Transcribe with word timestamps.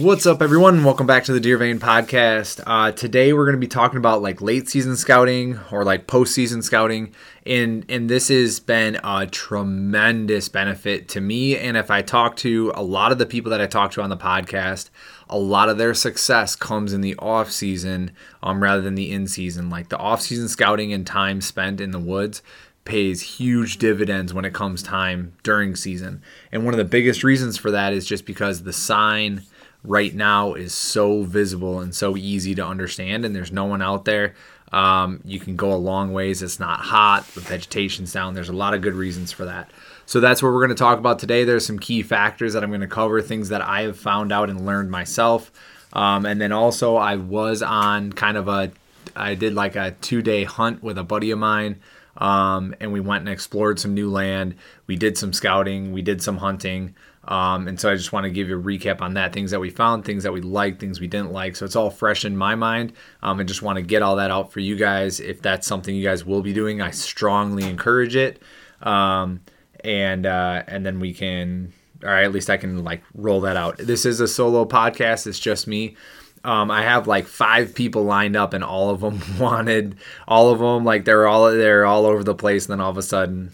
What's 0.00 0.24
up, 0.24 0.40
everyone? 0.40 0.82
Welcome 0.82 1.06
back 1.06 1.24
to 1.24 1.34
the 1.34 1.40
Deer 1.40 1.58
Vein 1.58 1.78
podcast. 1.78 2.62
Uh, 2.66 2.90
today, 2.90 3.34
we're 3.34 3.44
going 3.44 3.56
to 3.56 3.60
be 3.60 3.66
talking 3.66 3.98
about 3.98 4.22
like 4.22 4.40
late 4.40 4.66
season 4.66 4.96
scouting 4.96 5.60
or 5.70 5.84
like 5.84 6.06
postseason 6.06 6.62
scouting, 6.62 7.12
and 7.44 7.84
and 7.86 8.08
this 8.08 8.28
has 8.28 8.60
been 8.60 8.98
a 9.04 9.26
tremendous 9.26 10.48
benefit 10.48 11.06
to 11.10 11.20
me. 11.20 11.54
And 11.54 11.76
if 11.76 11.90
I 11.90 12.00
talk 12.00 12.36
to 12.36 12.72
a 12.74 12.82
lot 12.82 13.12
of 13.12 13.18
the 13.18 13.26
people 13.26 13.50
that 13.50 13.60
I 13.60 13.66
talk 13.66 13.92
to 13.92 14.00
on 14.00 14.08
the 14.08 14.16
podcast, 14.16 14.88
a 15.28 15.38
lot 15.38 15.68
of 15.68 15.76
their 15.76 15.92
success 15.92 16.56
comes 16.56 16.94
in 16.94 17.02
the 17.02 17.14
off 17.16 17.50
season 17.50 18.12
um, 18.42 18.62
rather 18.62 18.80
than 18.80 18.94
the 18.94 19.12
in 19.12 19.26
season. 19.26 19.68
Like 19.68 19.90
the 19.90 19.98
off 19.98 20.22
season 20.22 20.48
scouting 20.48 20.94
and 20.94 21.06
time 21.06 21.42
spent 21.42 21.78
in 21.78 21.90
the 21.90 22.00
woods 22.00 22.40
pays 22.86 23.20
huge 23.20 23.76
dividends 23.76 24.32
when 24.32 24.46
it 24.46 24.54
comes 24.54 24.82
time 24.82 25.34
during 25.42 25.76
season. 25.76 26.22
And 26.50 26.64
one 26.64 26.72
of 26.72 26.78
the 26.78 26.84
biggest 26.84 27.22
reasons 27.22 27.58
for 27.58 27.70
that 27.70 27.92
is 27.92 28.06
just 28.06 28.24
because 28.24 28.62
the 28.62 28.72
sign 28.72 29.42
right 29.84 30.14
now 30.14 30.54
is 30.54 30.74
so 30.74 31.22
visible 31.22 31.80
and 31.80 31.94
so 31.94 32.16
easy 32.16 32.54
to 32.54 32.66
understand, 32.66 33.24
and 33.24 33.34
there's 33.34 33.52
no 33.52 33.64
one 33.64 33.82
out 33.82 34.04
there. 34.04 34.34
Um, 34.72 35.20
you 35.24 35.40
can 35.40 35.56
go 35.56 35.72
a 35.72 35.74
long 35.74 36.12
ways. 36.12 36.42
It's 36.42 36.60
not 36.60 36.80
hot. 36.80 37.26
The 37.34 37.40
vegetation's 37.40 38.12
down. 38.12 38.34
There's 38.34 38.48
a 38.48 38.54
lot 38.54 38.74
of 38.74 38.82
good 38.82 38.94
reasons 38.94 39.32
for 39.32 39.44
that. 39.44 39.70
So 40.06 40.20
that's 40.20 40.42
what 40.42 40.52
we're 40.52 40.60
going 40.60 40.70
to 40.70 40.74
talk 40.74 40.98
about 40.98 41.18
today. 41.18 41.44
There's 41.44 41.66
some 41.66 41.78
key 41.78 42.02
factors 42.02 42.52
that 42.52 42.62
I'm 42.62 42.70
going 42.70 42.80
to 42.80 42.86
cover, 42.86 43.20
things 43.20 43.48
that 43.48 43.62
I 43.62 43.82
have 43.82 43.98
found 43.98 44.32
out 44.32 44.50
and 44.50 44.66
learned 44.66 44.90
myself. 44.90 45.50
Um, 45.92 46.24
and 46.24 46.40
then 46.40 46.52
also, 46.52 46.96
I 46.96 47.16
was 47.16 47.62
on 47.62 48.12
kind 48.12 48.36
of 48.36 48.48
a, 48.48 48.70
I 49.16 49.34
did 49.34 49.54
like 49.54 49.76
a 49.76 49.92
two 50.00 50.22
day 50.22 50.44
hunt 50.44 50.82
with 50.82 50.98
a 50.98 51.04
buddy 51.04 51.30
of 51.32 51.38
mine. 51.38 51.80
Um, 52.16 52.74
and 52.80 52.92
we 52.92 53.00
went 53.00 53.20
and 53.20 53.28
explored 53.28 53.78
some 53.80 53.94
new 53.94 54.10
land. 54.10 54.56
We 54.86 54.96
did 54.96 55.16
some 55.16 55.32
scouting. 55.32 55.92
We 55.92 56.02
did 56.02 56.22
some 56.22 56.36
hunting. 56.36 56.94
Um, 57.30 57.68
and 57.68 57.78
so 57.78 57.90
I 57.90 57.94
just 57.94 58.12
want 58.12 58.24
to 58.24 58.30
give 58.30 58.48
you 58.48 58.58
a 58.58 58.62
recap 58.62 59.00
on 59.00 59.14
that 59.14 59.32
things 59.32 59.52
that 59.52 59.60
we 59.60 59.70
found, 59.70 60.04
things 60.04 60.24
that 60.24 60.32
we 60.32 60.40
liked, 60.40 60.80
things 60.80 61.00
we 61.00 61.06
didn't 61.06 61.32
like. 61.32 61.54
So 61.54 61.64
it's 61.64 61.76
all 61.76 61.88
fresh 61.88 62.24
in 62.24 62.36
my 62.36 62.56
mind. 62.56 62.92
Um, 63.22 63.38
and 63.38 63.48
just 63.48 63.62
want 63.62 63.76
to 63.76 63.82
get 63.82 64.02
all 64.02 64.16
that 64.16 64.32
out 64.32 64.52
for 64.52 64.58
you 64.58 64.74
guys. 64.74 65.20
If 65.20 65.40
that's 65.40 65.66
something 65.66 65.94
you 65.94 66.04
guys 66.04 66.26
will 66.26 66.42
be 66.42 66.52
doing, 66.52 66.82
I 66.82 66.90
strongly 66.90 67.62
encourage 67.62 68.16
it. 68.16 68.42
Um, 68.82 69.42
and 69.84 70.26
uh, 70.26 70.64
and 70.66 70.84
then 70.84 70.98
we 70.98 71.14
can, 71.14 71.72
or 72.02 72.10
at 72.10 72.32
least 72.32 72.50
I 72.50 72.56
can 72.56 72.82
like 72.82 73.02
roll 73.14 73.42
that 73.42 73.56
out. 73.56 73.78
This 73.78 74.04
is 74.04 74.20
a 74.20 74.28
solo 74.28 74.64
podcast. 74.64 75.26
It's 75.28 75.38
just 75.38 75.68
me. 75.68 75.96
Um, 76.42 76.70
I 76.70 76.82
have 76.82 77.06
like 77.06 77.26
five 77.26 77.74
people 77.74 78.02
lined 78.02 78.36
up, 78.36 78.54
and 78.54 78.64
all 78.64 78.90
of 78.90 79.00
them 79.00 79.20
wanted 79.38 79.96
all 80.26 80.50
of 80.50 80.58
them. 80.58 80.84
Like 80.84 81.04
they're 81.04 81.28
all 81.28 81.50
they're 81.52 81.86
all 81.86 82.06
over 82.06 82.24
the 82.24 82.34
place. 82.34 82.66
And 82.66 82.72
then 82.72 82.80
all 82.80 82.90
of 82.90 82.98
a 82.98 83.02
sudden, 83.02 83.52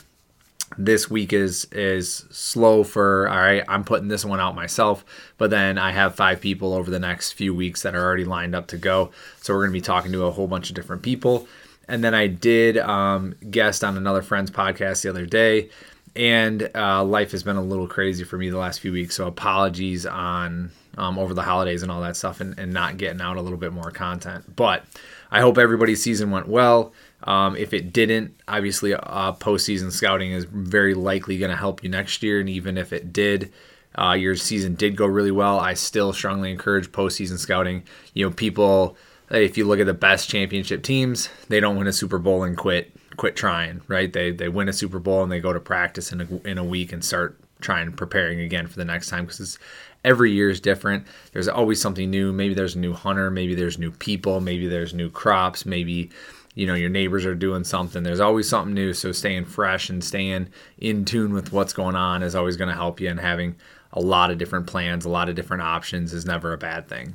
this 0.79 1.11
week 1.11 1.33
is 1.33 1.67
is 1.73 2.27
slow 2.31 2.85
for 2.85 3.29
all 3.29 3.37
right 3.37 3.65
i'm 3.69 3.85
putting 3.85 4.09
this 4.09 4.25
one 4.25 4.41
out 4.41 4.55
myself 4.55 5.05
but 5.39 5.51
then 5.51 5.79
i 5.79 5.91
have 5.91 6.15
five 6.15 6.41
people 6.41 6.75
over 6.75 6.91
the 6.91 6.99
next 6.99 7.33
few 7.33 7.55
weeks 7.55 7.83
that 7.83 7.95
are 7.95 8.05
already 8.05 8.25
lined 8.25 8.55
up 8.55 8.67
to 8.69 8.77
go. 8.77 9.11
So 9.41 9.55
we're 9.55 9.61
going 9.61 9.73
to 9.73 9.79
be 9.79 9.81
talking 9.81 10.13
to 10.13 10.25
a 10.25 10.31
whole 10.31 10.47
bunch 10.47 10.71
of 10.71 10.77
different 10.77 11.03
people. 11.03 11.49
And 11.89 12.03
then 12.03 12.15
i 12.15 12.27
did 12.27 12.79
um, 12.79 13.35
guest 13.51 13.85
on 13.85 13.97
another 13.97 14.23
friend's 14.23 14.51
podcast 14.51 15.03
the 15.03 15.09
other 15.09 15.27
day 15.27 15.71
and 16.17 16.71
uh, 16.75 17.05
life 17.05 17.33
has 17.33 17.43
been 17.43 17.57
a 17.57 17.63
little 17.63 17.87
crazy 17.87 18.25
for 18.25 18.39
me 18.39 18.49
the 18.49 18.57
last 18.57 18.81
few 18.81 18.91
weeks. 18.91 19.15
So 19.15 19.27
apologies 19.27 20.07
on 20.07 20.71
um, 20.97 21.19
over 21.19 21.35
the 21.35 21.43
holidays 21.43 21.83
and 21.83 21.93
all 21.93 22.01
that 22.01 22.17
stuff 22.17 22.41
and, 22.41 22.59
and 22.59 22.73
not 22.73 22.97
getting 22.97 23.21
out 23.21 23.37
a 23.37 23.43
little 23.43 23.59
bit 23.59 23.73
more 23.73 23.91
content. 23.91 24.57
But 24.57 24.85
i 25.31 25.41
hope 25.41 25.59
everybody's 25.59 26.03
season 26.03 26.31
went 26.31 26.49
well 26.49 26.93
um, 27.27 27.57
if 27.57 27.75
it 27.75 27.93
didn't, 27.93 28.41
obviously, 28.47 28.95
uh, 28.95 29.33
postseason 29.33 29.91
scouting 29.91 30.31
is 30.31 30.45
very 30.45 30.95
likely 30.95 31.39
going 31.39 31.51
to 31.51 31.57
help 31.57 31.83
you 31.83 31.91
next 31.91 32.23
year. 32.23 32.41
And 32.41 32.49
even 32.49 32.79
if 32.79 32.93
it 32.93 33.13
did, 33.13 33.53
uh, 33.99 34.13
your 34.13 34.37
season 34.37 34.75
did 34.75 34.97
go 34.97 35.07
really 35.07 35.33
well, 35.33 35.59
I 35.59 35.75
still 35.75 36.13
strongly 36.13 36.53
encourage 36.53 36.93
postseason 36.93 37.39
scouting. 37.39 37.83
You 38.15 38.27
know, 38.27 38.33
people, 38.33 38.97
if 39.31 39.59
you 39.59 39.65
look 39.65 39.81
at 39.81 39.87
the 39.87 39.95
best 39.95 40.29
championship 40.29 40.83
teams, 40.85 41.29
they 41.49 41.59
don't 41.59 41.77
win 41.77 41.89
a 41.89 41.93
Super 41.93 42.19
Bowl 42.19 42.45
and 42.45 42.57
quit 42.57 42.93
quit 43.17 43.35
trying, 43.35 43.81
right? 43.89 44.13
They 44.13 44.31
they 44.31 44.49
win 44.49 44.69
a 44.69 44.73
Super 44.73 44.99
Bowl 44.99 45.23
and 45.23 45.33
they 45.33 45.41
go 45.41 45.53
to 45.53 45.61
practice 45.61 46.13
in 46.13 46.21
a, 46.21 46.49
in 46.49 46.59
a 46.59 46.65
week 46.65 46.93
and 46.93 47.05
start 47.05 47.39
trying 47.61 47.91
preparing 47.93 48.41
again 48.41 48.67
for 48.67 48.77
the 48.77 48.85
next 48.85 49.09
time 49.09 49.25
because 49.25 49.59
every 50.05 50.31
year 50.31 50.51
is 50.51 50.61
different. 50.61 51.07
There's 51.33 51.49
always 51.49 51.81
something 51.81 52.11
new. 52.11 52.33
Maybe 52.33 52.55
there's 52.55 52.77
a 52.77 52.79
new 52.79 52.93
hunter, 52.93 53.31
maybe 53.31 53.55
there's 53.55 53.79
new 53.79 53.91
people, 53.91 54.41
maybe 54.41 54.69
there's 54.69 54.93
new 54.95 55.11
crops, 55.11 55.65
maybe 55.65 56.11
you 56.57 56.67
know 56.67 56.75
your 56.75 56.91
neighbors 56.91 57.25
are 57.25 57.37
doing 57.37 57.63
something 57.63 58.03
there's 58.03 58.19
always 58.19 58.49
something 58.49 58.75
new 58.75 58.93
so 58.93 59.13
staying 59.13 59.45
fresh 59.45 59.89
and 59.89 60.03
staying 60.03 60.49
in 60.79 61.05
tune 61.05 61.33
with 61.33 61.53
what's 61.53 61.73
going 61.73 61.95
on 61.95 62.25
is 62.25 62.35
always 62.35 62.57
going 62.57 62.69
to 62.69 62.75
help 62.75 63.01
you 63.01 63.09
and 63.09 63.21
having 63.21 63.55
a 63.93 64.01
lot 64.01 64.33
of 64.33 64.39
different 64.39 64.67
plans 64.67 65.05
a 65.05 65.09
lot 65.09 65.29
of 65.29 65.37
different 65.37 65.63
options 65.63 66.13
is 66.13 66.27
never 66.27 66.53
a 66.53 66.59
bad 66.59 66.89
thing 66.89 67.15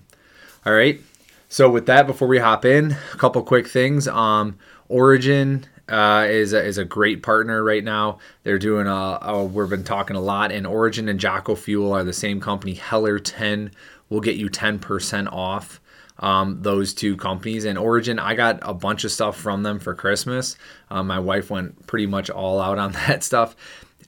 all 0.65 0.73
right 0.73 1.01
so 1.49 1.69
with 1.69 1.87
that 1.87 2.07
before 2.07 2.29
we 2.29 2.39
hop 2.39 2.63
in 2.63 2.91
a 3.13 3.17
couple 3.17 3.41
quick 3.43 3.67
things 3.67 4.07
um 4.07 4.57
origin 4.87 5.65
uh, 5.89 6.25
is 6.29 6.53
a, 6.53 6.63
is 6.63 6.77
a 6.77 6.85
great 6.85 7.21
partner 7.21 7.61
right 7.61 7.83
now. 7.83 8.17
They're 8.43 8.57
doing 8.57 8.87
a, 8.87 9.19
a, 9.21 9.43
we've 9.43 9.69
been 9.69 9.83
talking 9.83 10.15
a 10.15 10.21
lot, 10.21 10.49
and 10.49 10.65
Origin 10.65 11.09
and 11.09 11.19
Jocko 11.19 11.53
Fuel 11.53 11.91
are 11.91 12.05
the 12.05 12.13
same 12.13 12.39
company. 12.39 12.75
Heller 12.75 13.19
10 13.19 13.71
will 14.09 14.21
get 14.21 14.37
you 14.37 14.49
10% 14.49 15.27
off 15.33 15.80
um, 16.21 16.61
those 16.61 16.93
two 16.93 17.17
companies. 17.17 17.65
And 17.65 17.77
Origin, 17.77 18.19
I 18.19 18.35
got 18.35 18.59
a 18.61 18.73
bunch 18.73 19.03
of 19.03 19.11
stuff 19.11 19.37
from 19.37 19.63
them 19.63 19.79
for 19.79 19.93
Christmas. 19.93 20.55
Um, 20.89 21.07
my 21.07 21.19
wife 21.19 21.49
went 21.49 21.87
pretty 21.87 22.05
much 22.05 22.29
all 22.29 22.61
out 22.61 22.77
on 22.77 22.91
that 23.07 23.23
stuff. 23.23 23.55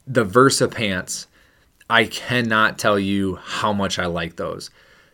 The 0.05 0.23
Versa 0.23 0.67
pants, 0.67 1.27
I 1.89 2.05
cannot 2.05 2.77
tell 2.77 2.99
you 2.99 3.35
how 3.35 3.73
much 3.73 3.99
I 3.99 4.05
like 4.05 4.35
those. 4.35 4.69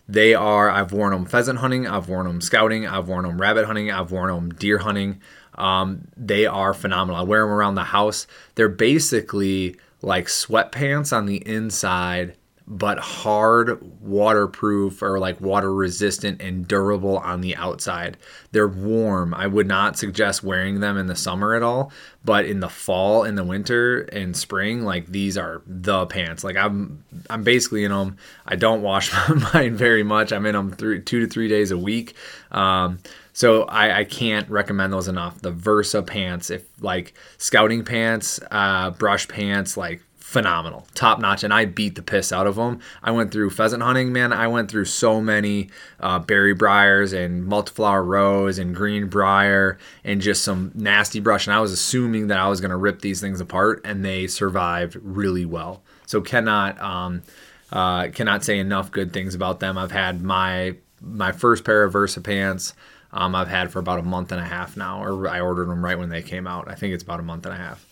They 0.08 0.34
are, 0.34 0.70
I've 0.70 0.92
worn 0.92 1.14
them 1.14 1.26
pheasant 1.26 1.59
hunting, 1.59 1.86
I've 1.86 2.09
worn 2.09 2.26
them 2.26 2.42
scouting, 2.42 2.88
I've 2.88 3.08
worn 3.08 3.26
them 3.26 3.40
rabbit 3.40 3.66
hunting, 3.66 3.92
I've 3.92 4.12
worn 4.12 4.34
them 4.34 4.50
deer 4.50 4.80
hunting. 4.80 5.22
Um, 5.54 6.08
they 6.18 6.48
are 6.48 6.74
phenomenal. 6.74 7.20
I 7.20 7.24
wear 7.24 7.42
them 7.42 7.52
around 7.52 7.76
the 7.76 7.84
house. 7.84 8.26
They're 8.56 8.70
basically 8.70 9.76
like 10.02 10.26
sweatpants 10.26 11.16
on 11.16 11.28
the 11.28 11.46
inside 11.48 12.36
but 12.72 13.00
hard, 13.00 13.81
waterproof, 14.00 15.02
or 15.02 15.18
like 15.18 15.41
water 15.41 15.74
resistant 15.74 16.40
and 16.40 16.68
durable 16.68 17.18
on 17.18 17.41
the 17.41 17.56
outside. 17.56 18.16
They're 18.52 18.68
warm. 18.68 19.34
I 19.34 19.47
would 19.47 19.68
not 19.68 19.97
suggest 19.97 20.44
wearing 20.44 20.79
them 20.79 20.96
in 20.96 21.08
the 21.08 21.16
summer 21.16 21.56
at 21.56 21.63
all, 21.63 21.91
but 22.24 22.46
in 22.46 22.59
the 22.59 22.69
fall, 22.69 23.24
in 23.24 23.34
the 23.34 23.44
winter, 23.44 24.02
and 24.02 24.38
spring, 24.38 24.84
like 24.84 25.08
these 25.08 25.35
are 25.35 25.63
the 25.66 26.06
pants. 26.06 26.44
Like 26.44 26.58
I'm, 26.58 27.03
I'm 27.28 27.44
basically 27.44 27.85
in 27.85 27.91
them. 27.91 28.18
I 28.46 28.56
don't 28.56 28.84
wash 28.84 29.12
my 29.29 29.50
mine 29.53 29.75
very 29.75 30.03
much. 30.03 30.31
I'm 30.31 30.46
in 30.46 30.53
them 30.53 30.72
three, 30.72 31.02
two 31.02 31.22
to 31.22 31.28
three 31.28 31.47
days 31.47 31.72
a 31.72 31.78
week. 31.78 32.13
Um, 32.52 33.00
so 33.34 33.63
I, 33.63 34.00
I, 34.00 34.03
can't 34.03 34.50
recommend 34.50 34.91
those 34.91 35.08
enough. 35.08 35.40
The 35.40 35.52
Versa 35.52 36.02
pants, 36.02 36.50
if 36.50 36.66
like 36.81 37.13
scouting 37.38 37.85
pants, 37.85 38.40
uh, 38.52 38.90
brush 38.91 39.28
pants, 39.28 39.78
like 39.78 40.02
phenomenal, 40.29 40.85
top 40.94 41.17
notch, 41.17 41.44
and 41.44 41.51
I 41.51 41.66
beat 41.66 41.95
the 41.95 42.03
piss 42.03 42.31
out 42.31 42.45
of 42.45 42.56
them. 42.56 42.81
I 43.01 43.09
went 43.09 43.31
through 43.31 43.50
pheasant 43.50 43.81
hunting, 43.81 44.13
man. 44.13 44.31
I 44.31 44.47
went 44.47 44.69
through 44.69 44.85
so 44.85 45.19
many 45.19 45.72
uh, 46.00 46.19
berry 46.19 46.53
briars 46.53 47.13
and 47.13 47.50
multiflora 47.51 48.06
rose 48.06 48.59
and 48.59 48.75
green 48.75 49.07
briar 49.07 49.79
and 50.03 50.22
just 50.22 50.44
some 50.44 50.72
nasty 50.75 51.19
brush, 51.19 51.47
and 51.47 51.53
I 51.56 51.59
was 51.59 51.72
assuming 51.72 52.28
that 52.28 52.38
I 52.38 52.47
was 52.47 52.62
going 52.62 52.69
to 52.69 52.78
rip 52.78 53.01
these 53.01 53.19
things 53.19 53.41
apart, 53.41 53.81
and 53.84 54.06
they 54.06 54.28
survived 54.28 54.97
really 55.01 55.45
well. 55.45 55.81
So 56.06 56.22
cannot 56.22 56.79
um, 56.79 57.23
uh, 57.72 58.09
cannot 58.09 58.44
say 58.44 58.59
enough 58.59 58.91
good 58.91 59.11
things 59.11 59.34
about 59.34 59.59
them. 59.59 59.79
I've 59.79 59.91
had 59.91 60.22
my 60.22 60.75
my 61.01 61.31
first 61.31 61.63
pair 61.63 61.84
of 61.84 61.94
Versa 61.94 62.22
pants. 62.22 62.75
Um, 63.11 63.34
I've 63.34 63.47
had 63.47 63.72
for 63.72 63.79
about 63.79 63.97
a 63.97 64.03
month 64.03 64.31
and 64.31 64.40
a 64.40 64.46
half 64.46 64.78
now, 64.78 65.03
or 65.03 65.28
I 65.28 65.40
ordered 65.40 65.69
them 65.69 65.84
right 65.84 65.97
when 65.97 66.09
they 66.09 66.22
came 66.22 66.46
out. 66.46 66.69
I 66.69 66.75
think 66.75 66.94
it's 66.94 67.01
about 67.01 67.19
a 67.19 67.23
month 67.23 67.47
and 67.47 67.56
a 67.56 67.57
half. 67.57 67.84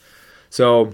So 0.51 0.93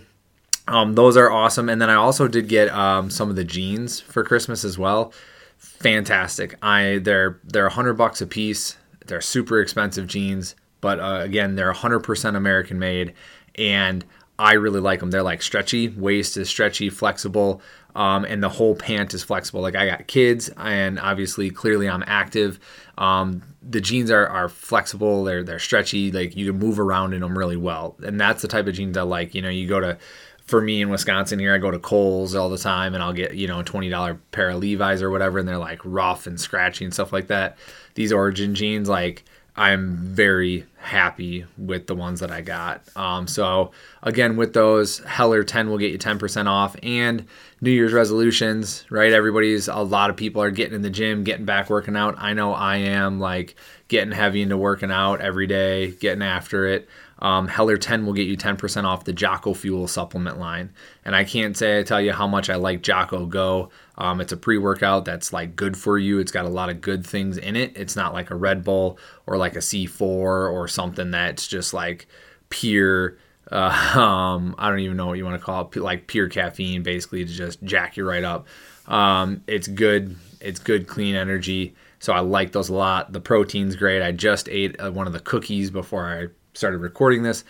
um, 0.68 0.94
those 0.94 1.18
are 1.18 1.31
awesome. 1.31 1.69
And 1.69 1.81
then 1.81 1.90
I 1.90 1.96
also 1.96 2.28
did 2.28 2.47
get 2.47 2.69
um, 2.69 3.09
some 3.09 3.29
of 3.29 3.35
the 3.35 3.44
jeans 3.44 4.00
for 4.00 4.24
Christmas 4.24 4.63
as 4.63 4.78
well. 4.78 5.13
Fantastic. 5.57 6.56
I 6.62 6.99
they're 7.02 7.40
they're 7.43 7.70
hundred 7.70 7.93
bucks 7.93 8.22
a 8.22 8.28
piece. 8.28 8.78
They're 9.05 9.22
super 9.22 9.59
expensive 9.59 10.08
jeans, 10.08 10.55
but 10.79 10.99
uh, 10.99 11.20
again, 11.22 11.55
they're 11.55 11.73
100% 11.73 12.35
American 12.37 12.79
made, 12.79 13.14
and 13.55 14.05
I 14.40 14.53
really 14.53 14.79
like 14.79 15.02
them. 15.02 15.11
They're 15.11 15.23
like 15.23 15.41
stretchy. 15.41 15.90
Waist 15.90 16.37
is 16.37 16.49
stretchy, 16.49 16.90
flexible, 16.90 17.61
um, 17.96 18.23
and 18.26 18.41
the 18.41 18.49
whole 18.49 18.76
pant 18.76 19.14
is 19.14 19.23
flexible. 19.23 19.61
Like 19.61 19.76
I 19.76 19.85
got 19.85 20.08
kids, 20.08 20.49
and 20.58 20.99
obviously, 20.99 21.49
clearly, 21.49 21.90
I'm 21.90 22.03
active. 22.08 22.59
Um, 22.97 23.43
the 23.61 23.82
jeans 23.82 24.09
are, 24.09 24.28
are 24.28 24.49
flexible. 24.49 25.23
They're 25.23 25.43
they're 25.43 25.59
stretchy. 25.59 26.11
Like 26.11 26.35
you 26.35 26.52
can 26.52 26.59
move 26.59 26.79
around 26.79 27.14
in 27.14 27.22
them 27.22 27.37
really 27.37 27.58
well, 27.58 27.96
and 28.03 28.20
that's 28.20 28.41
the 28.41 28.47
type 28.47 28.67
of 28.67 28.73
jeans 28.73 28.97
I 28.97 29.03
like. 29.03 29.35
You 29.35 29.41
know, 29.41 29.49
you 29.49 29.67
go 29.67 29.79
to 29.79 29.97
for 30.45 30.61
me 30.61 30.81
in 30.81 30.90
Wisconsin 30.90 31.40
here, 31.40 31.53
I 31.53 31.57
go 31.57 31.72
to 31.72 31.79
Kohl's 31.79 32.35
all 32.35 32.49
the 32.49 32.57
time 32.57 32.93
and 32.93 33.01
I'll 33.01 33.13
get, 33.13 33.35
you 33.35 33.47
know, 33.47 33.59
a 33.59 33.63
$20 33.63 34.19
pair 34.31 34.49
of 34.49 34.57
Levi's 34.57 35.01
or 35.01 35.09
whatever. 35.09 35.40
And 35.40 35.47
they're 35.47 35.57
like 35.57 35.79
rough 35.84 36.28
and 36.28 36.40
scratchy 36.40 36.85
and 36.85 36.93
stuff 36.93 37.13
like 37.13 37.28
that. 37.28 37.57
These 37.95 38.11
Origin 38.11 38.53
jeans, 38.55 38.90
like, 38.90 39.23
I'm 39.55 39.97
very 39.97 40.66
happy 40.78 41.45
with 41.57 41.85
the 41.85 41.93
ones 41.93 42.19
that 42.22 42.31
I 42.31 42.41
got. 42.41 42.81
Um, 42.95 43.28
so 43.28 43.72
again, 44.01 44.35
with 44.35 44.53
those, 44.53 44.99
Heller 44.99 45.43
10 45.43 45.69
will 45.69 45.78
get 45.78 45.91
you 45.91 45.99
10% 45.99 46.47
off 46.47 46.75
and 46.81 47.28
New 47.61 47.69
Year's 47.69 47.93
resolutions, 47.93 48.84
right? 48.89 49.13
Everybody's, 49.13 49.67
a 49.67 49.78
lot 49.78 50.09
of 50.09 50.17
people 50.17 50.41
are 50.41 50.49
getting 50.49 50.73
in 50.73 50.81
the 50.81 50.89
gym, 50.89 51.23
getting 51.23 51.46
back 51.46 51.69
working 51.69 51.96
out. 51.96 52.16
I 52.17 52.34
know 52.34 52.53
I 52.53 52.78
am 52.78 53.19
like 53.19 53.55
getting 53.89 54.11
heavy 54.11 54.41
into 54.41 54.57
working 54.57 54.91
out 54.91 55.22
every 55.22 55.46
day, 55.46 55.91
getting 55.91 56.23
after 56.23 56.66
it. 56.66 56.89
Um, 57.23 57.47
Heller 57.47 57.78
10 57.78 58.05
will 58.05 58.11
get 58.11 58.28
you 58.28 58.35
10% 58.35 58.84
off 58.84 59.05
the 59.05 59.14
Jocko 59.14 59.53
Fuel 59.53 59.87
supplement 59.87 60.40
line. 60.40 60.73
And 61.05 61.16
I 61.16 61.23
can't 61.23 61.55
say 61.55 61.79
I 61.79 61.84
tell 61.84 62.02
you 62.02 62.11
how 62.11 62.28
much 62.28 62.49
I 62.49 62.55
like 62.55 62.84
Jocko 62.84 63.25
Go. 63.25 63.70
Um, 63.97 64.20
it's 64.20 64.34
a 64.34 64.37
pre 64.37 64.58
workout 64.58 65.05
that's 65.05 65.31
like 65.31 65.55
good 65.55 65.78
for 65.78 65.97
you. 65.97 66.20
It's 66.20 66.34
got 66.34 66.46
a 66.46 66.49
lot 66.49 66.70
of 66.70 66.81
good 66.81 67.08
things 67.08 67.37
in 67.37 67.55
it. 67.55 67.78
It's 67.78 67.96
not 67.96 68.14
like 68.14 68.29
a 68.29 68.35
Red 68.35 68.66
Bull 68.66 68.99
or 69.25 69.37
like 69.37 69.55
a 69.55 69.59
C4 69.59 70.02
or 70.02 70.67
something 70.67 71.11
that's 71.11 71.47
just 71.47 71.73
like 71.73 72.08
pure. 72.49 73.17
Uh, 73.49 73.93
um, 73.97 74.53
I 74.58 74.70
don't 74.70 74.79
even 74.79 74.97
know 74.97 75.08
what 75.08 75.17
you 75.17 75.23
want 75.23 75.40
to 75.40 75.46
call 75.46 75.70
it, 75.73 75.75
like 75.78 76.08
pure 76.08 76.28
caffeine, 76.28 76.84
basically 76.84 77.23
to 77.23 77.31
just 77.31 77.64
jack 77.64 77.96
you 77.96 78.05
right 78.05 78.25
up. 78.25 78.47
Um, 78.85 79.43
it's 79.47 79.70
good. 79.70 80.17
It's 80.41 80.59
good, 80.59 80.87
clean 80.87 81.16
energy. 81.16 81.73
So 81.99 82.11
I 82.11 82.20
like 82.20 82.52
those 82.52 82.67
a 82.67 82.73
lot. 82.73 83.14
The 83.14 83.22
protein's 83.22 83.78
great. 83.78 84.02
I 84.02 84.11
just 84.11 84.49
ate 84.49 84.78
uh, 84.78 84.91
one 84.91 85.08
of 85.08 85.14
the 85.14 85.22
cookies 85.22 85.72
before 85.72 86.05
I 86.05 86.28
started 86.53 86.79
recording 86.79 87.23
this. 87.23 87.44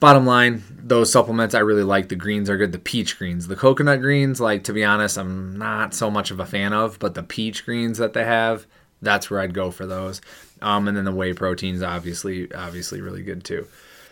Bottom 0.00 0.26
line, 0.26 0.64
those 0.68 1.12
supplements 1.12 1.54
I 1.54 1.60
really 1.60 1.84
like. 1.84 2.08
The 2.08 2.16
greens 2.16 2.50
are 2.50 2.56
good. 2.56 2.72
The 2.72 2.78
peach 2.78 3.18
greens, 3.18 3.46
the 3.46 3.54
coconut 3.54 4.00
greens, 4.00 4.40
like 4.40 4.64
to 4.64 4.72
be 4.72 4.84
honest, 4.84 5.16
I'm 5.16 5.56
not 5.56 5.94
so 5.94 6.10
much 6.10 6.32
of 6.32 6.40
a 6.40 6.46
fan 6.46 6.72
of. 6.72 6.98
But 6.98 7.14
the 7.14 7.22
peach 7.22 7.64
greens 7.64 7.98
that 7.98 8.12
they 8.12 8.24
have, 8.24 8.66
that's 9.00 9.30
where 9.30 9.38
I'd 9.40 9.54
go 9.54 9.70
for 9.70 9.86
those. 9.86 10.20
Um, 10.60 10.88
and 10.88 10.96
then 10.96 11.04
the 11.04 11.12
whey 11.12 11.34
proteins, 11.34 11.82
obviously, 11.82 12.52
obviously 12.52 13.00
really 13.00 13.22
good 13.22 13.44
too. 13.44 13.66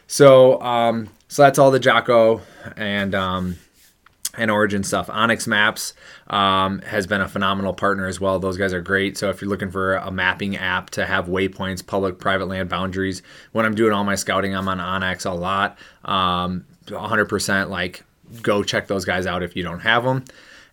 So, 0.07 0.61
um, 0.63 1.09
so 1.29 1.43
that's 1.43 1.59
all 1.59 1.71
the 1.71 1.79
Jocko 1.81 2.41
and 2.77 3.15
um, 3.15 3.57
and 4.37 4.51
Origin 4.51 4.85
stuff. 4.85 5.09
onX 5.09 5.47
Maps 5.47 5.95
um, 6.29 6.81
has 6.83 7.07
been 7.07 7.21
a 7.21 7.29
phenomenal 7.29 7.73
partner 7.73 8.07
as 8.07 8.21
well. 8.21 8.39
Those 8.39 8.57
guys 8.57 8.73
are 8.73 8.81
great. 8.81 9.19
So 9.19 9.29
if 9.31 9.41
you're 9.41 9.51
looking 9.51 9.71
for 9.71 9.97
a 9.97 10.11
mapping 10.11 10.57
app 10.57 10.91
to 10.91 11.05
have 11.05 11.27
waypoints, 11.27 11.85
public, 11.85 12.19
private 12.19 12.47
land 12.47 12.69
boundaries, 12.69 13.23
when 13.53 13.67
I'm 13.67 13.75
doing 13.75 13.93
all 13.93 14.05
my 14.05 14.15
scouting, 14.15 14.55
I'm 14.55 14.69
on 14.69 14.79
onX 14.79 15.27
a 15.27 15.35
lot. 15.35 15.79
Um, 16.05 16.65
100% 16.87 17.69
like 17.69 18.05
go 18.43 18.63
check 18.63 18.87
those 18.87 19.05
guys 19.05 19.27
out 19.27 19.43
if 19.43 19.57
you 19.57 19.63
don't 19.63 19.81
have 19.81 20.05
them. 20.05 20.25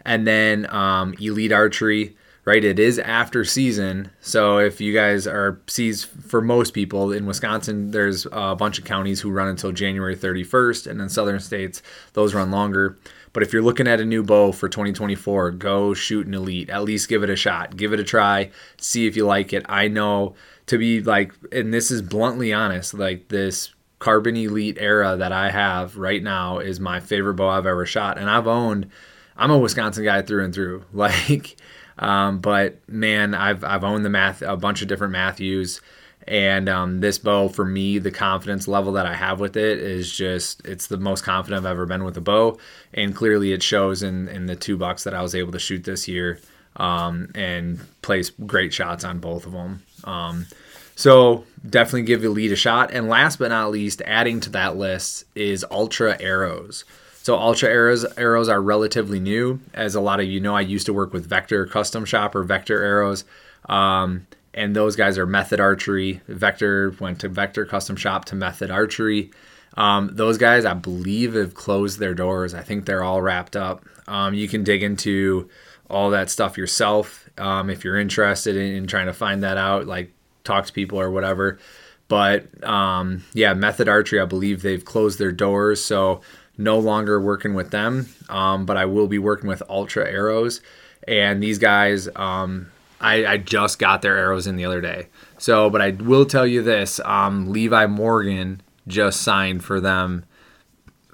And 0.06 0.26
then 0.26 0.72
um, 0.74 1.16
Elite 1.20 1.52
Archery, 1.52 2.16
right? 2.46 2.64
It 2.64 2.80
is 2.80 2.98
after 3.00 3.44
season. 3.44 4.10
So 4.22 4.60
if 4.60 4.80
you 4.80 4.94
guys 4.94 5.28
are 5.28 5.60
sees 5.68 6.04
for 6.04 6.40
most 6.42 6.74
people 6.74 7.12
in 7.12 7.26
Wisconsin, 7.26 7.92
there's 7.92 8.26
a 8.32 8.56
bunch 8.56 8.80
of 8.80 8.86
counties 8.86 9.20
who 9.20 9.32
run 9.32 9.50
until 9.50 9.72
January 9.72 10.16
31st, 10.16 10.88
and 10.88 11.02
in 11.02 11.10
southern 11.10 11.40
states, 11.40 11.82
those 12.14 12.34
run 12.34 12.52
longer. 12.52 12.98
But 13.34 13.44
if 13.44 13.54
you're 13.54 13.62
looking 13.62 13.88
at 13.88 14.00
a 14.00 14.06
new 14.06 14.24
bow 14.24 14.52
for 14.52 14.70
2024, 14.70 15.52
go 15.52 15.94
shoot 15.94 16.28
an 16.28 16.34
elite. 16.34 16.70
At 16.70 16.84
least 16.84 17.10
give 17.10 17.24
it 17.24 17.30
a 17.30 17.36
shot. 17.36 17.78
Give 17.78 17.94
it 17.94 18.00
a 18.00 18.04
try. 18.04 18.52
See 18.80 19.08
if 19.08 19.16
you 19.16 19.26
like 19.26 19.54
it. 19.54 19.66
I 19.70 19.88
know 19.88 20.36
to 20.68 20.78
be 20.78 21.02
like, 21.02 21.34
and 21.52 21.74
this 21.74 21.92
is 21.92 22.02
bluntly 22.02 22.54
honest, 22.54 22.94
like 22.94 23.28
this 23.30 23.74
Carbon 24.00 24.36
Elite 24.36 24.78
era 24.80 25.16
that 25.18 25.32
I 25.32 25.50
have 25.50 25.98
right 25.98 26.22
now 26.22 26.60
is 26.60 26.80
my 26.80 27.00
favorite 27.00 27.36
bow 27.36 27.50
I've 27.50 27.66
ever 27.66 27.86
shot. 27.86 28.18
And 28.18 28.30
I've 28.30 28.48
owned, 28.48 28.90
I'm 29.36 29.52
a 29.52 29.58
Wisconsin 29.58 30.04
guy 30.04 30.22
through 30.22 30.46
and 30.46 30.54
through. 30.54 30.86
Like, 30.94 31.58
um, 32.00 32.40
but 32.40 32.78
man, 32.88 33.34
I've, 33.34 33.64
I've 33.64 33.84
owned 33.84 34.06
the 34.06 34.10
math, 34.10 34.44
a 34.44 34.56
bunch 34.56 34.82
of 34.84 34.88
different 34.88 35.14
Mathews. 35.14 35.82
And 36.28 36.68
um, 36.68 37.00
this 37.00 37.18
bow, 37.18 37.48
for 37.48 37.64
me, 37.64 38.00
the 38.00 38.12
confidence 38.12 38.68
level 38.68 38.92
that 38.94 39.06
I 39.06 39.14
have 39.14 39.40
with 39.40 39.56
it 39.56 39.80
is 39.80 40.12
just, 40.12 40.66
it's 40.68 40.88
the 40.88 40.98
most 40.98 41.24
confident 41.24 41.66
I've 41.66 41.72
ever 41.72 41.86
been 41.86 42.04
with 42.04 42.18
a 42.18 42.22
bow. 42.22 42.58
And 42.94 43.16
clearly 43.16 43.54
it 43.54 43.64
shows 43.64 44.04
in, 44.04 44.28
in 44.28 44.46
the 44.46 44.56
two 44.56 44.78
bucks 44.78 45.06
that 45.06 45.14
I 45.14 45.22
was 45.22 45.36
able 45.36 45.54
to 45.54 45.60
shoot 45.60 45.86
this 45.86 46.08
year 46.08 46.40
um, 46.76 47.32
and 47.34 47.80
place 48.02 48.30
great 48.30 48.74
shots 48.74 49.04
on 49.04 49.20
both 49.20 49.46
of 49.46 49.54
them. 49.54 49.84
Um, 50.04 50.48
so 50.96 51.46
definitely 51.68 52.04
give 52.04 52.26
Elite 52.26 52.52
a 52.52 52.56
shot. 52.56 52.92
And 52.92 53.08
last 53.08 53.40
but 53.40 53.50
not 53.50 53.72
least, 53.72 54.02
adding 54.06 54.40
to 54.42 54.50
that 54.50 54.76
list 54.76 55.26
is 55.36 55.64
Ultra 55.72 56.18
Arrows. 56.20 56.84
So 57.24 57.36
Ultra 57.36 57.70
Arrows 57.70 58.06
arrows 58.18 58.48
are 58.48 58.62
relatively 58.62 59.20
new, 59.20 59.60
as 59.74 59.96
a 59.96 60.02
lot 60.02 60.22
of 60.22 60.28
you 60.28 60.40
know. 60.40 60.56
I 60.56 60.62
used 60.62 60.86
to 60.86 60.94
work 60.94 61.12
with 61.12 61.26
Vector 61.26 61.66
Custom 61.66 62.06
Shop 62.06 62.36
or 62.36 62.44
Vector 62.44 62.82
Arrows. 62.82 63.26
Um, 63.68 64.28
and 64.58 64.76
those 64.76 64.96
guys 64.96 65.20
are 65.20 65.28
Method 65.28 65.60
Archery. 65.60 66.20
Vector 66.28 66.90
went 67.00 67.20
to 67.22 67.30
Vector 67.30 67.64
Custom 67.64 67.96
Shop 67.96 68.26
to 68.26 68.36
Method 68.36 68.72
Archery. 68.72 69.30
Um, 69.78 70.10
those 70.12 70.40
guys, 70.40 70.66
I 70.66 70.74
believe, 70.74 71.36
have 71.36 71.54
closed 71.54 72.00
their 72.00 72.16
doors. 72.16 72.56
I 72.56 72.64
think 72.64 72.86
they're 72.86 73.04
all 73.04 73.22
wrapped 73.22 73.56
up. 73.56 73.86
Um, 74.08 74.34
you 74.34 74.48
can 74.48 74.64
dig 74.64 74.82
into 74.82 75.48
all 75.92 76.10
that 76.10 76.32
stuff 76.32 76.58
yourself 76.58 77.30
um, 77.38 77.70
if 77.70 77.84
you're 77.84 78.00
interested 78.00 78.56
in, 78.56 78.74
in, 78.74 78.88
trying 78.88 79.06
to 79.06 79.14
find 79.14 79.44
that 79.44 79.58
out. 79.58 79.86
Like 79.86 80.12
talk 80.44 80.66
to 80.66 80.74
people 80.74 81.00
or 81.00 81.12
whatever. 81.12 81.60
But 82.08 82.64
um, 82.68 83.24
yeah, 83.34 83.54
Method 83.54 83.88
Archery, 83.88 84.20
I 84.20 84.26
believe 84.26 84.64
they've 84.64 84.84
closed 84.84 85.20
their 85.20 85.32
doors, 85.32 85.84
so 85.84 86.22
no 86.58 86.80
longer 86.80 87.22
working 87.22 87.54
with 87.54 87.70
them. 87.70 88.08
Um, 88.28 88.66
but 88.66 88.76
I 88.76 88.86
will 88.86 89.08
be 89.08 89.20
working 89.20 89.48
with 89.48 89.62
Ultra 89.70 90.10
Arrows, 90.10 90.62
and 91.08 91.44
these 91.44 91.60
guys 91.60 92.10
um, 92.16 92.72
I, 93.00 93.26
I 93.26 93.38
just 93.38 93.80
got 93.80 94.02
their 94.02 94.18
arrows 94.18 94.48
in 94.48 94.56
the 94.56 94.66
other 94.66 94.82
day. 94.82 95.08
So, 95.38 95.70
but 95.70 95.82
I 95.82 95.92
will 95.92 96.26
tell 96.26 96.48
you 96.48 96.62
this: 96.64 97.00
um, 97.06 97.52
Levi 97.52 97.86
Morgan 97.88 98.62
just 98.88 99.22
signed 99.22 99.64
for 99.64 99.80
them 99.80 100.26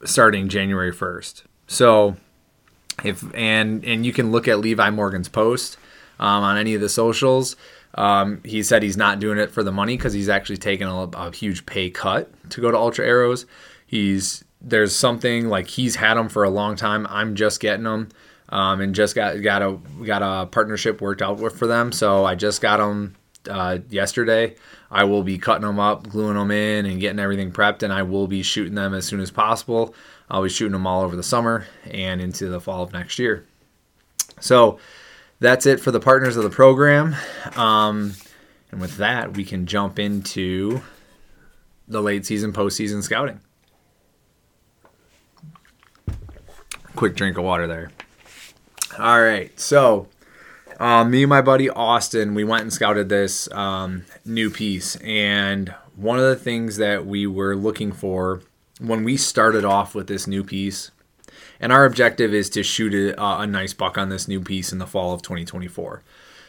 starting 0.05 0.49
January 0.49 0.91
first. 0.91 1.43
So, 1.67 2.17
if 3.03 3.23
and 3.35 3.83
and 3.85 4.05
you 4.05 4.13
can 4.13 4.31
look 4.31 4.47
at 4.47 4.59
Levi 4.59 4.89
Morgan's 4.91 5.29
post 5.29 5.77
um, 6.19 6.43
on 6.43 6.57
any 6.57 6.73
of 6.73 6.81
the 6.81 6.89
socials. 6.89 7.55
Um, 7.95 8.41
he 8.43 8.63
said 8.63 8.81
he's 8.81 8.97
not 8.97 9.19
doing 9.19 9.37
it 9.37 9.51
for 9.51 9.61
the 9.61 9.71
money 9.71 9.97
because 9.97 10.13
he's 10.13 10.29
actually 10.29 10.57
taking 10.57 10.87
a, 10.87 11.03
a, 11.13 11.31
huge 11.31 11.63
pay 11.67 11.91
cut 11.91 12.31
to 12.49 12.59
go 12.59 12.71
to 12.71 12.77
Ultra 12.77 13.05
Arrows. 13.05 13.45
He's 13.85 14.43
there's 14.59 14.95
something 14.95 15.47
like 15.47 15.67
he's 15.67 15.97
had 15.97 16.15
them 16.15 16.29
for 16.29 16.43
a 16.43 16.49
long 16.49 16.75
time. 16.75 17.05
I'm 17.09 17.35
just 17.35 17.59
getting 17.59 17.83
them 17.83 18.09
um, 18.49 18.81
and 18.81 18.93
just 18.95 19.15
got 19.15 19.41
got 19.41 19.61
a 19.61 19.79
got 20.05 20.21
a 20.21 20.45
partnership 20.47 21.01
worked 21.01 21.21
out 21.21 21.39
with 21.39 21.57
for 21.57 21.67
them. 21.67 21.91
So 21.91 22.25
I 22.25 22.35
just 22.35 22.61
got 22.61 22.77
them 22.77 23.15
uh, 23.49 23.79
yesterday. 23.89 24.55
I 24.91 25.05
will 25.05 25.23
be 25.23 25.37
cutting 25.37 25.65
them 25.65 25.79
up, 25.79 26.07
gluing 26.07 26.35
them 26.35 26.51
in, 26.51 26.85
and 26.85 26.99
getting 26.99 27.19
everything 27.19 27.51
prepped, 27.51 27.83
and 27.83 27.91
I 27.91 28.03
will 28.03 28.27
be 28.27 28.43
shooting 28.43 28.75
them 28.75 28.93
as 28.93 29.05
soon 29.05 29.19
as 29.19 29.31
possible. 29.31 29.95
I'll 30.29 30.43
be 30.43 30.49
shooting 30.49 30.73
them 30.73 30.87
all 30.87 31.01
over 31.01 31.15
the 31.15 31.23
summer 31.23 31.65
and 31.89 32.21
into 32.21 32.47
the 32.47 32.61
fall 32.61 32.83
of 32.83 32.93
next 32.93 33.19
year. 33.19 33.45
So 34.39 34.79
that's 35.39 35.65
it 35.65 35.79
for 35.79 35.91
the 35.91 35.99
partners 35.99 36.37
of 36.37 36.43
the 36.43 36.49
program. 36.49 37.15
Um, 37.55 38.13
and 38.71 38.79
with 38.81 38.97
that, 38.97 39.35
we 39.35 39.45
can 39.45 39.65
jump 39.65 39.99
into 39.99 40.81
the 41.87 42.01
late 42.01 42.25
season, 42.25 42.53
postseason 42.53 43.03
scouting. 43.03 43.39
Quick 46.95 47.15
drink 47.15 47.37
of 47.37 47.43
water 47.43 47.67
there. 47.67 47.91
All 48.99 49.23
right, 49.23 49.59
so 49.59 50.07
uh, 50.79 51.03
me 51.03 51.23
and 51.23 51.29
my 51.29 51.41
buddy 51.41 51.67
Austin, 51.67 52.35
we 52.35 52.43
went 52.43 52.61
and 52.61 52.71
scouted 52.71 53.09
this 53.09 53.51
um, 53.51 54.05
new 54.23 54.51
piece, 54.51 54.97
and 54.97 55.73
one 55.95 56.19
of 56.19 56.25
the 56.25 56.35
things 56.35 56.77
that 56.77 57.03
we 57.03 57.25
were 57.25 57.55
looking 57.55 57.91
for 57.91 58.41
when 58.79 59.03
we 59.03 59.17
started 59.17 59.65
off 59.65 59.95
with 59.95 60.05
this 60.05 60.27
new 60.27 60.43
piece, 60.43 60.91
and 61.59 61.71
our 61.71 61.85
objective 61.85 62.35
is 62.35 62.51
to 62.51 62.61
shoot 62.61 62.93
a, 62.93 63.39
a 63.39 63.47
nice 63.47 63.73
buck 63.73 63.97
on 63.97 64.09
this 64.09 64.27
new 64.27 64.39
piece 64.39 64.71
in 64.71 64.77
the 64.77 64.85
fall 64.85 65.11
of 65.11 65.23
2024. 65.23 66.03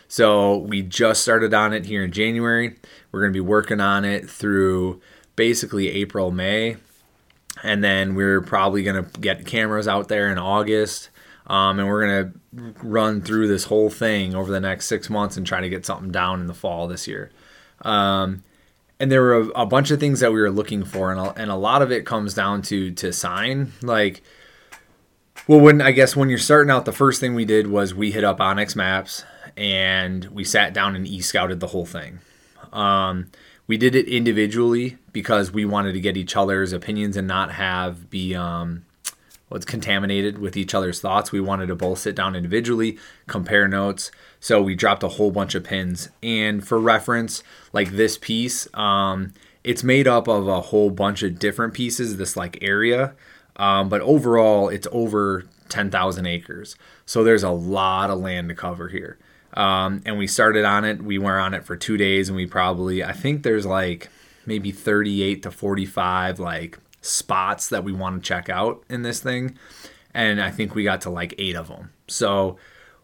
So 0.06 0.58
we 0.58 0.82
just 0.82 1.22
started 1.22 1.54
on 1.54 1.72
it 1.72 1.86
here 1.86 2.04
in 2.04 2.12
January. 2.12 2.76
We're 3.10 3.20
going 3.20 3.32
to 3.32 3.36
be 3.36 3.40
working 3.40 3.80
on 3.80 4.04
it 4.04 4.28
through 4.28 5.00
basically 5.34 5.88
April, 5.88 6.30
May, 6.30 6.76
and 7.62 7.82
then 7.82 8.14
we're 8.14 8.42
probably 8.42 8.82
going 8.82 9.02
to 9.02 9.20
get 9.20 9.46
cameras 9.46 9.88
out 9.88 10.08
there 10.08 10.30
in 10.30 10.36
August 10.36 11.08
um, 11.46 11.78
and 11.78 11.88
we're 11.88 12.06
going 12.06 12.32
to 12.32 12.74
run 12.82 13.20
through 13.20 13.48
this 13.48 13.64
whole 13.64 13.90
thing 13.90 14.34
over 14.34 14.50
the 14.50 14.60
next 14.60 14.86
six 14.86 15.10
months 15.10 15.36
and 15.36 15.46
try 15.46 15.60
to 15.60 15.68
get 15.68 15.84
something 15.84 16.10
down 16.10 16.40
in 16.40 16.46
the 16.46 16.54
fall 16.54 16.88
this 16.88 17.06
year. 17.06 17.30
Um, 17.82 18.42
and 18.98 19.10
there 19.10 19.20
were 19.20 19.34
a, 19.34 19.46
a, 19.62 19.66
bunch 19.66 19.90
of 19.90 20.00
things 20.00 20.20
that 20.20 20.32
we 20.32 20.40
were 20.40 20.50
looking 20.50 20.84
for, 20.84 21.10
and 21.10 21.20
a, 21.20 21.32
and 21.34 21.50
a 21.50 21.56
lot 21.56 21.82
of 21.82 21.90
it 21.92 22.06
comes 22.06 22.32
down 22.32 22.62
to 22.62 22.92
to 22.92 23.12
sign. 23.12 23.72
Like, 23.82 24.22
well, 25.46 25.60
when 25.60 25.82
I 25.82 25.90
guess 25.90 26.16
when 26.16 26.30
you're 26.30 26.38
starting 26.38 26.70
out, 26.70 26.84
the 26.84 26.92
first 26.92 27.20
thing 27.20 27.34
we 27.34 27.44
did 27.44 27.66
was 27.66 27.94
we 27.94 28.12
hit 28.12 28.24
up 28.24 28.38
onX 28.38 28.74
Maps 28.76 29.24
and 29.56 30.24
we 30.26 30.44
sat 30.44 30.72
down 30.72 30.96
and 30.96 31.06
e 31.06 31.20
scouted 31.20 31.60
the 31.60 31.68
whole 31.68 31.84
thing. 31.84 32.20
Um, 32.72 33.30
we 33.66 33.76
did 33.76 33.94
it 33.94 34.08
individually 34.08 34.98
because 35.12 35.52
we 35.52 35.64
wanted 35.64 35.92
to 35.92 36.00
get 36.00 36.16
each 36.16 36.36
other's 36.36 36.72
opinions 36.72 37.16
and 37.16 37.26
not 37.26 37.52
have 37.52 38.10
be 38.10 38.34
um, 38.34 38.84
was 39.54 39.64
contaminated 39.64 40.38
with 40.38 40.56
each 40.56 40.74
other's 40.74 41.00
thoughts. 41.00 41.30
We 41.30 41.40
wanted 41.40 41.68
to 41.68 41.76
both 41.76 42.00
sit 42.00 42.16
down 42.16 42.34
individually, 42.34 42.98
compare 43.28 43.68
notes. 43.68 44.10
So 44.40 44.60
we 44.60 44.74
dropped 44.74 45.04
a 45.04 45.08
whole 45.08 45.30
bunch 45.30 45.54
of 45.54 45.62
pins. 45.62 46.08
And 46.24 46.66
for 46.66 46.78
reference, 46.80 47.44
like 47.72 47.92
this 47.92 48.18
piece, 48.18 48.66
um, 48.74 49.32
it's 49.62 49.84
made 49.84 50.08
up 50.08 50.26
of 50.26 50.48
a 50.48 50.60
whole 50.60 50.90
bunch 50.90 51.22
of 51.22 51.38
different 51.38 51.72
pieces, 51.72 52.16
this 52.16 52.36
like 52.36 52.58
area. 52.62 53.14
Um, 53.54 53.88
but 53.88 54.00
overall, 54.00 54.68
it's 54.68 54.88
over 54.90 55.44
10,000 55.68 56.26
acres. 56.26 56.74
So 57.06 57.22
there's 57.22 57.44
a 57.44 57.50
lot 57.50 58.10
of 58.10 58.18
land 58.18 58.48
to 58.48 58.56
cover 58.56 58.88
here. 58.88 59.18
Um, 59.54 60.02
and 60.04 60.18
we 60.18 60.26
started 60.26 60.64
on 60.64 60.84
it. 60.84 61.00
We 61.00 61.16
were 61.16 61.38
on 61.38 61.54
it 61.54 61.64
for 61.64 61.76
two 61.76 61.96
days, 61.96 62.28
and 62.28 62.34
we 62.34 62.44
probably, 62.44 63.04
I 63.04 63.12
think 63.12 63.44
there's 63.44 63.64
like 63.64 64.08
maybe 64.46 64.72
38 64.72 65.44
to 65.44 65.50
45 65.52 66.40
like 66.40 66.78
spots 67.04 67.68
that 67.68 67.84
we 67.84 67.92
want 67.92 68.22
to 68.22 68.26
check 68.26 68.48
out 68.48 68.82
in 68.88 69.02
this 69.02 69.20
thing. 69.20 69.56
And 70.12 70.40
I 70.40 70.50
think 70.50 70.74
we 70.74 70.84
got 70.84 71.00
to 71.02 71.10
like 71.10 71.34
eight 71.38 71.56
of 71.56 71.68
them. 71.68 71.92
So 72.06 72.56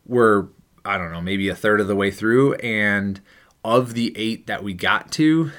we're, 0.07 0.47
I 0.85 0.97
don't 0.97 1.13
know, 1.13 1.21
maybe 1.21 1.49
a 1.49 1.55
third 1.55 1.81
of 1.81 1.89
the 1.89 1.97
way 1.97 2.11
through. 2.11 2.55
And 2.55 3.21
of 3.65 3.95
the 3.95 4.17
eight 4.17 4.47
that 4.47 4.63
we 4.63 4.75
got 4.75 5.13
to, 5.13 5.51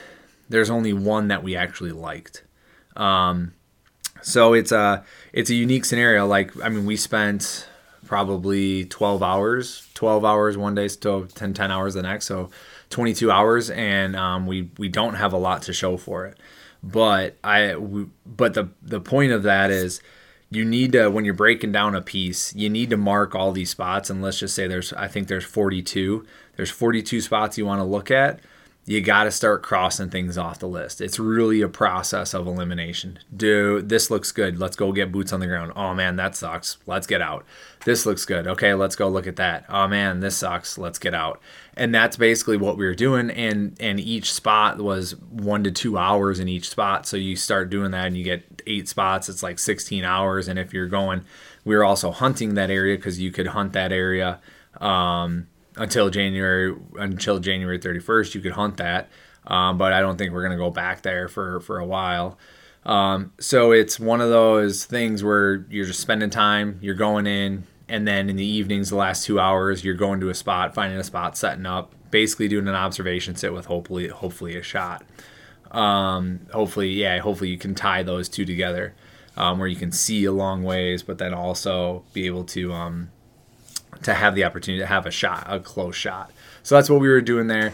there's 0.49 0.69
only 0.69 0.93
one 0.93 1.27
that 1.27 1.43
we 1.43 1.55
actually 1.55 1.91
liked. 1.91 2.43
Um, 2.95 3.53
so 4.21 4.53
it's 4.53 4.71
a 4.71 5.03
it's 5.33 5.49
a 5.49 5.55
unique 5.55 5.85
scenario. 5.85 6.25
Like 6.27 6.51
I 6.63 6.69
mean, 6.69 6.85
we 6.85 6.95
spent 6.95 7.67
probably 8.05 8.85
12 8.85 9.23
hours, 9.23 9.87
12 9.93 10.25
hours 10.25 10.57
one 10.57 10.75
day, 10.75 10.87
so 10.87 11.23
10, 11.23 11.53
10 11.53 11.71
hours 11.71 11.93
the 11.93 12.01
next, 12.01 12.25
so 12.25 12.49
22 12.89 13.31
hours, 13.31 13.69
and 13.69 14.15
um, 14.15 14.45
we 14.45 14.69
we 14.77 14.89
don't 14.89 15.15
have 15.15 15.33
a 15.33 15.37
lot 15.37 15.61
to 15.63 15.73
show 15.73 15.97
for 15.97 16.25
it. 16.25 16.37
But 16.83 17.37
I, 17.43 17.75
but 18.25 18.53
the 18.53 18.69
the 18.81 18.99
point 18.99 19.31
of 19.31 19.43
that 19.43 19.69
is 19.69 20.01
you 20.49 20.65
need 20.65 20.91
to 20.91 21.09
when 21.09 21.25
you're 21.25 21.33
breaking 21.33 21.71
down 21.71 21.95
a 21.95 22.01
piece 22.01 22.53
you 22.55 22.69
need 22.69 22.89
to 22.89 22.97
mark 22.97 23.33
all 23.33 23.51
these 23.51 23.69
spots. 23.69 24.09
And 24.09 24.21
let's 24.21 24.39
just 24.39 24.53
say 24.53 24.67
there's 24.67 24.91
i 24.93 25.07
think 25.07 25.27
there's 25.27 25.45
42 25.45 26.25
there's 26.57 26.69
42 26.69 27.21
spots 27.21 27.57
you 27.57 27.65
want 27.65 27.79
to 27.79 27.85
look 27.85 28.11
at 28.11 28.39
you 28.85 28.99
got 28.99 29.25
to 29.25 29.31
start 29.31 29.61
crossing 29.61 30.09
things 30.09 30.39
off 30.39 30.57
the 30.57 30.67
list. 30.67 31.01
It's 31.01 31.19
really 31.19 31.61
a 31.61 31.67
process 31.67 32.33
of 32.33 32.47
elimination. 32.47 33.19
Do 33.35 33.79
this 33.79 34.09
looks 34.09 34.31
good. 34.31 34.57
Let's 34.59 34.75
go 34.75 34.91
get 34.91 35.11
boots 35.11 35.31
on 35.31 35.39
the 35.39 35.45
ground. 35.45 35.71
Oh 35.75 35.93
man, 35.93 36.15
that 36.15 36.35
sucks. 36.35 36.77
Let's 36.87 37.05
get 37.05 37.21
out. 37.21 37.45
This 37.85 38.07
looks 38.07 38.25
good. 38.25 38.47
Okay, 38.47 38.73
let's 38.73 38.95
go 38.95 39.07
look 39.07 39.27
at 39.27 39.35
that. 39.35 39.65
Oh 39.69 39.87
man, 39.87 40.19
this 40.19 40.37
sucks. 40.37 40.79
Let's 40.79 40.97
get 40.97 41.13
out. 41.13 41.39
And 41.77 41.93
that's 41.93 42.17
basically 42.17 42.57
what 42.57 42.75
we 42.75 42.85
were 42.85 42.95
doing. 42.95 43.29
And 43.29 43.77
and 43.79 43.99
each 43.99 44.33
spot 44.33 44.79
was 44.79 45.15
one 45.29 45.63
to 45.63 45.71
two 45.71 45.99
hours 45.99 46.39
in 46.39 46.47
each 46.47 46.69
spot. 46.69 47.05
So 47.05 47.17
you 47.17 47.35
start 47.35 47.69
doing 47.69 47.91
that 47.91 48.07
and 48.07 48.17
you 48.17 48.23
get 48.23 48.63
eight 48.65 48.89
spots. 48.89 49.29
It's 49.29 49.43
like 49.43 49.59
16 49.59 50.03
hours. 50.03 50.47
And 50.47 50.57
if 50.57 50.73
you're 50.73 50.87
going, 50.87 51.23
we 51.63 51.75
were 51.75 51.83
also 51.83 52.09
hunting 52.09 52.55
that 52.55 52.71
area 52.71 52.95
because 52.95 53.19
you 53.19 53.31
could 53.31 53.47
hunt 53.47 53.73
that 53.73 53.91
area. 53.91 54.39
Um, 54.79 55.47
until 55.75 56.09
January 56.09 56.75
until 56.97 57.39
January 57.39 57.79
31st. 57.79 58.35
You 58.35 58.41
could 58.41 58.53
hunt 58.53 58.77
that, 58.77 59.09
um, 59.47 59.77
but 59.77 59.93
I 59.93 60.01
don't 60.01 60.17
think 60.17 60.33
we're 60.33 60.43
gonna 60.43 60.57
go 60.57 60.69
back 60.69 61.01
there 61.01 61.27
for 61.27 61.59
for 61.61 61.79
a 61.79 61.85
while. 61.85 62.37
Um, 62.85 63.33
so 63.39 63.71
it's 63.71 63.99
one 63.99 64.21
of 64.21 64.29
those 64.29 64.85
things 64.85 65.23
where 65.23 65.65
you're 65.69 65.85
just 65.85 65.99
spending 65.99 66.29
time, 66.31 66.79
you're 66.81 66.95
going 66.95 67.27
in, 67.27 67.65
and 67.87 68.07
then 68.07 68.29
in 68.29 68.37
the 68.37 68.45
evenings, 68.45 68.89
the 68.89 68.95
last 68.95 69.25
two 69.25 69.39
hours, 69.39 69.83
you're 69.83 69.93
going 69.93 70.19
to 70.21 70.29
a 70.29 70.33
spot, 70.33 70.73
finding 70.73 70.97
a 70.97 71.03
spot, 71.03 71.37
setting 71.37 71.65
up, 71.65 71.93
basically 72.09 72.47
doing 72.47 72.67
an 72.67 72.75
observation 72.75 73.35
sit 73.35 73.53
with 73.53 73.65
hopefully 73.65 74.07
hopefully 74.07 74.57
a 74.57 74.63
shot. 74.63 75.03
Um, 75.71 76.41
hopefully, 76.51 76.89
yeah, 76.89 77.19
hopefully 77.19 77.49
you 77.49 77.57
can 77.57 77.75
tie 77.75 78.03
those 78.03 78.27
two 78.29 78.45
together. 78.45 78.95
Um, 79.37 79.59
where 79.59 79.67
you 79.67 79.77
can 79.77 79.93
see 79.93 80.25
a 80.25 80.31
long 80.31 80.61
ways, 80.61 81.03
but 81.03 81.17
then 81.17 81.33
also 81.33 82.03
be 82.11 82.25
able 82.25 82.43
to 82.43 82.73
um, 82.73 83.11
to 84.03 84.13
have 84.13 84.35
the 84.35 84.43
opportunity 84.43 84.81
to 84.81 84.87
have 84.87 85.05
a 85.05 85.11
shot, 85.11 85.45
a 85.47 85.59
close 85.59 85.95
shot. 85.95 86.31
So 86.63 86.75
that's 86.75 86.89
what 86.89 86.99
we 86.99 87.09
were 87.09 87.21
doing 87.21 87.47
there. 87.47 87.73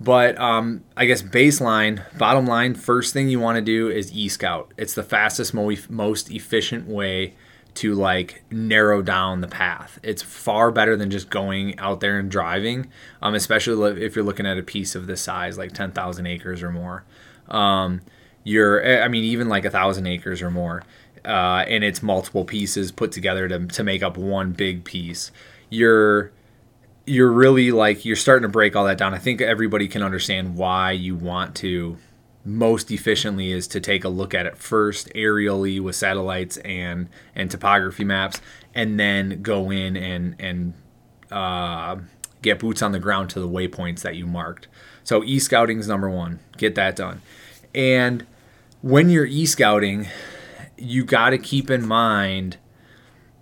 But 0.00 0.38
um, 0.38 0.84
I 0.96 1.06
guess 1.06 1.22
baseline, 1.22 2.02
bottom 2.16 2.46
line, 2.46 2.74
first 2.74 3.12
thing 3.12 3.28
you 3.28 3.40
want 3.40 3.56
to 3.56 3.62
do 3.62 3.88
is 3.88 4.12
e 4.12 4.28
scout. 4.28 4.72
It's 4.76 4.94
the 4.94 5.02
fastest, 5.02 5.54
most 5.54 6.30
efficient 6.30 6.86
way 6.86 7.34
to 7.74 7.94
like 7.94 8.42
narrow 8.50 9.02
down 9.02 9.40
the 9.40 9.48
path. 9.48 9.98
It's 10.02 10.22
far 10.22 10.70
better 10.70 10.96
than 10.96 11.10
just 11.10 11.30
going 11.30 11.78
out 11.78 12.00
there 12.00 12.18
and 12.18 12.30
driving, 12.30 12.90
um, 13.22 13.34
especially 13.34 14.02
if 14.02 14.14
you're 14.14 14.24
looking 14.24 14.46
at 14.46 14.58
a 14.58 14.62
piece 14.62 14.94
of 14.94 15.06
this 15.06 15.20
size, 15.20 15.58
like 15.58 15.72
10,000 15.72 16.26
acres 16.26 16.62
or 16.62 16.70
more. 16.70 17.04
Um, 17.48 18.00
you're, 18.44 18.82
eh, 18.82 19.00
I 19.00 19.08
mean, 19.08 19.24
even 19.24 19.48
like 19.48 19.64
a 19.64 19.70
thousand 19.70 20.06
acres 20.06 20.42
or 20.42 20.50
more, 20.50 20.82
uh, 21.24 21.64
and 21.68 21.84
it's 21.84 22.02
multiple 22.02 22.44
pieces 22.44 22.90
put 22.90 23.12
together 23.12 23.48
to, 23.48 23.66
to 23.66 23.84
make 23.84 24.02
up 24.02 24.16
one 24.16 24.52
big 24.52 24.84
piece 24.84 25.30
you're 25.70 26.32
you're 27.06 27.32
really 27.32 27.72
like 27.72 28.04
you're 28.04 28.16
starting 28.16 28.42
to 28.42 28.48
break 28.48 28.76
all 28.76 28.84
that 28.84 28.98
down. 28.98 29.14
I 29.14 29.18
think 29.18 29.40
everybody 29.40 29.88
can 29.88 30.02
understand 30.02 30.56
why 30.56 30.92
you 30.92 31.16
want 31.16 31.54
to 31.56 31.96
most 32.44 32.90
efficiently 32.90 33.52
is 33.52 33.66
to 33.68 33.80
take 33.80 34.04
a 34.04 34.08
look 34.08 34.34
at 34.34 34.46
it 34.46 34.56
first 34.56 35.08
aerially 35.14 35.80
with 35.80 35.96
satellites 35.96 36.56
and 36.58 37.08
and 37.34 37.50
topography 37.50 38.04
maps 38.04 38.40
and 38.74 38.98
then 38.98 39.42
go 39.42 39.70
in 39.70 39.96
and 39.96 40.36
and 40.38 40.74
uh, 41.30 41.96
get 42.42 42.58
boots 42.58 42.82
on 42.82 42.92
the 42.92 42.98
ground 42.98 43.30
to 43.30 43.40
the 43.40 43.48
waypoints 43.48 44.00
that 44.00 44.16
you 44.16 44.26
marked. 44.26 44.68
So 45.04 45.24
e-scouting 45.24 45.78
is 45.78 45.88
number 45.88 46.08
1. 46.08 46.38
Get 46.56 46.74
that 46.74 46.96
done. 46.96 47.22
And 47.74 48.26
when 48.82 49.10
you're 49.10 49.26
e-scouting, 49.26 50.06
you 50.76 51.04
got 51.04 51.30
to 51.30 51.38
keep 51.38 51.70
in 51.70 51.86
mind 51.86 52.58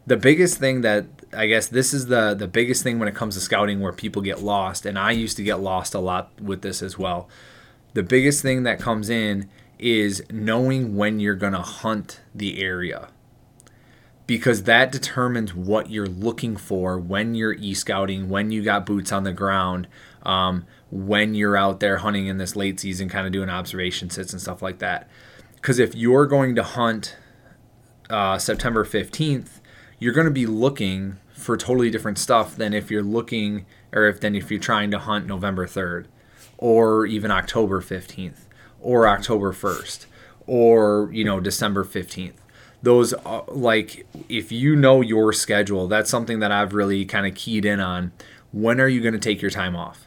the 0.06 0.16
biggest 0.16 0.58
thing 0.58 0.80
that 0.82 1.06
I 1.32 1.46
guess 1.46 1.68
this 1.68 1.92
is 1.92 2.06
the 2.06 2.34
the 2.34 2.46
biggest 2.46 2.82
thing 2.82 2.98
when 2.98 3.08
it 3.08 3.14
comes 3.14 3.34
to 3.34 3.40
scouting 3.40 3.80
where 3.80 3.92
people 3.92 4.22
get 4.22 4.42
lost, 4.42 4.86
and 4.86 4.98
I 4.98 5.12
used 5.12 5.36
to 5.38 5.42
get 5.42 5.60
lost 5.60 5.94
a 5.94 5.98
lot 5.98 6.30
with 6.40 6.62
this 6.62 6.82
as 6.82 6.98
well. 6.98 7.28
The 7.94 8.02
biggest 8.02 8.42
thing 8.42 8.62
that 8.64 8.78
comes 8.78 9.08
in 9.08 9.48
is 9.78 10.22
knowing 10.30 10.96
when 10.96 11.20
you're 11.20 11.34
gonna 11.34 11.62
hunt 11.62 12.20
the 12.34 12.62
area. 12.62 13.08
Because 14.26 14.64
that 14.64 14.90
determines 14.90 15.54
what 15.54 15.88
you're 15.88 16.08
looking 16.08 16.56
for 16.56 16.98
when 16.98 17.36
you're 17.36 17.52
e-scouting, 17.52 18.28
when 18.28 18.50
you 18.50 18.64
got 18.64 18.84
boots 18.84 19.12
on 19.12 19.22
the 19.22 19.32
ground, 19.32 19.86
um, 20.24 20.66
when 20.90 21.36
you're 21.36 21.56
out 21.56 21.78
there 21.78 21.98
hunting 21.98 22.26
in 22.26 22.36
this 22.36 22.56
late 22.56 22.80
season, 22.80 23.08
kind 23.08 23.24
of 23.26 23.32
doing 23.32 23.48
observation 23.48 24.10
sits 24.10 24.32
and 24.32 24.42
stuff 24.42 24.62
like 24.62 24.80
that. 24.80 25.08
Because 25.54 25.78
if 25.78 25.94
you're 25.94 26.26
going 26.26 26.56
to 26.56 26.64
hunt 26.64 27.16
uh, 28.10 28.36
September 28.38 28.84
15th, 28.84 29.60
you're 29.98 30.12
going 30.12 30.26
to 30.26 30.30
be 30.30 30.46
looking 30.46 31.18
for 31.32 31.56
totally 31.56 31.90
different 31.90 32.18
stuff 32.18 32.56
than 32.56 32.72
if 32.72 32.90
you're 32.90 33.02
looking 33.02 33.66
or 33.92 34.06
if 34.06 34.20
than 34.20 34.34
if 34.34 34.50
you're 34.50 34.60
trying 34.60 34.90
to 34.90 34.98
hunt 34.98 35.26
November 35.26 35.66
3rd 35.66 36.06
or 36.58 37.06
even 37.06 37.30
October 37.30 37.80
15th 37.80 38.44
or 38.80 39.06
October 39.06 39.52
1st 39.52 40.06
or 40.46 41.10
you 41.12 41.24
know 41.24 41.40
December 41.40 41.84
15th 41.84 42.34
those 42.82 43.12
uh, 43.24 43.42
like 43.48 44.06
if 44.28 44.52
you 44.52 44.76
know 44.76 45.00
your 45.00 45.32
schedule 45.32 45.88
that's 45.88 46.10
something 46.10 46.40
that 46.40 46.52
I've 46.52 46.74
really 46.74 47.04
kind 47.04 47.26
of 47.26 47.34
keyed 47.34 47.64
in 47.64 47.80
on. 47.80 48.12
When 48.52 48.80
are 48.80 48.88
you 48.88 49.00
going 49.02 49.12
to 49.12 49.20
take 49.20 49.42
your 49.42 49.50
time 49.50 49.76
off 49.76 50.05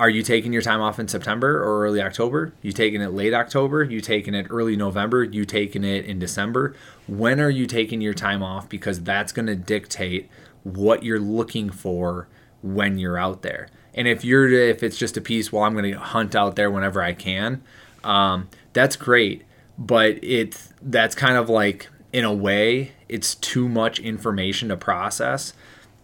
are 0.00 0.08
you 0.08 0.22
taking 0.22 0.50
your 0.50 0.62
time 0.62 0.80
off 0.80 0.98
in 0.98 1.08
September 1.08 1.62
or 1.62 1.84
early 1.84 2.00
October? 2.00 2.54
You 2.62 2.72
taking 2.72 3.02
it 3.02 3.12
late 3.12 3.34
October? 3.34 3.84
You 3.84 4.00
taking 4.00 4.32
it 4.32 4.46
early 4.48 4.74
November? 4.74 5.22
You 5.22 5.44
taking 5.44 5.84
it 5.84 6.06
in 6.06 6.18
December? 6.18 6.74
When 7.06 7.38
are 7.38 7.50
you 7.50 7.66
taking 7.66 8.00
your 8.00 8.14
time 8.14 8.42
off? 8.42 8.66
Because 8.66 9.02
that's 9.02 9.30
going 9.30 9.44
to 9.44 9.54
dictate 9.54 10.30
what 10.64 11.02
you're 11.02 11.20
looking 11.20 11.68
for 11.68 12.28
when 12.62 12.98
you're 12.98 13.18
out 13.18 13.42
there. 13.42 13.68
And 13.92 14.08
if 14.08 14.24
you're 14.24 14.48
if 14.48 14.82
it's 14.82 14.96
just 14.96 15.18
a 15.18 15.20
piece, 15.20 15.52
well, 15.52 15.64
I'm 15.64 15.74
going 15.74 15.92
to 15.92 15.98
hunt 15.98 16.34
out 16.34 16.56
there 16.56 16.70
whenever 16.70 17.02
I 17.02 17.12
can. 17.12 17.62
Um, 18.02 18.48
that's 18.72 18.96
great, 18.96 19.44
but 19.76 20.18
it's 20.22 20.72
that's 20.80 21.14
kind 21.14 21.36
of 21.36 21.50
like 21.50 21.90
in 22.10 22.24
a 22.24 22.32
way 22.32 22.92
it's 23.06 23.34
too 23.34 23.68
much 23.68 23.98
information 23.98 24.70
to 24.70 24.78
process 24.78 25.52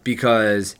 because 0.03 0.75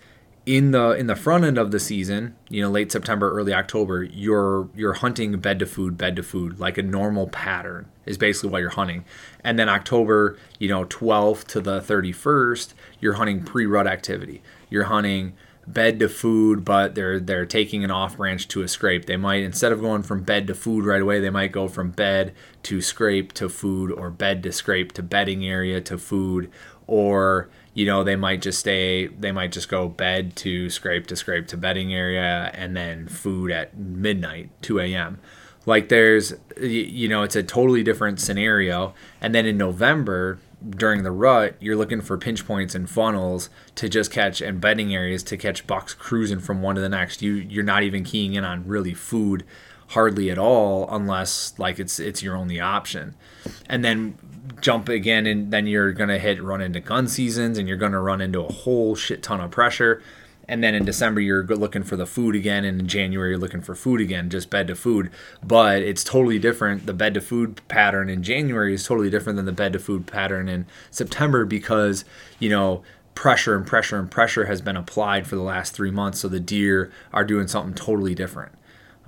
in 0.48 0.72
the 0.72 0.92
in 0.92 1.08
the 1.08 1.16
front 1.16 1.44
end 1.44 1.58
of 1.58 1.72
the 1.72 1.80
season, 1.80 2.34
you 2.50 2.62
know, 2.62 2.70
late 2.70 2.90
September, 2.90 3.30
early 3.30 3.54
October, 3.54 4.04
you're 4.04 4.70
you're 4.74 4.94
hunting 4.94 5.38
bed 5.40 5.60
to 5.60 5.66
food, 5.66 5.98
bed 5.98 6.16
to 6.16 6.24
food, 6.24 6.58
like 6.58 6.78
a 6.78 6.82
normal 6.82 7.28
pattern 7.28 7.86
is 8.06 8.18
basically 8.18 8.50
what 8.50 8.60
you're 8.60 8.70
hunting. 8.70 9.04
And 9.44 9.60
then 9.60 9.68
October, 9.68 10.40
you 10.58 10.70
know, 10.70 10.86
12th 10.86 11.44
to 11.48 11.60
the 11.60 11.82
31st, 11.82 12.74
you're 13.02 13.16
hunting 13.16 13.44
pre-rut 13.44 13.88
activity. 13.88 14.42
You're 14.70 14.86
hunting 14.86 15.34
bed 15.68 16.00
to 16.00 16.08
food, 16.08 16.64
but 16.64 16.96
they're 16.96 17.20
they're 17.20 17.46
taking 17.46 17.84
an 17.84 17.92
off 17.92 18.16
branch 18.16 18.48
to 18.48 18.62
a 18.62 18.70
scrape. 18.70 19.06
They 19.06 19.18
might 19.18 19.44
instead 19.44 19.74
of 19.74 19.82
going 19.82 20.04
from 20.04 20.24
bed 20.24 20.48
to 20.48 20.56
food 20.56 20.86
right 20.86 21.02
away, 21.02 21.20
they 21.20 21.30
might 21.30 21.52
go 21.52 21.68
from 21.68 21.92
bed 21.92 22.34
to 22.64 22.80
scrape 22.80 23.34
to 23.34 23.50
food 23.50 23.92
or 23.92 24.10
bed 24.10 24.44
to 24.44 24.54
scrape 24.54 24.94
to 24.94 25.04
bedding 25.04 25.46
area 25.46 25.82
to 25.82 25.98
food 25.98 26.50
or 26.88 27.50
you 27.78 27.86
know 27.86 28.04
they 28.04 28.16
might 28.16 28.42
just 28.42 28.60
stay 28.60 29.06
they 29.08 29.32
might 29.32 29.52
just 29.52 29.70
go 29.70 29.88
bed 29.88 30.36
to 30.36 30.68
scrape 30.70 31.06
to 31.06 31.16
scrape 31.16 31.48
to 31.48 31.56
bedding 31.56 31.94
area 31.94 32.50
and 32.56 32.76
then 32.76 33.08
food 33.08 33.52
at 33.52 33.78
midnight 33.78 34.50
2 34.64 34.80
a.m 34.80 35.20
like 35.68 35.90
there's 35.90 36.34
you 36.60 37.08
know 37.08 37.22
it's 37.22 37.36
a 37.36 37.44
totally 37.44 37.84
different 37.84 38.20
scenario 38.20 38.96
and 39.22 39.36
then 39.36 39.46
in 39.46 39.58
november 39.58 40.40
during 40.68 41.04
the 41.04 41.12
rut, 41.12 41.56
you're 41.60 41.76
looking 41.76 42.02
for 42.02 42.18
pinch 42.18 42.46
points 42.48 42.74
and 42.74 42.90
funnels 42.90 43.52
to 43.76 43.88
just 43.88 44.12
catch 44.12 44.42
and 44.42 44.60
bedding 44.60 44.94
areas 44.94 45.22
to 45.24 45.38
catch 45.38 45.68
bucks 45.68 45.94
cruising 45.94 46.40
from 46.40 46.64
one 46.64 46.74
to 46.74 46.82
the 46.82 46.90
next. 46.90 47.22
You 47.22 47.34
you're 47.34 47.64
not 47.64 47.84
even 47.84 48.04
keying 48.04 48.34
in 48.34 48.44
on 48.44 48.68
really 48.68 48.96
food 48.96 49.46
hardly 49.90 50.30
at 50.30 50.38
all 50.38 50.88
unless 50.90 51.54
like 51.60 51.80
it's 51.80 52.00
it's 52.00 52.24
your 52.24 52.36
only 52.36 52.60
option. 52.60 53.16
And 53.70 53.86
then 53.86 54.18
jump 54.62 54.90
again 54.90 55.26
and 55.26 55.52
then 55.52 55.68
you're 55.68 55.94
to 56.10 56.20
hit 56.20 56.42
run 56.42 56.62
into 56.62 56.80
gun 56.80 57.08
seasons 57.08 57.58
and 57.58 57.68
you're 57.68 57.78
to 57.92 58.00
run 58.00 58.22
into 58.22 58.42
a 58.42 58.52
whole 58.52 58.96
shit 58.96 59.22
ton 59.24 59.40
of 59.40 59.52
pressure 59.52 60.02
and 60.48 60.64
then 60.64 60.74
in 60.76 60.86
December 60.86 61.20
you're 61.20 61.44
looking 61.44 61.84
for 61.84 61.96
the 61.96 62.06
food 62.06 62.36
again, 62.36 62.64
and 62.64 62.80
in 62.80 62.88
January 62.88 63.32
you're 63.32 63.40
looking 63.40 63.62
for 63.62 63.76
food 63.76 64.00
again, 64.00 64.30
just 64.30 64.50
bed 64.50 64.68
to 64.68 64.76
food. 64.76 65.12
But 65.44 65.82
it's 65.82 66.04
totally 66.04 66.40
different. 66.40 66.86
The 66.86 66.94
bed 66.94 67.14
to 67.16 67.22
food 67.22 67.62
pattern 67.68 68.10
in 68.10 68.24
January 68.24 68.74
is 68.74 68.86
totally 68.86 69.10
different 69.10 69.36
than 69.36 69.46
the 69.46 69.52
bed 69.52 69.74
to 69.74 69.80
food 69.80 70.08
pattern 70.08 70.48
in 70.48 70.66
September 70.90 71.46
because 71.46 72.06
you 72.40 72.50
know 72.50 72.84
pressure 73.14 73.56
and 73.56 73.66
pressure 73.66 73.98
and 73.98 74.10
pressure 74.10 74.46
has 74.46 74.62
been 74.62 74.78
applied 74.78 75.28
for 75.28 75.36
the 75.36 75.42
last 75.42 75.74
three 75.74 75.92
months, 75.92 76.20
so 76.20 76.28
the 76.28 76.40
deer 76.40 76.92
are 77.12 77.26
doing 77.26 77.48
something 77.48 77.74
totally 77.74 78.16
different. 78.16 78.54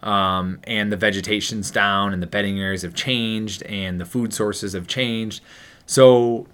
Um, 0.02 0.60
and 0.64 0.92
the 0.92 0.98
vegetation's 0.98 1.72
down, 1.72 2.14
and 2.14 2.22
the 2.24 2.28
bedding 2.28 2.60
areas 2.60 2.84
have 2.84 2.94
changed, 2.94 3.64
and 3.64 4.00
the 4.00 4.06
food 4.06 4.34
sources 4.34 4.74
have 4.74 4.88
changed. 4.88 5.44
So 5.86 6.48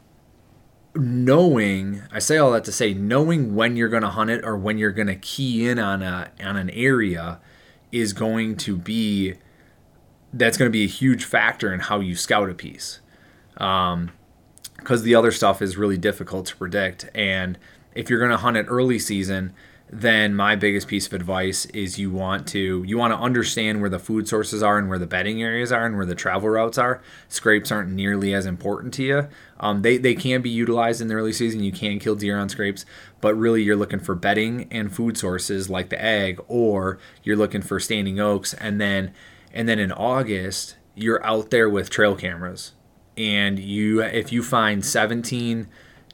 knowing 0.95 2.01
I 2.11 2.19
say 2.19 2.37
all 2.37 2.51
that 2.51 2.63
to 2.65 2.71
say 2.71 2.93
knowing 2.93 3.53
when 3.53 3.75
you're 3.75 3.89
going 3.89 4.03
to 4.03 4.09
hunt 4.09 4.29
it 4.29 4.45
or 4.45 4.55
when 4.55 4.77
you're 4.77 4.91
going 4.91 5.07
to 5.07 5.15
key 5.15 5.67
in 5.67 5.77
on 5.77 6.01
a 6.01 6.31
on 6.41 6.55
an 6.55 6.69
area 6.69 7.39
is 7.91 8.13
going 8.13 8.55
to 8.57 8.77
be 8.77 9.33
that's 10.33 10.57
going 10.57 10.67
to 10.67 10.73
be 10.73 10.83
a 10.83 10.87
huge 10.87 11.25
factor 11.25 11.73
in 11.73 11.81
how 11.81 11.99
you 11.99 12.15
scout 12.15 12.49
a 12.49 12.53
piece 12.53 12.99
um, 13.57 14.11
because 14.77 15.03
the 15.03 15.15
other 15.15 15.31
stuff 15.31 15.61
is 15.61 15.75
really 15.75 15.97
difficult 15.97 16.45
to 16.45 16.55
predict 16.55 17.09
and 17.13 17.57
if 17.93 18.09
you're 18.09 18.19
going 18.19 18.31
to 18.31 18.37
hunt 18.37 18.55
it 18.55 18.65
early 18.69 18.97
season 18.97 19.53
then 19.89 20.33
my 20.33 20.55
biggest 20.55 20.87
piece 20.87 21.05
of 21.05 21.13
advice 21.13 21.65
is 21.67 21.99
you 21.99 22.09
want 22.09 22.47
to 22.47 22.83
you 22.87 22.97
want 22.97 23.13
to 23.13 23.19
understand 23.19 23.81
where 23.81 23.89
the 23.89 23.99
food 23.99 24.27
sources 24.27 24.63
are 24.63 24.79
and 24.79 24.89
where 24.89 24.97
the 24.97 25.05
bedding 25.05 25.43
areas 25.43 25.71
are 25.71 25.85
and 25.85 25.95
where 25.95 26.07
the 26.07 26.15
travel 26.15 26.49
routes 26.49 26.77
are. 26.77 27.03
Scrapes 27.29 27.71
aren't 27.71 27.91
nearly 27.91 28.33
as 28.33 28.47
important 28.47 28.95
to 28.95 29.03
you. 29.03 29.27
Um, 29.59 29.83
they, 29.83 29.97
they 29.97 30.15
can 30.15 30.41
be 30.41 30.49
utilized 30.49 31.01
in 31.01 31.07
the 31.07 31.13
early 31.13 31.31
season. 31.31 31.63
You 31.63 31.71
can 31.71 31.99
kill 31.99 32.15
deer 32.15 32.37
on 32.37 32.49
scrapes 32.49 32.85
but 33.21 33.35
really 33.35 33.61
you're 33.61 33.75
looking 33.75 33.99
for 33.99 34.15
bedding 34.15 34.67
and 34.71 34.93
food 34.93 35.17
sources 35.17 35.69
like 35.69 35.89
the 35.89 36.03
egg 36.03 36.39
or 36.47 36.99
you're 37.23 37.37
looking 37.37 37.61
for 37.61 37.79
standing 37.79 38.19
oaks. 38.19 38.55
And 38.55 38.81
then 38.81 39.13
and 39.53 39.69
then 39.69 39.77
in 39.77 39.91
august 39.91 40.77
you're 40.95 41.23
out 41.25 41.51
there 41.51 41.69
with 41.69 41.91
trail 41.91 42.15
cameras. 42.15 42.71
And 43.15 43.59
you 43.59 44.01
if 44.01 44.31
you 44.31 44.41
find 44.41 44.83
17 44.83 45.67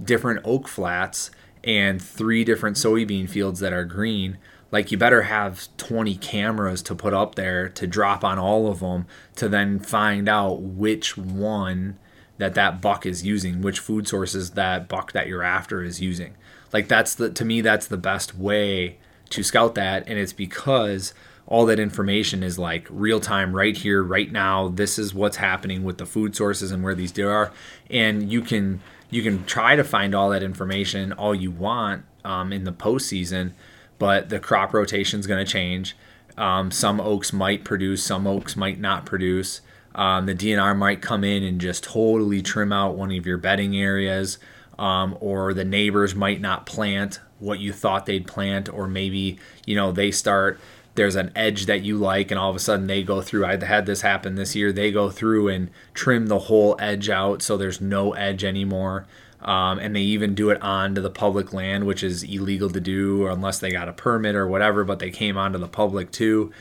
different 0.03 0.41
oak 0.43 0.67
flats 0.67 1.31
and 1.63 2.01
three 2.01 2.43
different 2.43 2.77
soybean 2.77 3.29
fields 3.29 3.59
that 3.59 3.73
are 3.73 3.85
green, 3.85 4.37
like 4.71 4.91
you 4.91 4.97
better 4.97 5.23
have 5.23 5.67
20 5.77 6.15
cameras 6.15 6.81
to 6.83 6.95
put 6.95 7.13
up 7.13 7.35
there 7.35 7.69
to 7.69 7.85
drop 7.85 8.23
on 8.23 8.39
all 8.39 8.67
of 8.67 8.79
them 8.79 9.05
to 9.35 9.49
then 9.49 9.79
find 9.79 10.29
out 10.29 10.61
which 10.61 11.17
one 11.17 11.97
that 12.37 12.55
that 12.55 12.81
buck 12.81 13.05
is 13.05 13.25
using, 13.25 13.61
which 13.61 13.79
food 13.79 14.07
sources 14.07 14.51
that 14.51 14.87
buck 14.87 15.11
that 15.11 15.27
you're 15.27 15.43
after 15.43 15.83
is 15.83 16.01
using. 16.01 16.35
Like 16.73 16.87
that's 16.87 17.15
the 17.15 17.29
to 17.29 17.45
me 17.45 17.61
that's 17.61 17.87
the 17.87 17.97
best 17.97 18.35
way 18.35 18.97
to 19.29 19.43
scout 19.43 19.75
that 19.75 20.03
and 20.07 20.19
it's 20.19 20.33
because 20.33 21.13
all 21.47 21.65
that 21.65 21.79
information 21.79 22.43
is 22.43 22.59
like 22.59 22.87
real 22.89 23.19
time 23.19 23.55
right 23.55 23.75
here 23.75 24.03
right 24.03 24.31
now 24.31 24.69
this 24.69 24.99
is 24.99 25.13
what's 25.13 25.37
happening 25.37 25.83
with 25.83 25.97
the 25.97 26.05
food 26.05 26.35
sources 26.35 26.71
and 26.71 26.83
where 26.83 26.95
these 26.95 27.11
deer 27.11 27.31
are 27.31 27.51
and 27.89 28.31
you 28.31 28.41
can 28.41 28.81
you 29.11 29.21
can 29.21 29.45
try 29.45 29.75
to 29.75 29.83
find 29.83 30.15
all 30.15 30.31
that 30.31 30.41
information 30.41 31.13
all 31.13 31.35
you 31.35 31.51
want 31.51 32.03
um, 32.23 32.51
in 32.51 32.63
the 32.63 32.71
postseason, 32.71 33.51
but 33.99 34.29
the 34.29 34.39
crop 34.39 34.73
rotation 34.73 35.19
is 35.19 35.27
going 35.27 35.45
to 35.45 35.51
change. 35.51 35.95
Um, 36.37 36.71
some 36.71 36.99
oaks 36.99 37.31
might 37.31 37.63
produce, 37.63 38.03
some 38.03 38.25
oaks 38.25 38.55
might 38.55 38.79
not 38.79 39.05
produce. 39.05 39.61
Um, 39.93 40.25
the 40.25 40.33
DNR 40.33 40.75
might 40.77 41.01
come 41.01 41.23
in 41.23 41.43
and 41.43 41.59
just 41.59 41.83
totally 41.83 42.41
trim 42.41 42.71
out 42.71 42.95
one 42.95 43.11
of 43.11 43.25
your 43.27 43.37
bedding 43.37 43.75
areas, 43.75 44.39
um, 44.79 45.17
or 45.19 45.53
the 45.53 45.65
neighbors 45.65 46.15
might 46.15 46.39
not 46.39 46.65
plant 46.65 47.19
what 47.39 47.59
you 47.59 47.73
thought 47.73 48.05
they'd 48.05 48.25
plant, 48.25 48.69
or 48.69 48.87
maybe 48.87 49.37
you 49.65 49.75
know 49.75 49.91
they 49.91 50.11
start 50.11 50.59
there's 50.95 51.15
an 51.15 51.31
edge 51.35 51.65
that 51.67 51.81
you 51.81 51.97
like 51.97 52.31
and 52.31 52.39
all 52.39 52.49
of 52.49 52.55
a 52.55 52.59
sudden 52.59 52.87
they 52.87 53.01
go 53.01 53.21
through 53.21 53.45
i 53.45 53.63
had 53.63 53.85
this 53.85 54.01
happen 54.01 54.35
this 54.35 54.55
year 54.55 54.71
they 54.71 54.91
go 54.91 55.09
through 55.09 55.47
and 55.47 55.69
trim 55.93 56.27
the 56.27 56.39
whole 56.39 56.75
edge 56.79 57.09
out 57.09 57.41
so 57.41 57.57
there's 57.57 57.81
no 57.81 58.13
edge 58.13 58.43
anymore. 58.43 59.05
Um, 59.41 59.79
and 59.79 59.95
they 59.95 60.01
even 60.01 60.35
do 60.35 60.51
it 60.51 60.61
onto 60.61 61.01
the 61.01 61.09
public 61.09 61.51
land 61.51 61.87
which 61.87 62.03
is 62.03 62.21
illegal 62.21 62.69
to 62.69 62.79
do 62.79 63.25
unless 63.25 63.57
they 63.57 63.71
got 63.71 63.89
a 63.89 63.93
permit 63.93 64.35
or 64.35 64.47
whatever 64.47 64.83
but 64.83 64.99
they 64.99 65.09
came 65.09 65.35
onto 65.35 65.57
the 65.57 65.67
public 65.67 66.11
too. 66.11 66.51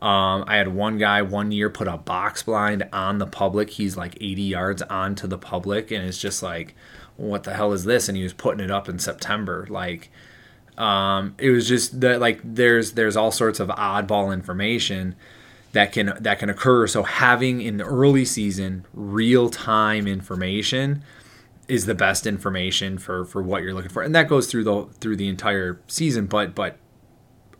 Um, 0.00 0.44
i 0.46 0.56
had 0.56 0.68
one 0.68 0.96
guy 0.96 1.20
one 1.20 1.52
year 1.52 1.68
put 1.68 1.86
a 1.86 1.98
box 1.98 2.42
blind 2.42 2.88
on 2.94 3.18
the 3.18 3.26
public. 3.26 3.68
He's 3.70 3.98
like 3.98 4.16
80 4.18 4.42
yards 4.42 4.82
onto 4.82 5.26
the 5.26 5.36
public 5.36 5.90
and 5.90 6.02
it's 6.02 6.18
just 6.18 6.42
like 6.42 6.74
what 7.16 7.42
the 7.42 7.52
hell 7.52 7.74
is 7.74 7.84
this? 7.84 8.08
And 8.08 8.16
he 8.16 8.22
was 8.22 8.32
putting 8.32 8.64
it 8.64 8.70
up 8.70 8.88
in 8.88 8.98
september. 8.98 9.66
Like 9.68 10.10
um, 10.80 11.34
it 11.36 11.50
was 11.50 11.68
just 11.68 12.00
that 12.00 12.20
like 12.20 12.40
there's 12.42 12.92
there's 12.92 13.14
all 13.14 13.30
sorts 13.30 13.60
of 13.60 13.68
oddball 13.68 14.32
information 14.32 15.14
that 15.72 15.92
can 15.92 16.14
that 16.20 16.38
can 16.38 16.48
occur. 16.48 16.86
So 16.86 17.02
having 17.02 17.60
in 17.60 17.76
the 17.76 17.84
early 17.84 18.24
season 18.24 18.86
real 18.94 19.50
time 19.50 20.06
information 20.06 21.02
is 21.68 21.84
the 21.84 21.94
best 21.94 22.26
information 22.26 22.96
for 22.96 23.26
for 23.26 23.42
what 23.42 23.62
you're 23.62 23.74
looking 23.74 23.90
for, 23.90 24.02
and 24.02 24.14
that 24.14 24.26
goes 24.26 24.46
through 24.46 24.64
the 24.64 24.86
through 25.00 25.16
the 25.16 25.28
entire 25.28 25.78
season. 25.86 26.24
But 26.24 26.54
but 26.54 26.78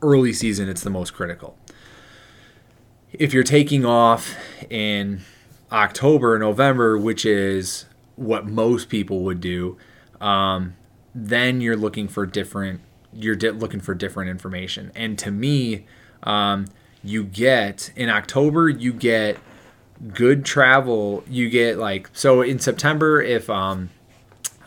early 0.00 0.33
season, 0.33 0.70
it's 0.70 0.83
the 0.83 0.88
most 0.88 1.12
critical. 1.12 1.59
If 3.12 3.35
you're 3.35 3.44
taking 3.44 3.85
off 3.85 4.35
in 4.70 5.20
October, 5.70 6.38
November, 6.38 6.96
which 6.96 7.26
is 7.26 7.85
what 8.16 8.46
most 8.46 8.88
people 8.88 9.24
would 9.24 9.42
do, 9.42 9.76
um, 10.22 10.74
then 11.14 11.61
you're 11.61 11.76
looking 11.76 12.09
for 12.09 12.24
different 12.24 12.80
you're 13.12 13.36
di- 13.36 13.50
looking 13.50 13.80
for 13.80 13.94
different 13.94 14.30
information. 14.30 14.92
And 14.94 15.18
to 15.18 15.30
me, 15.30 15.86
um, 16.22 16.66
you 17.02 17.24
get 17.24 17.92
in 17.96 18.08
October, 18.08 18.68
you 18.68 18.92
get 18.92 19.38
good 20.14 20.44
travel. 20.44 21.24
You 21.28 21.48
get 21.50 21.78
like 21.78 22.10
so 22.12 22.42
in 22.42 22.58
September 22.58 23.20
if 23.20 23.50
um 23.50 23.90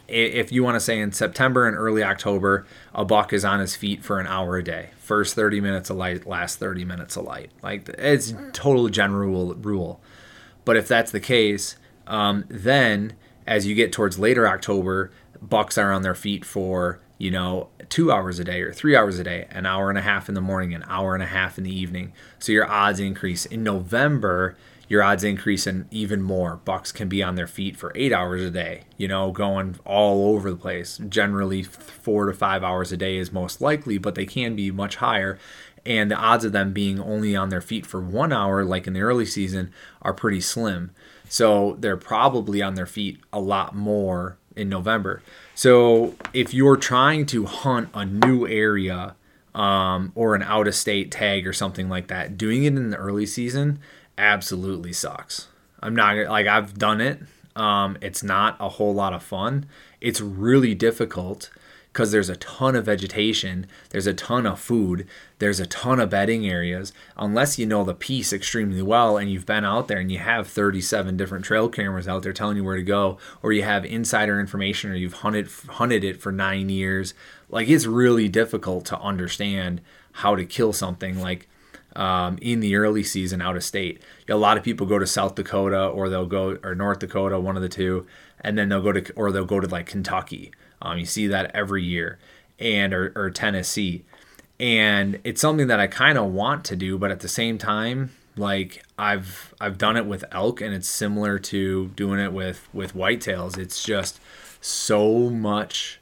if 0.08 0.52
you 0.52 0.64
want 0.64 0.76
to 0.76 0.80
say 0.80 1.00
in 1.00 1.12
September 1.12 1.68
and 1.68 1.76
early 1.76 2.04
October, 2.04 2.68
a 2.94 3.04
buck 3.04 3.34
is 3.34 3.44
on 3.44 3.60
his 3.60 3.76
feet 3.76 4.04
for 4.04 4.20
an 4.20 4.28
hour 4.28 4.58
a 4.58 4.64
day. 4.64 4.90
First 5.00 5.34
30 5.34 5.60
minutes 5.60 5.90
of 5.90 5.98
light, 5.98 6.28
last 6.28 6.60
30 6.60 6.86
minutes 6.86 7.18
of 7.18 7.26
light. 7.26 7.52
Like 7.64 7.90
it's 7.98 8.34
total 8.52 8.90
general 8.90 9.56
rule. 9.56 10.02
But 10.66 10.78
if 10.78 10.88
that's 10.88 11.12
the 11.12 11.20
case, 11.20 11.78
um, 12.06 12.46
then 12.48 13.14
as 13.48 13.66
you 13.66 13.76
get 13.76 13.92
towards 13.92 14.20
later 14.20 14.48
October, 14.48 15.12
bucks 15.42 15.78
are 15.78 15.92
on 15.92 16.04
their 16.04 16.16
feet 16.16 16.46
for 16.46 17.00
you 17.24 17.32
know, 17.32 17.70
two 17.94 18.12
hours 18.12 18.40
a 18.40 18.44
day 18.44 18.60
or 18.62 18.74
three 18.74 18.96
hours 18.96 19.20
a 19.20 19.24
day, 19.24 19.46
an 19.52 19.68
hour 19.68 19.88
and 19.88 20.00
a 20.00 20.02
half 20.02 20.28
in 20.28 20.34
the 20.34 20.42
morning, 20.42 20.74
an 20.74 20.84
hour 20.88 21.14
and 21.14 21.22
a 21.22 21.28
half 21.28 21.60
in 21.60 21.64
the 21.64 21.80
evening. 21.80 22.12
So 22.40 22.52
your 22.52 22.68
odds 22.68 23.00
increase. 23.00 23.46
In 23.46 23.62
November, 23.62 24.58
your 24.88 25.04
odds 25.04 25.24
increase 25.24 25.68
and 25.68 25.86
even 25.92 26.20
more. 26.24 26.56
Bucks 26.66 26.92
can 26.92 27.08
be 27.08 27.22
on 27.22 27.36
their 27.36 27.46
feet 27.46 27.78
for 27.78 27.92
eight 27.94 28.12
hours 28.12 28.42
a 28.42 28.50
day, 28.50 28.86
you 28.98 29.08
know, 29.08 29.32
going 29.32 29.76
all 29.86 30.34
over 30.34 30.50
the 30.50 30.58
place. 30.58 31.00
Generally, 31.08 31.62
four 31.66 32.26
to 32.26 32.34
five 32.34 32.64
hours 32.64 32.92
a 32.92 32.98
day 32.98 33.18
is 33.18 33.32
most 33.32 33.62
likely, 33.62 34.00
but 34.00 34.16
they 34.16 34.26
can 34.26 34.56
be 34.56 34.72
much 34.72 34.96
higher. 34.96 35.38
And 35.86 36.10
the 36.10 36.18
odds 36.18 36.46
of 36.46 36.52
them 36.52 36.74
being 36.74 37.00
only 37.00 37.36
on 37.36 37.50
their 37.50 37.62
feet 37.62 37.86
for 37.86 38.02
one 38.02 38.34
hour, 38.34 38.66
like 38.66 38.88
in 38.88 38.94
the 38.94 39.02
early 39.02 39.28
season, 39.28 39.72
are 40.02 40.16
pretty 40.16 40.42
slim. 40.42 40.90
So 41.30 41.78
they're 41.80 41.96
probably 41.96 42.60
on 42.64 42.74
their 42.74 42.88
feet 42.88 43.20
a 43.32 43.40
lot 43.40 43.76
more 43.76 44.40
in 44.56 44.68
November. 44.68 45.22
So 45.56 46.16
if 46.34 46.54
you're 46.54 46.78
trying 46.78 47.26
to 47.28 47.46
hunt 47.46 47.90
a 47.94 48.06
new 48.06 48.48
area 48.48 49.16
um, 49.54 50.12
or 50.16 50.36
an 50.36 50.42
out 50.42 50.68
of 50.68 50.76
state 50.76 51.12
tag 51.12 51.46
or 51.46 51.54
something 51.54 51.90
like 51.90 52.08
that, 52.08 52.38
doing 52.38 52.64
it 52.64 52.76
in 52.76 52.90
the 52.90 52.98
early 52.98 53.26
season 53.26 53.80
absolutely 54.18 54.94
sucks. 54.94 55.48
I'm 55.80 55.96
not 55.96 56.16
like 56.28 56.48
I've 56.48 56.78
done 56.78 57.02
it. 57.02 57.20
Um, 57.56 57.98
it's 58.02 58.24
not 58.24 58.58
a 58.60 58.70
whole 58.70 58.94
lot 58.94 59.14
of 59.14 59.22
fun. 59.22 59.66
It's 60.02 60.22
really 60.22 60.74
difficult 60.74 61.52
because 61.94 62.12
there's 62.12 62.30
a 62.30 62.36
ton 62.38 62.76
of 62.76 62.86
vegetation, 62.86 63.68
there's 63.92 64.08
a 64.08 64.16
ton 64.16 64.48
of 64.48 64.60
food, 64.60 65.08
there's 65.38 65.60
a 65.60 65.68
ton 65.68 66.00
of 66.00 66.10
bedding 66.10 66.48
areas. 66.50 66.92
Unless 67.16 67.60
you 67.60 67.68
know 67.68 67.84
the 67.84 67.94
piece 67.94 68.34
extremely 68.34 68.82
well 68.82 69.16
and 69.16 69.32
you've 69.32 69.46
been 69.46 69.64
out 69.64 69.88
there 69.88 70.00
and 70.00 70.12
you 70.12 70.18
have 70.18 70.48
37 70.48 71.16
different 71.16 71.46
trail 71.46 71.70
cameras 71.70 72.08
out 72.08 72.24
there 72.24 72.34
telling 72.34 72.58
you 72.58 72.64
where 72.64 72.78
to 72.78 72.84
go, 72.84 73.20
or 73.44 73.54
you 73.54 73.62
have 73.62 73.86
insider 73.86 74.40
information 74.40 74.90
or 74.90 74.96
you've 74.96 75.14
hunted 75.14 75.48
hunted 75.70 76.04
it 76.04 76.20
for 76.20 76.32
nine 76.32 76.70
years, 76.70 77.14
like 77.48 77.70
it's 77.70 77.86
really 77.86 78.28
difficult 78.28 78.86
to 78.86 79.00
understand 79.00 79.80
how 80.14 80.36
to 80.36 80.46
kill 80.46 80.74
something. 80.74 81.22
Like 81.22 81.48
um, 81.96 82.40
in 82.42 82.60
the 82.60 82.76
early 82.76 83.04
season 83.04 83.40
out 83.40 83.56
of 83.56 83.64
state. 83.64 84.02
A 84.28 84.34
lot 84.34 84.58
of 84.58 84.64
people 84.64 84.88
go 84.88 84.98
to 84.98 85.06
South 85.06 85.36
Dakota 85.36 85.86
or 85.86 86.10
they'll 86.10 86.26
go 86.26 86.58
or 86.64 86.74
North 86.74 86.98
Dakota, 86.98 87.40
one 87.40 87.56
of 87.56 87.62
the 87.62 87.70
two, 87.70 88.08
and 88.42 88.58
then 88.58 88.70
they'll 88.70 88.82
go 88.82 88.94
to 88.94 89.14
or 89.14 89.32
they'll 89.32 89.46
go 89.46 89.60
to 89.60 89.68
like 89.68 89.86
Kentucky. 89.86 90.52
Um, 90.84 91.00
you 91.00 91.06
see 91.06 91.28
that 91.28 91.50
every 91.56 91.84
year, 91.84 92.20
and 92.60 92.94
or, 92.94 93.12
or 93.16 93.32
Tennessee, 93.32 94.04
and 94.60 95.20
it's 95.24 95.42
something 95.42 95.68
that 95.68 95.80
I 95.80 95.88
kind 95.88 96.18
of 96.18 96.32
want 96.32 96.64
to 96.66 96.76
do, 96.76 97.00
but 97.00 97.10
at 97.10 97.22
the 97.22 97.28
same 97.28 97.58
time, 97.58 98.12
like 98.38 98.84
I've 99.00 99.56
I've 99.60 99.80
done 99.80 99.98
it 99.98 100.06
with 100.06 100.24
elk, 100.32 100.62
and 100.62 100.74
it's 100.76 100.88
similar 100.88 101.40
to 101.40 101.88
doing 101.96 102.20
it 102.20 102.34
with 102.34 102.70
with 102.74 102.94
whitetails. 102.94 103.58
It's 103.58 103.84
just 103.84 104.20
so 104.62 105.30
much 105.30 106.00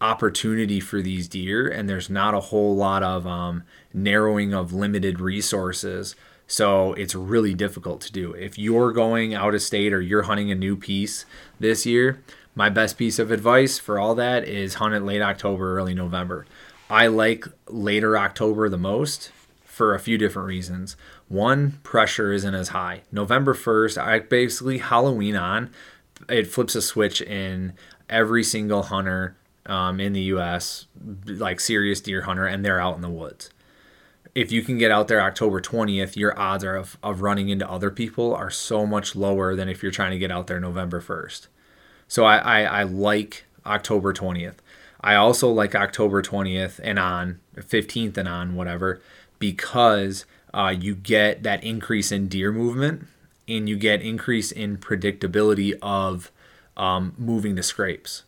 opportunity 0.00 0.80
for 0.80 1.02
these 1.02 1.28
deer 1.28 1.68
and 1.68 1.88
there's 1.88 2.08
not 2.08 2.32
a 2.34 2.40
whole 2.40 2.74
lot 2.74 3.02
of 3.02 3.26
um, 3.26 3.62
narrowing 3.92 4.54
of 4.54 4.72
limited 4.72 5.20
resources. 5.20 6.16
So 6.46 6.94
it's 6.94 7.14
really 7.14 7.54
difficult 7.54 8.00
to 8.02 8.12
do. 8.12 8.32
If 8.32 8.58
you're 8.58 8.92
going 8.92 9.34
out 9.34 9.54
of 9.54 9.62
state 9.62 9.92
or 9.92 10.00
you're 10.00 10.22
hunting 10.22 10.50
a 10.50 10.54
new 10.54 10.74
piece 10.74 11.26
this 11.60 11.84
year 11.84 12.22
my 12.54 12.68
best 12.68 12.98
piece 12.98 13.18
of 13.18 13.30
advice 13.30 13.78
for 13.78 13.98
all 13.98 14.14
that 14.14 14.44
is 14.44 14.74
hunt 14.74 14.94
it 14.94 15.02
late 15.02 15.22
october 15.22 15.76
early 15.76 15.94
november 15.94 16.46
i 16.88 17.06
like 17.06 17.44
later 17.68 18.16
october 18.18 18.68
the 18.68 18.78
most 18.78 19.30
for 19.64 19.94
a 19.94 20.00
few 20.00 20.18
different 20.18 20.48
reasons 20.48 20.96
one 21.28 21.72
pressure 21.82 22.32
isn't 22.32 22.54
as 22.54 22.68
high 22.68 23.02
november 23.12 23.54
1st 23.54 23.98
i 23.98 24.18
basically 24.18 24.78
halloween 24.78 25.36
on 25.36 25.70
it 26.28 26.46
flips 26.46 26.74
a 26.74 26.82
switch 26.82 27.22
in 27.22 27.72
every 28.08 28.44
single 28.44 28.84
hunter 28.84 29.36
um, 29.66 30.00
in 30.00 30.12
the 30.12 30.22
U.S., 30.22 30.86
like 31.24 31.60
serious 31.60 32.00
deer 32.00 32.22
hunter, 32.22 32.46
and 32.46 32.64
they're 32.64 32.80
out 32.80 32.96
in 32.96 33.02
the 33.02 33.08
woods. 33.08 33.50
If 34.34 34.52
you 34.52 34.62
can 34.62 34.78
get 34.78 34.90
out 34.90 35.08
there 35.08 35.20
October 35.20 35.60
20th, 35.60 36.16
your 36.16 36.38
odds 36.38 36.64
of, 36.64 36.98
of 37.02 37.22
running 37.22 37.48
into 37.48 37.68
other 37.68 37.90
people 37.90 38.34
are 38.34 38.50
so 38.50 38.86
much 38.86 39.16
lower 39.16 39.56
than 39.56 39.68
if 39.68 39.82
you're 39.82 39.92
trying 39.92 40.12
to 40.12 40.18
get 40.18 40.30
out 40.30 40.46
there 40.46 40.60
November 40.60 41.00
1st. 41.00 41.48
So 42.10 42.24
I, 42.24 42.38
I, 42.38 42.62
I 42.62 42.82
like 42.82 43.44
October 43.64 44.12
20th. 44.12 44.56
I 45.00 45.14
also 45.14 45.48
like 45.48 45.76
October 45.76 46.22
20th 46.22 46.80
and 46.82 46.98
on, 46.98 47.38
15th 47.54 48.16
and 48.16 48.26
on, 48.26 48.56
whatever, 48.56 49.00
because 49.38 50.24
uh, 50.52 50.74
you 50.76 50.96
get 50.96 51.44
that 51.44 51.62
increase 51.62 52.10
in 52.10 52.26
deer 52.26 52.50
movement 52.50 53.06
and 53.46 53.68
you 53.68 53.76
get 53.76 54.02
increase 54.02 54.50
in 54.50 54.76
predictability 54.76 55.78
of 55.80 56.32
um, 56.76 57.14
moving 57.16 57.54
to 57.54 57.62
scrapes. 57.62 58.24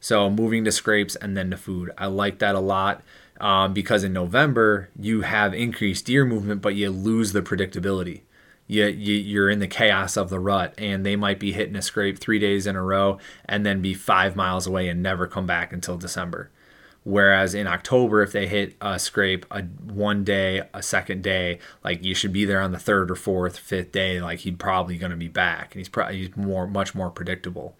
So 0.00 0.30
moving 0.30 0.64
to 0.64 0.72
scrapes 0.72 1.14
and 1.14 1.36
then 1.36 1.50
to 1.50 1.58
food. 1.58 1.90
I 1.98 2.06
like 2.06 2.38
that 2.38 2.54
a 2.54 2.60
lot 2.60 3.02
um, 3.38 3.74
because 3.74 4.02
in 4.02 4.14
November 4.14 4.88
you 4.98 5.20
have 5.20 5.52
increased 5.52 6.06
deer 6.06 6.24
movement, 6.24 6.62
but 6.62 6.74
you 6.74 6.88
lose 6.88 7.32
the 7.32 7.42
predictability. 7.42 8.22
You, 8.70 8.86
you, 8.86 9.14
you're 9.14 9.50
in 9.50 9.58
the 9.58 9.66
chaos 9.66 10.16
of 10.16 10.30
the 10.30 10.38
rut, 10.38 10.74
and 10.78 11.04
they 11.04 11.16
might 11.16 11.40
be 11.40 11.50
hitting 11.50 11.74
a 11.74 11.82
scrape 11.82 12.20
three 12.20 12.38
days 12.38 12.68
in 12.68 12.76
a 12.76 12.82
row 12.84 13.18
and 13.44 13.66
then 13.66 13.82
be 13.82 13.94
five 13.94 14.36
miles 14.36 14.64
away 14.64 14.88
and 14.88 15.02
never 15.02 15.26
come 15.26 15.44
back 15.44 15.72
until 15.72 15.96
December. 15.96 16.50
Whereas 17.02 17.52
in 17.52 17.66
October, 17.66 18.22
if 18.22 18.30
they 18.30 18.46
hit 18.46 18.76
a 18.80 19.00
scrape 19.00 19.44
a 19.50 19.62
one 19.62 20.22
day, 20.22 20.62
a 20.72 20.84
second 20.84 21.24
day, 21.24 21.58
like 21.82 22.04
you 22.04 22.14
should 22.14 22.32
be 22.32 22.44
there 22.44 22.60
on 22.60 22.70
the 22.70 22.78
third 22.78 23.10
or 23.10 23.16
fourth, 23.16 23.58
fifth 23.58 23.90
day, 23.90 24.20
like 24.20 24.40
he's 24.40 24.54
probably 24.54 24.98
going 24.98 25.10
to 25.10 25.16
be 25.16 25.26
back, 25.26 25.74
and 25.74 25.80
he's 25.80 25.88
probably 25.88 26.18
he's 26.18 26.36
more 26.36 26.68
much 26.68 26.94
more 26.94 27.10
predictable. 27.10 27.76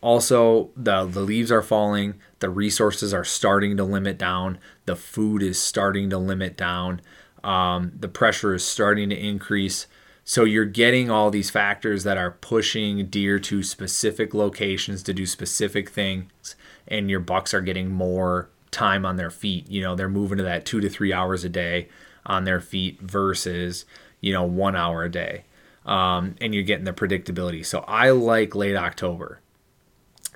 Also, 0.00 0.70
the 0.74 1.04
the 1.04 1.20
leaves 1.20 1.52
are 1.52 1.62
falling, 1.62 2.14
the 2.38 2.48
resources 2.48 3.12
are 3.12 3.24
starting 3.24 3.76
to 3.76 3.84
limit 3.84 4.16
down, 4.16 4.58
the 4.86 4.96
food 4.96 5.42
is 5.42 5.60
starting 5.60 6.08
to 6.08 6.16
limit 6.16 6.56
down, 6.56 7.02
um, 7.42 7.92
the 7.98 8.08
pressure 8.08 8.54
is 8.54 8.64
starting 8.64 9.10
to 9.10 9.16
increase. 9.16 9.86
So 10.24 10.44
you're 10.44 10.64
getting 10.64 11.10
all 11.10 11.30
these 11.30 11.50
factors 11.50 12.02
that 12.04 12.16
are 12.16 12.30
pushing 12.30 13.06
deer 13.06 13.38
to 13.40 13.62
specific 13.62 14.32
locations 14.32 15.02
to 15.02 15.12
do 15.12 15.26
specific 15.26 15.90
things 15.90 16.56
and 16.88 17.10
your 17.10 17.20
bucks 17.20 17.54
are 17.54 17.60
getting 17.60 17.90
more 17.90 18.48
time 18.70 19.06
on 19.06 19.16
their 19.16 19.30
feet. 19.30 19.68
You 19.70 19.82
know, 19.82 19.94
they're 19.94 20.08
moving 20.08 20.38
to 20.38 20.44
that 20.44 20.64
two 20.64 20.80
to 20.80 20.88
three 20.88 21.12
hours 21.12 21.44
a 21.44 21.48
day 21.48 21.88
on 22.26 22.44
their 22.44 22.60
feet 22.60 23.00
versus, 23.00 23.84
you 24.20 24.32
know, 24.32 24.44
one 24.44 24.74
hour 24.74 25.04
a 25.04 25.10
day. 25.10 25.44
Um, 25.86 26.34
and 26.40 26.54
you're 26.54 26.62
getting 26.62 26.84
the 26.84 26.92
predictability. 26.92 27.64
So 27.64 27.80
I 27.86 28.10
like 28.10 28.54
late 28.54 28.76
October. 28.76 29.40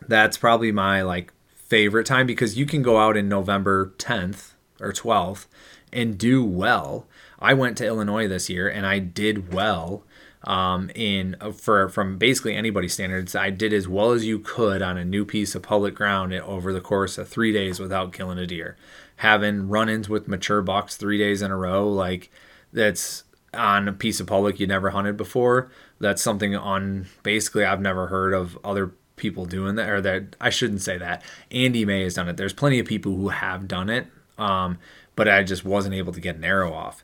That's 0.06 0.36
probably 0.36 0.70
my 0.70 1.02
like 1.02 1.32
favorite 1.54 2.06
time 2.06 2.26
because 2.26 2.58
you 2.58 2.66
can 2.66 2.82
go 2.82 2.98
out 2.98 3.16
in 3.16 3.28
November 3.28 3.94
10th 3.98 4.52
or 4.80 4.92
12th 4.92 5.46
and 5.92 6.18
do 6.18 6.44
well. 6.44 7.06
I 7.38 7.54
went 7.54 7.76
to 7.78 7.86
Illinois 7.86 8.28
this 8.28 8.50
year 8.50 8.68
and 8.68 8.86
I 8.86 8.98
did 8.98 9.52
well 9.52 10.04
um, 10.44 10.90
in 10.94 11.36
uh, 11.40 11.52
for 11.52 11.88
from 11.88 12.18
basically 12.18 12.54
anybody's 12.54 12.94
standards. 12.94 13.34
I 13.34 13.50
did 13.50 13.72
as 13.72 13.88
well 13.88 14.12
as 14.12 14.24
you 14.24 14.38
could 14.38 14.82
on 14.82 14.96
a 14.96 15.04
new 15.04 15.24
piece 15.24 15.54
of 15.54 15.62
public 15.62 15.94
ground 15.94 16.32
over 16.32 16.72
the 16.72 16.80
course 16.80 17.18
of 17.18 17.28
three 17.28 17.52
days 17.52 17.80
without 17.80 18.12
killing 18.12 18.38
a 18.38 18.46
deer. 18.46 18.76
Having 19.16 19.68
run-ins 19.68 20.08
with 20.08 20.28
mature 20.28 20.62
bucks 20.62 20.96
three 20.96 21.18
days 21.18 21.42
in 21.42 21.50
a 21.50 21.56
row, 21.56 21.88
like 21.88 22.30
that's 22.72 23.24
on 23.52 23.88
a 23.88 23.92
piece 23.92 24.20
of 24.20 24.26
public 24.26 24.60
you 24.60 24.66
never 24.66 24.90
hunted 24.90 25.16
before. 25.16 25.70
That's 25.98 26.22
something 26.22 26.54
on 26.54 27.06
basically 27.22 27.64
I've 27.64 27.80
never 27.80 28.06
heard 28.06 28.32
of 28.32 28.56
other 28.62 28.92
people 29.16 29.46
doing 29.46 29.74
that, 29.74 29.88
or 29.88 30.00
that 30.00 30.36
I 30.40 30.50
shouldn't 30.50 30.82
say 30.82 30.98
that. 30.98 31.24
Andy 31.50 31.84
May 31.84 32.04
has 32.04 32.14
done 32.14 32.28
it. 32.28 32.36
There's 32.36 32.52
plenty 32.52 32.78
of 32.78 32.86
people 32.86 33.16
who 33.16 33.30
have 33.30 33.66
done 33.66 33.90
it, 33.90 34.06
um, 34.38 34.78
but 35.16 35.28
I 35.28 35.42
just 35.42 35.64
wasn't 35.64 35.96
able 35.96 36.12
to 36.12 36.20
get 36.20 36.36
an 36.36 36.44
arrow 36.44 36.72
off 36.72 37.02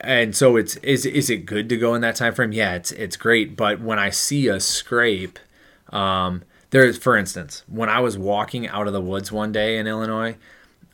and 0.00 0.34
so 0.34 0.56
it's 0.56 0.76
is 0.76 1.06
is 1.06 1.30
it 1.30 1.46
good 1.46 1.68
to 1.68 1.76
go 1.76 1.94
in 1.94 2.00
that 2.02 2.16
time 2.16 2.34
frame? 2.34 2.52
Yeah, 2.52 2.74
it's 2.74 2.92
it's 2.92 3.16
great. 3.16 3.56
But 3.56 3.80
when 3.80 3.98
I 3.98 4.10
see 4.10 4.48
a 4.48 4.60
scrape, 4.60 5.38
um, 5.90 6.42
there's 6.70 6.98
for 6.98 7.16
instance, 7.16 7.64
when 7.68 7.88
I 7.88 8.00
was 8.00 8.18
walking 8.18 8.68
out 8.68 8.86
of 8.86 8.92
the 8.92 9.00
woods 9.00 9.30
one 9.30 9.52
day 9.52 9.78
in 9.78 9.86
Illinois, 9.86 10.36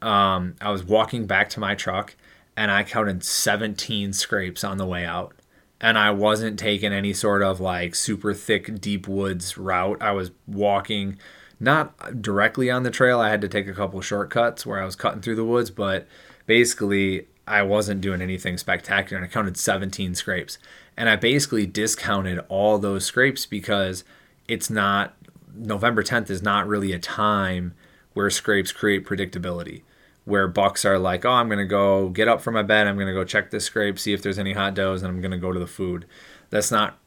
um, 0.02 0.54
I 0.60 0.70
was 0.70 0.84
walking 0.84 1.26
back 1.26 1.48
to 1.50 1.60
my 1.60 1.74
truck 1.74 2.14
and 2.56 2.70
I 2.70 2.82
counted 2.82 3.24
17 3.24 4.12
scrapes 4.12 4.64
on 4.64 4.76
the 4.76 4.86
way 4.86 5.04
out. 5.04 5.34
And 5.80 5.96
I 5.96 6.10
wasn't 6.10 6.58
taking 6.58 6.92
any 6.92 7.14
sort 7.14 7.42
of 7.42 7.58
like 7.58 7.94
super 7.94 8.34
thick 8.34 8.80
deep 8.80 9.08
woods 9.08 9.56
route. 9.56 10.02
I 10.02 10.12
was 10.12 10.30
walking 10.46 11.18
not 11.58 12.20
directly 12.20 12.70
on 12.70 12.82
the 12.82 12.90
trail. 12.90 13.18
I 13.18 13.30
had 13.30 13.40
to 13.40 13.48
take 13.48 13.66
a 13.66 13.72
couple 13.72 14.00
shortcuts 14.02 14.66
where 14.66 14.82
I 14.82 14.84
was 14.84 14.94
cutting 14.94 15.22
through 15.22 15.36
the 15.36 15.44
woods, 15.44 15.70
but 15.70 16.06
basically 16.44 17.28
I 17.50 17.62
wasn't 17.62 18.00
doing 18.00 18.22
anything 18.22 18.56
spectacular 18.56 19.20
and 19.20 19.28
I 19.28 19.32
counted 19.32 19.56
17 19.56 20.14
scrapes. 20.14 20.58
And 20.96 21.08
I 21.08 21.16
basically 21.16 21.66
discounted 21.66 22.38
all 22.48 22.78
those 22.78 23.04
scrapes 23.04 23.44
because 23.44 24.04
it's 24.46 24.70
not 24.70 25.16
November 25.54 26.04
10th 26.04 26.30
is 26.30 26.42
not 26.42 26.68
really 26.68 26.92
a 26.92 26.98
time 26.98 27.74
where 28.12 28.30
scrapes 28.30 28.70
create 28.70 29.04
predictability. 29.04 29.82
Where 30.24 30.46
bucks 30.46 30.84
are 30.84 30.98
like, 30.98 31.24
oh, 31.24 31.32
I'm 31.32 31.48
going 31.48 31.58
to 31.58 31.64
go 31.64 32.08
get 32.08 32.28
up 32.28 32.40
from 32.40 32.54
my 32.54 32.62
bed. 32.62 32.86
I'm 32.86 32.94
going 32.94 33.08
to 33.08 33.12
go 33.12 33.24
check 33.24 33.50
this 33.50 33.64
scrape, 33.64 33.98
see 33.98 34.12
if 34.12 34.22
there's 34.22 34.38
any 34.38 34.52
hot 34.52 34.74
does, 34.74 35.02
and 35.02 35.10
I'm 35.10 35.20
going 35.20 35.32
to 35.32 35.38
go 35.38 35.50
to 35.50 35.58
the 35.58 35.66
food. 35.66 36.06
That's 36.50 36.70
not 36.70 36.98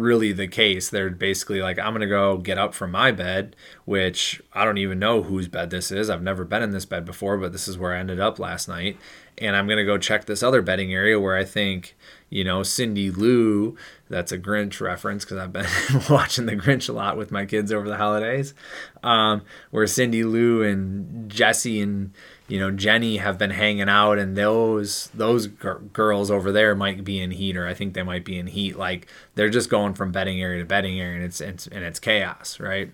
really 0.00 0.32
the 0.32 0.48
case. 0.48 0.90
They're 0.90 1.10
basically 1.10 1.60
like, 1.60 1.78
I'm 1.78 1.92
going 1.92 2.00
to 2.00 2.06
go 2.06 2.36
get 2.38 2.58
up 2.58 2.74
from 2.74 2.90
my 2.90 3.12
bed, 3.12 3.56
which 3.84 4.42
I 4.52 4.64
don't 4.64 4.78
even 4.78 4.98
know 4.98 5.22
whose 5.22 5.48
bed 5.48 5.70
this 5.70 5.90
is. 5.90 6.10
I've 6.10 6.22
never 6.22 6.44
been 6.44 6.62
in 6.62 6.70
this 6.70 6.84
bed 6.84 7.04
before, 7.04 7.36
but 7.38 7.52
this 7.52 7.68
is 7.68 7.78
where 7.78 7.94
I 7.94 7.98
ended 7.98 8.20
up 8.20 8.38
last 8.38 8.68
night 8.68 8.96
and 9.38 9.56
I'm 9.56 9.66
gonna 9.66 9.84
go 9.84 9.98
check 9.98 10.24
this 10.24 10.42
other 10.42 10.62
bedding 10.62 10.92
area 10.92 11.18
where 11.18 11.36
I 11.36 11.44
think 11.44 11.96
you 12.30 12.44
know 12.44 12.62
Cindy 12.62 13.10
Lou. 13.10 13.76
That's 14.08 14.32
a 14.32 14.38
Grinch 14.38 14.80
reference 14.80 15.24
because 15.24 15.38
I've 15.38 15.52
been 15.52 15.66
watching 16.10 16.46
the 16.46 16.56
Grinch 16.56 16.88
a 16.88 16.92
lot 16.92 17.16
with 17.16 17.32
my 17.32 17.46
kids 17.46 17.72
over 17.72 17.88
the 17.88 17.96
holidays. 17.96 18.54
Um, 19.02 19.42
where 19.70 19.86
Cindy 19.86 20.24
Lou 20.24 20.62
and 20.62 21.28
Jesse 21.28 21.80
and 21.80 22.12
you 22.48 22.58
know 22.58 22.70
Jenny 22.70 23.18
have 23.18 23.38
been 23.38 23.50
hanging 23.50 23.88
out, 23.88 24.18
and 24.18 24.36
those 24.36 25.08
those 25.14 25.46
girls 25.46 26.30
over 26.30 26.52
there 26.52 26.74
might 26.74 27.04
be 27.04 27.20
in 27.20 27.30
heat, 27.30 27.56
or 27.56 27.66
I 27.66 27.74
think 27.74 27.94
they 27.94 28.02
might 28.02 28.24
be 28.24 28.38
in 28.38 28.48
heat. 28.48 28.76
Like 28.76 29.06
they're 29.34 29.50
just 29.50 29.70
going 29.70 29.94
from 29.94 30.12
bedding 30.12 30.40
area 30.40 30.60
to 30.60 30.66
bedding 30.66 31.00
area, 31.00 31.16
and 31.16 31.24
it's, 31.24 31.40
it's 31.40 31.66
and 31.66 31.84
it's 31.84 31.98
chaos, 31.98 32.60
right? 32.60 32.92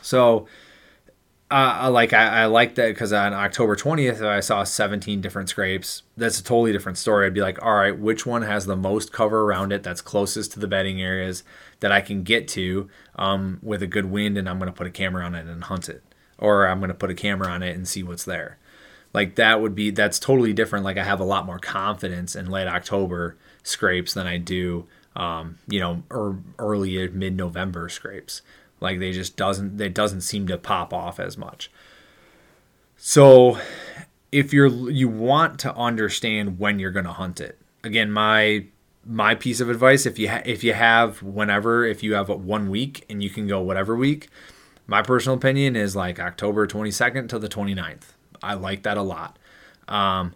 So 0.00 0.46
uh, 1.50 1.88
like 1.90 2.12
I, 2.12 2.42
I 2.42 2.46
like 2.46 2.74
that 2.76 2.88
because 2.88 3.12
on 3.12 3.32
October 3.32 3.76
20th 3.76 4.22
I 4.22 4.40
saw 4.40 4.64
17 4.64 5.20
different 5.20 5.48
scrapes. 5.48 6.02
That's 6.16 6.40
a 6.40 6.42
totally 6.42 6.72
different 6.72 6.98
story. 6.98 7.26
I'd 7.26 7.34
be 7.34 7.42
like, 7.42 7.62
all 7.62 7.74
right, 7.74 7.96
which 7.96 8.26
one 8.26 8.42
has 8.42 8.66
the 8.66 8.76
most 8.76 9.12
cover 9.12 9.42
around 9.42 9.72
it 9.72 9.82
that's 9.82 10.00
closest 10.00 10.52
to 10.52 10.60
the 10.60 10.66
bedding 10.66 11.00
areas 11.00 11.44
that 11.80 11.92
I 11.92 12.00
can 12.00 12.22
get 12.22 12.48
to 12.48 12.88
um, 13.16 13.60
with 13.62 13.82
a 13.82 13.86
good 13.86 14.06
wind, 14.06 14.38
and 14.38 14.48
I'm 14.48 14.58
going 14.58 14.70
to 14.70 14.76
put 14.76 14.86
a 14.86 14.90
camera 14.90 15.24
on 15.24 15.34
it 15.34 15.46
and 15.46 15.62
hunt 15.64 15.88
it, 15.88 16.02
or 16.38 16.66
I'm 16.66 16.78
going 16.78 16.88
to 16.88 16.94
put 16.94 17.10
a 17.10 17.14
camera 17.14 17.48
on 17.48 17.62
it 17.62 17.76
and 17.76 17.86
see 17.86 18.02
what's 18.02 18.24
there. 18.24 18.58
Like 19.12 19.36
that 19.36 19.60
would 19.60 19.74
be 19.74 19.90
that's 19.90 20.18
totally 20.18 20.52
different. 20.52 20.84
Like 20.84 20.98
I 20.98 21.04
have 21.04 21.20
a 21.20 21.24
lot 21.24 21.46
more 21.46 21.60
confidence 21.60 22.34
in 22.34 22.50
late 22.50 22.66
October 22.66 23.36
scrapes 23.62 24.12
than 24.12 24.26
I 24.26 24.38
do, 24.38 24.86
um, 25.14 25.58
you 25.68 25.78
know, 25.78 26.02
or 26.10 26.38
early 26.58 27.08
mid 27.08 27.36
November 27.36 27.88
scrapes. 27.88 28.42
Like 28.80 28.98
they 28.98 29.12
just 29.12 29.36
doesn't 29.36 29.80
it 29.80 29.94
doesn't 29.94 30.22
seem 30.22 30.48
to 30.48 30.58
pop 30.58 30.92
off 30.92 31.20
as 31.20 31.38
much. 31.38 31.70
So 32.96 33.58
if 34.32 34.52
you're 34.52 34.90
you 34.90 35.08
want 35.08 35.60
to 35.60 35.74
understand 35.76 36.58
when 36.58 36.80
you're 36.80 36.90
going 36.90 37.06
to 37.06 37.12
hunt 37.12 37.40
it. 37.40 37.56
Again, 37.84 38.10
my 38.10 38.66
my 39.06 39.36
piece 39.36 39.60
of 39.60 39.70
advice 39.70 40.06
if 40.06 40.18
you 40.18 40.28
ha- 40.28 40.42
if 40.44 40.64
you 40.64 40.72
have 40.72 41.22
whenever 41.22 41.84
if 41.84 42.02
you 42.02 42.14
have 42.14 42.28
one 42.28 42.68
week 42.68 43.04
and 43.08 43.22
you 43.22 43.30
can 43.30 43.46
go 43.46 43.60
whatever 43.60 43.94
week, 43.94 44.28
my 44.86 45.02
personal 45.02 45.36
opinion 45.36 45.76
is 45.76 45.96
like 45.96 46.18
October 46.20 46.66
22nd 46.66 47.28
to 47.28 47.38
the 47.38 47.48
29th. 47.48 48.12
I 48.42 48.54
like 48.54 48.82
that 48.82 48.96
a 48.96 49.02
lot. 49.02 49.38
Um, 49.88 50.34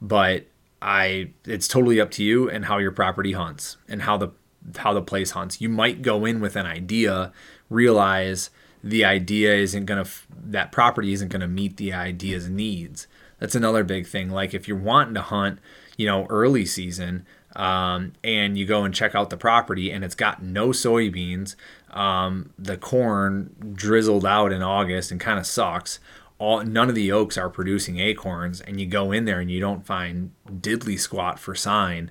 but 0.00 0.46
I 0.82 1.30
it's 1.44 1.68
totally 1.68 2.00
up 2.00 2.10
to 2.12 2.24
you 2.24 2.48
and 2.48 2.64
how 2.64 2.78
your 2.78 2.92
property 2.92 3.32
hunts 3.32 3.76
and 3.88 4.02
how 4.02 4.16
the 4.16 4.30
how 4.76 4.92
the 4.92 5.02
place 5.02 5.32
hunts. 5.32 5.60
You 5.60 5.68
might 5.68 6.02
go 6.02 6.24
in 6.24 6.40
with 6.40 6.56
an 6.56 6.66
idea, 6.66 7.32
realize 7.68 8.50
the 8.82 9.04
idea 9.04 9.54
isn't 9.54 9.84
going 9.84 10.02
to 10.02 10.10
that 10.30 10.72
property 10.72 11.12
isn't 11.12 11.28
going 11.28 11.40
to 11.40 11.48
meet 11.48 11.76
the 11.76 11.92
idea's 11.92 12.48
needs. 12.48 13.06
That's 13.38 13.54
another 13.54 13.84
big 13.84 14.06
thing. 14.06 14.30
Like 14.30 14.54
if 14.54 14.68
you're 14.68 14.76
wanting 14.76 15.14
to 15.14 15.22
hunt, 15.22 15.58
you 15.96 16.06
know, 16.06 16.26
early 16.30 16.64
season, 16.64 17.26
um, 17.56 18.12
and 18.22 18.56
you 18.56 18.64
go 18.66 18.84
and 18.84 18.94
check 18.94 19.14
out 19.14 19.30
the 19.30 19.36
property 19.36 19.90
and 19.90 20.04
it's 20.04 20.14
got 20.14 20.42
no 20.42 20.68
soybeans, 20.68 21.56
um, 21.90 22.50
the 22.58 22.76
corn 22.76 23.54
drizzled 23.72 24.24
out 24.24 24.52
in 24.52 24.62
August 24.62 25.10
and 25.10 25.20
kind 25.20 25.38
of 25.38 25.46
sucks. 25.46 25.98
All 26.38 26.62
none 26.62 26.88
of 26.88 26.94
the 26.94 27.12
oaks 27.12 27.36
are 27.36 27.50
producing 27.50 27.98
acorns, 27.98 28.62
and 28.62 28.80
you 28.80 28.86
go 28.86 29.12
in 29.12 29.26
there 29.26 29.40
and 29.40 29.50
you 29.50 29.60
don't 29.60 29.84
find 29.84 30.30
diddly 30.48 30.98
squat 30.98 31.38
for 31.38 31.54
sign. 31.54 32.10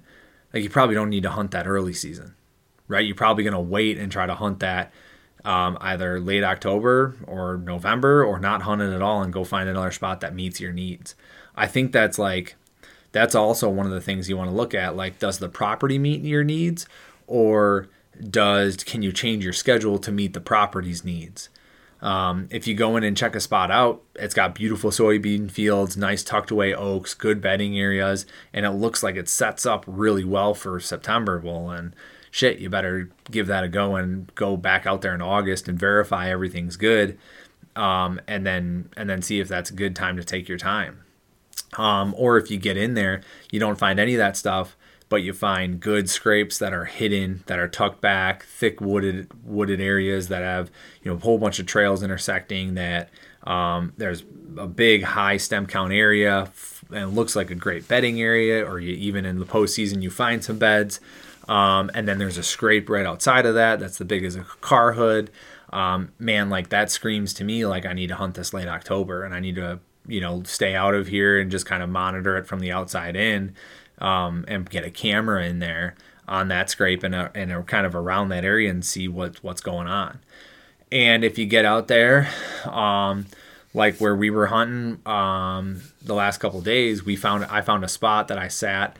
Like 0.53 0.61
you 0.61 0.69
probably 0.69 0.93
don't 0.93 1.09
need 1.09 1.23
to 1.23 1.31
hunt 1.31 1.49
that 1.51 1.65
early 1.67 1.93
season, 1.93 2.35
right? 2.87 3.05
You're 3.05 3.15
probably 3.15 3.43
gonna 3.43 3.59
wait 3.59 3.97
and 3.97 4.11
try 4.11 4.27
to 4.27 4.35
hunt 4.35 4.59
that 4.59 4.91
um, 5.45 5.79
either 5.81 6.19
late 6.19 6.43
October 6.43 7.15
or 7.25 7.57
November, 7.57 8.23
or 8.23 8.39
not 8.39 8.63
hunt 8.63 8.81
it 8.81 8.93
at 8.93 9.01
all 9.01 9.23
and 9.23 9.33
go 9.33 9.43
find 9.43 9.67
another 9.67 9.91
spot 9.91 10.21
that 10.21 10.35
meets 10.35 10.59
your 10.59 10.73
needs. 10.73 11.15
I 11.55 11.65
think 11.65 11.91
that's 11.91 12.19
like 12.19 12.55
that's 13.11 13.35
also 13.35 13.69
one 13.69 13.85
of 13.85 13.91
the 13.91 14.01
things 14.01 14.29
you 14.29 14.37
want 14.37 14.49
to 14.49 14.55
look 14.55 14.73
at. 14.73 14.95
Like, 14.95 15.19
does 15.19 15.39
the 15.39 15.49
property 15.49 15.97
meet 15.97 16.21
your 16.23 16.43
needs, 16.43 16.87
or 17.27 17.87
does 18.29 18.77
can 18.77 19.01
you 19.01 19.11
change 19.11 19.43
your 19.43 19.53
schedule 19.53 19.97
to 19.99 20.11
meet 20.11 20.33
the 20.33 20.41
property's 20.41 21.03
needs? 21.03 21.49
Um, 22.01 22.47
if 22.49 22.65
you 22.65 22.75
go 22.75 22.95
in 22.95 23.03
and 23.03 23.17
check 23.17 23.35
a 23.35 23.41
spot 23.41 23.71
out, 23.71 24.01
it's 24.15 24.33
got 24.33 24.55
beautiful 24.55 24.89
soybean 24.89 25.51
fields, 25.51 25.97
nice 25.97 26.23
tucked 26.23 26.49
away 26.49 26.73
oaks, 26.73 27.13
good 27.13 27.41
bedding 27.41 27.77
areas, 27.77 28.25
and 28.53 28.65
it 28.65 28.71
looks 28.71 29.03
like 29.03 29.15
it 29.15 29.27
sets 29.27 29.65
up 29.65 29.83
really 29.85 30.23
well 30.23 30.53
for 30.53 30.79
September. 30.79 31.41
Well, 31.43 31.69
and 31.69 31.93
shit, 32.31 32.59
you 32.59 32.69
better 32.69 33.09
give 33.29 33.47
that 33.47 33.65
a 33.65 33.67
go 33.67 33.95
and 33.95 34.33
go 34.35 34.55
back 34.55 34.85
out 34.85 35.01
there 35.01 35.13
in 35.13 35.21
August 35.21 35.67
and 35.67 35.77
verify 35.77 36.29
everything's 36.29 36.77
good, 36.77 37.17
um, 37.75 38.21
and 38.27 38.45
then 38.45 38.89
and 38.95 39.09
then 39.09 39.21
see 39.21 39.41
if 39.41 39.49
that's 39.49 39.69
a 39.69 39.75
good 39.75 39.95
time 39.95 40.15
to 40.15 40.23
take 40.23 40.47
your 40.47 40.57
time. 40.57 41.01
Um, 41.77 42.13
or 42.17 42.37
if 42.37 42.49
you 42.49 42.57
get 42.57 42.77
in 42.77 42.93
there, 42.93 43.21
you 43.51 43.59
don't 43.59 43.77
find 43.77 43.99
any 43.99 44.13
of 44.13 44.17
that 44.17 44.35
stuff, 44.35 44.75
but 45.07 45.17
you 45.17 45.33
find 45.33 45.79
good 45.79 46.09
scrapes 46.09 46.57
that 46.59 46.73
are 46.73 46.85
hidden, 46.85 47.43
that 47.47 47.59
are 47.59 47.67
tucked 47.67 48.01
back, 48.01 48.43
thick 48.43 48.79
wooded 48.79 49.27
wooded 49.43 49.81
areas 49.81 50.27
that 50.27 50.41
have 50.41 50.69
you 51.03 51.11
know 51.11 51.17
a 51.17 51.19
whole 51.19 51.37
bunch 51.37 51.59
of 51.59 51.65
trails 51.65 52.03
intersecting. 52.03 52.75
That 52.75 53.09
um, 53.43 53.93
there's 53.97 54.23
a 54.57 54.67
big 54.67 55.03
high 55.03 55.37
stem 55.37 55.65
count 55.65 55.93
area 55.93 56.51
and 56.91 57.15
looks 57.15 57.35
like 57.35 57.51
a 57.51 57.55
great 57.55 57.87
bedding 57.87 58.21
area, 58.21 58.65
or 58.65 58.79
you, 58.79 58.93
even 58.95 59.25
in 59.25 59.39
the 59.39 59.45
postseason 59.45 60.01
you 60.01 60.09
find 60.09 60.43
some 60.43 60.57
beds. 60.57 60.99
Um, 61.47 61.89
and 61.95 62.07
then 62.07 62.19
there's 62.19 62.37
a 62.37 62.43
scrape 62.43 62.89
right 62.89 63.07
outside 63.07 63.47
of 63.47 63.55
that 63.55 63.79
that's 63.79 63.97
the 63.97 64.05
big 64.05 64.23
as 64.23 64.35
a 64.35 64.43
car 64.61 64.93
hood. 64.93 65.31
Um, 65.73 66.11
man, 66.19 66.49
like 66.49 66.69
that 66.69 66.91
screams 66.91 67.33
to 67.35 67.43
me 67.43 67.65
like 67.65 67.85
I 67.85 67.93
need 67.93 68.07
to 68.07 68.15
hunt 68.15 68.35
this 68.35 68.53
late 68.53 68.67
October 68.67 69.23
and 69.23 69.33
I 69.33 69.39
need 69.39 69.55
to 69.55 69.79
you 70.07 70.21
know 70.21 70.43
stay 70.43 70.75
out 70.75 70.93
of 70.93 71.07
here 71.07 71.39
and 71.39 71.51
just 71.51 71.65
kind 71.65 71.83
of 71.83 71.89
monitor 71.89 72.37
it 72.37 72.47
from 72.47 72.59
the 72.59 72.71
outside 72.71 73.15
in 73.15 73.53
um, 73.99 74.45
and 74.47 74.69
get 74.69 74.83
a 74.83 74.91
camera 74.91 75.45
in 75.45 75.59
there 75.59 75.95
on 76.27 76.47
that 76.47 76.69
scrape 76.69 77.03
and, 77.03 77.15
uh, 77.15 77.29
and 77.33 77.65
kind 77.67 77.85
of 77.85 77.95
around 77.95 78.29
that 78.29 78.45
area 78.45 78.69
and 78.69 78.85
see 78.85 79.07
what 79.07 79.43
what's 79.43 79.61
going 79.61 79.87
on. 79.87 80.19
And 80.91 81.23
if 81.23 81.37
you 81.37 81.45
get 81.45 81.65
out 81.65 81.87
there 81.87 82.29
um, 82.65 83.27
like 83.73 83.97
where 83.97 84.15
we 84.15 84.29
were 84.29 84.47
hunting 84.47 84.99
um, 85.05 85.81
the 86.01 86.13
last 86.13 86.39
couple 86.39 86.61
days 86.61 87.05
we 87.05 87.15
found 87.15 87.45
i 87.45 87.61
found 87.61 87.83
a 87.83 87.87
spot 87.87 88.27
that 88.27 88.37
i 88.37 88.47
sat 88.47 88.97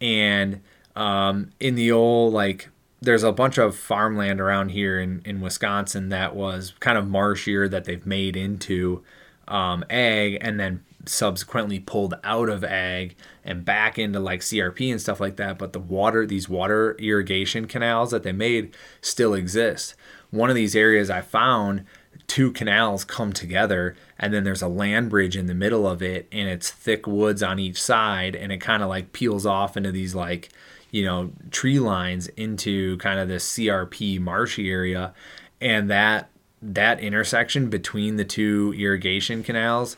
and 0.00 0.60
um, 0.96 1.50
in 1.60 1.74
the 1.74 1.92
old 1.92 2.32
like 2.32 2.68
there's 3.00 3.22
a 3.22 3.32
bunch 3.32 3.56
of 3.56 3.76
farmland 3.76 4.40
around 4.40 4.70
here 4.70 4.98
in, 4.98 5.22
in 5.24 5.40
wisconsin 5.40 6.08
that 6.08 6.34
was 6.34 6.74
kind 6.80 6.98
of 6.98 7.06
marshier 7.06 7.70
that 7.70 7.84
they've 7.84 8.06
made 8.06 8.36
into 8.36 9.02
um, 9.50 9.84
ag 9.90 10.38
and 10.40 10.58
then 10.58 10.84
subsequently 11.06 11.80
pulled 11.80 12.14
out 12.24 12.48
of 12.48 12.62
ag 12.62 13.16
and 13.44 13.64
back 13.64 13.98
into 13.98 14.20
like 14.20 14.40
CRP 14.40 14.90
and 14.90 15.00
stuff 15.00 15.20
like 15.20 15.36
that. 15.36 15.58
But 15.58 15.72
the 15.72 15.80
water, 15.80 16.26
these 16.26 16.48
water 16.48 16.96
irrigation 16.98 17.66
canals 17.66 18.10
that 18.10 18.22
they 18.22 18.32
made 18.32 18.74
still 19.00 19.34
exist. 19.34 19.94
One 20.30 20.50
of 20.50 20.56
these 20.56 20.76
areas 20.76 21.10
I 21.10 21.20
found, 21.20 21.84
two 22.26 22.52
canals 22.52 23.04
come 23.04 23.32
together 23.32 23.96
and 24.18 24.32
then 24.32 24.44
there's 24.44 24.62
a 24.62 24.68
land 24.68 25.10
bridge 25.10 25.36
in 25.36 25.46
the 25.46 25.54
middle 25.54 25.86
of 25.86 26.02
it 26.02 26.28
and 26.30 26.48
it's 26.48 26.70
thick 26.70 27.06
woods 27.06 27.42
on 27.42 27.58
each 27.58 27.80
side 27.82 28.36
and 28.36 28.52
it 28.52 28.58
kind 28.58 28.82
of 28.82 28.88
like 28.88 29.12
peels 29.12 29.46
off 29.46 29.76
into 29.76 29.90
these 29.90 30.14
like, 30.14 30.50
you 30.92 31.04
know, 31.04 31.32
tree 31.50 31.80
lines 31.80 32.28
into 32.28 32.96
kind 32.98 33.18
of 33.18 33.28
this 33.28 33.48
CRP 33.52 34.20
marshy 34.20 34.70
area. 34.70 35.12
And 35.60 35.90
that 35.90 36.29
that 36.62 37.00
intersection 37.00 37.68
between 37.70 38.16
the 38.16 38.24
two 38.24 38.74
irrigation 38.76 39.42
canals 39.42 39.96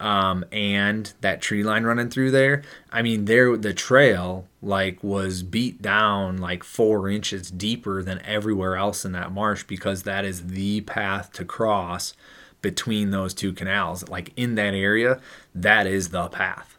um, 0.00 0.44
and 0.52 1.12
that 1.20 1.40
tree 1.40 1.62
line 1.62 1.84
running 1.84 2.10
through 2.10 2.30
there. 2.30 2.62
I 2.92 3.02
mean, 3.02 3.24
there 3.24 3.56
the 3.56 3.74
trail 3.74 4.46
like 4.62 5.02
was 5.02 5.42
beat 5.42 5.82
down 5.82 6.38
like 6.38 6.64
four 6.64 7.08
inches 7.08 7.50
deeper 7.50 8.02
than 8.02 8.20
everywhere 8.22 8.76
else 8.76 9.04
in 9.04 9.12
that 9.12 9.32
marsh 9.32 9.64
because 9.64 10.02
that 10.02 10.24
is 10.24 10.48
the 10.48 10.82
path 10.82 11.32
to 11.34 11.44
cross 11.44 12.14
between 12.62 13.10
those 13.10 13.34
two 13.34 13.52
canals. 13.52 14.08
Like 14.08 14.32
in 14.36 14.54
that 14.56 14.74
area, 14.74 15.20
that 15.54 15.86
is 15.86 16.08
the 16.10 16.28
path. 16.28 16.78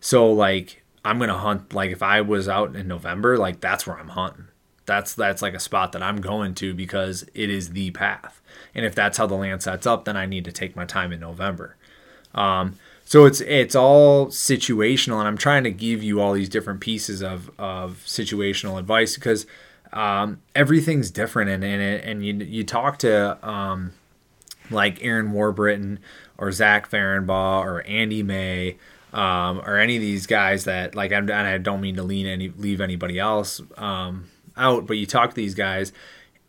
So 0.00 0.30
like 0.30 0.82
I'm 1.04 1.18
gonna 1.18 1.38
hunt 1.38 1.72
like 1.72 1.90
if 1.90 2.02
I 2.02 2.20
was 2.20 2.48
out 2.48 2.74
in 2.74 2.88
November, 2.88 3.38
like 3.38 3.60
that's 3.60 3.86
where 3.86 3.98
I'm 3.98 4.08
hunting. 4.08 4.48
That's 4.86 5.14
that's 5.14 5.42
like 5.42 5.54
a 5.54 5.60
spot 5.60 5.92
that 5.92 6.02
I'm 6.02 6.20
going 6.20 6.54
to 6.56 6.72
because 6.74 7.26
it 7.34 7.50
is 7.50 7.70
the 7.70 7.90
path. 7.90 8.40
And 8.74 8.84
if 8.86 8.94
that's 8.94 9.18
how 9.18 9.26
the 9.26 9.34
land 9.34 9.62
sets 9.62 9.86
up, 9.86 10.04
then 10.04 10.16
I 10.16 10.26
need 10.26 10.44
to 10.44 10.52
take 10.52 10.76
my 10.76 10.84
time 10.84 11.12
in 11.12 11.20
November. 11.20 11.76
Um, 12.34 12.78
so 13.04 13.24
it's 13.24 13.40
it's 13.40 13.74
all 13.74 14.26
situational, 14.26 15.18
and 15.18 15.28
I'm 15.28 15.38
trying 15.38 15.64
to 15.64 15.70
give 15.70 16.02
you 16.02 16.20
all 16.20 16.32
these 16.32 16.48
different 16.48 16.80
pieces 16.80 17.22
of 17.22 17.50
of 17.58 18.02
situational 18.04 18.78
advice 18.78 19.14
because 19.14 19.46
um, 19.92 20.42
everything's 20.54 21.10
different, 21.10 21.48
and 21.48 21.62
and, 21.64 21.80
and 21.80 22.26
you 22.26 22.34
you 22.34 22.64
talk 22.64 22.98
to 22.98 23.48
um, 23.48 23.92
like 24.70 25.02
Aaron 25.02 25.32
Warbritton 25.32 25.98
or 26.36 26.50
Zach 26.52 26.90
Fehrenbaugh 26.90 27.60
or 27.64 27.82
Andy 27.82 28.22
May. 28.22 28.76
Um, 29.12 29.60
or 29.60 29.78
any 29.78 29.96
of 29.96 30.02
these 30.02 30.26
guys 30.26 30.64
that 30.64 30.94
like, 30.94 31.10
and 31.10 31.30
I 31.30 31.56
don't 31.56 31.80
mean 31.80 31.96
to 31.96 32.02
lean 32.02 32.26
any 32.26 32.50
leave 32.50 32.82
anybody 32.82 33.18
else 33.18 33.62
um, 33.78 34.28
out, 34.56 34.86
but 34.86 34.96
you 34.96 35.06
talk 35.06 35.30
to 35.30 35.36
these 35.36 35.54
guys 35.54 35.92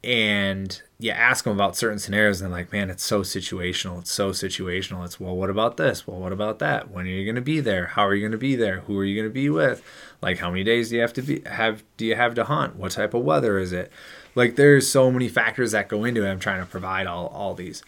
and 0.04 0.82
you 1.00 1.12
ask 1.12 1.44
them 1.44 1.54
about 1.54 1.76
certain 1.76 2.00
scenarios 2.00 2.42
and 2.42 2.52
like, 2.52 2.72
man, 2.72 2.90
it's 2.90 3.04
so 3.04 3.22
situational. 3.22 4.00
It's 4.00 4.12
so 4.12 4.32
situational. 4.32 5.04
It's 5.06 5.20
well, 5.20 5.36
what 5.36 5.50
about 5.50 5.78
this? 5.78 6.08
Well, 6.08 6.20
what 6.20 6.32
about 6.32 6.60
that? 6.60 6.90
When 6.90 7.06
are 7.06 7.10
you 7.10 7.26
going 7.26 7.36
to 7.36 7.42
be 7.42 7.60
there? 7.60 7.88
How 7.88 8.06
are 8.06 8.16
you 8.16 8.22
going 8.22 8.32
to 8.32 8.38
be 8.38 8.56
there? 8.56 8.82
Who 8.82 8.98
are 8.98 9.06
you 9.06 9.16
going 9.16 9.30
to 9.30 9.34
be 9.34 9.50
with? 9.50 9.84
Like, 10.22 10.38
how 10.40 10.50
many 10.50 10.64
days 10.64 10.90
do 10.90 10.96
you 10.96 11.02
have 11.02 11.14
to 11.14 11.22
be 11.22 11.42
have? 11.46 11.84
Do 11.98 12.06
you 12.06 12.16
have 12.16 12.36
to 12.36 12.46
hunt? 12.46 12.76
What 12.76 12.94
type 12.94 13.14
of 13.14 13.24
weather 13.24 13.60
is 13.60 13.74
it? 13.74 13.92
Like, 14.34 14.56
there's 14.56 14.88
so 14.88 15.12
many 15.12 15.28
factors 15.28 15.72
that 15.72 15.88
go 15.88 16.04
into 16.04 16.26
it. 16.26 16.30
I'm 16.30 16.40
trying 16.40 16.62
to 16.62 16.66
provide 16.66 17.06
all 17.06 17.28
all 17.28 17.54
these. 17.54 17.84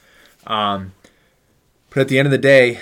Um, 0.45 0.93
but 1.89 2.01
at 2.01 2.07
the 2.07 2.19
end 2.19 2.27
of 2.27 2.31
the 2.31 2.37
day, 2.37 2.79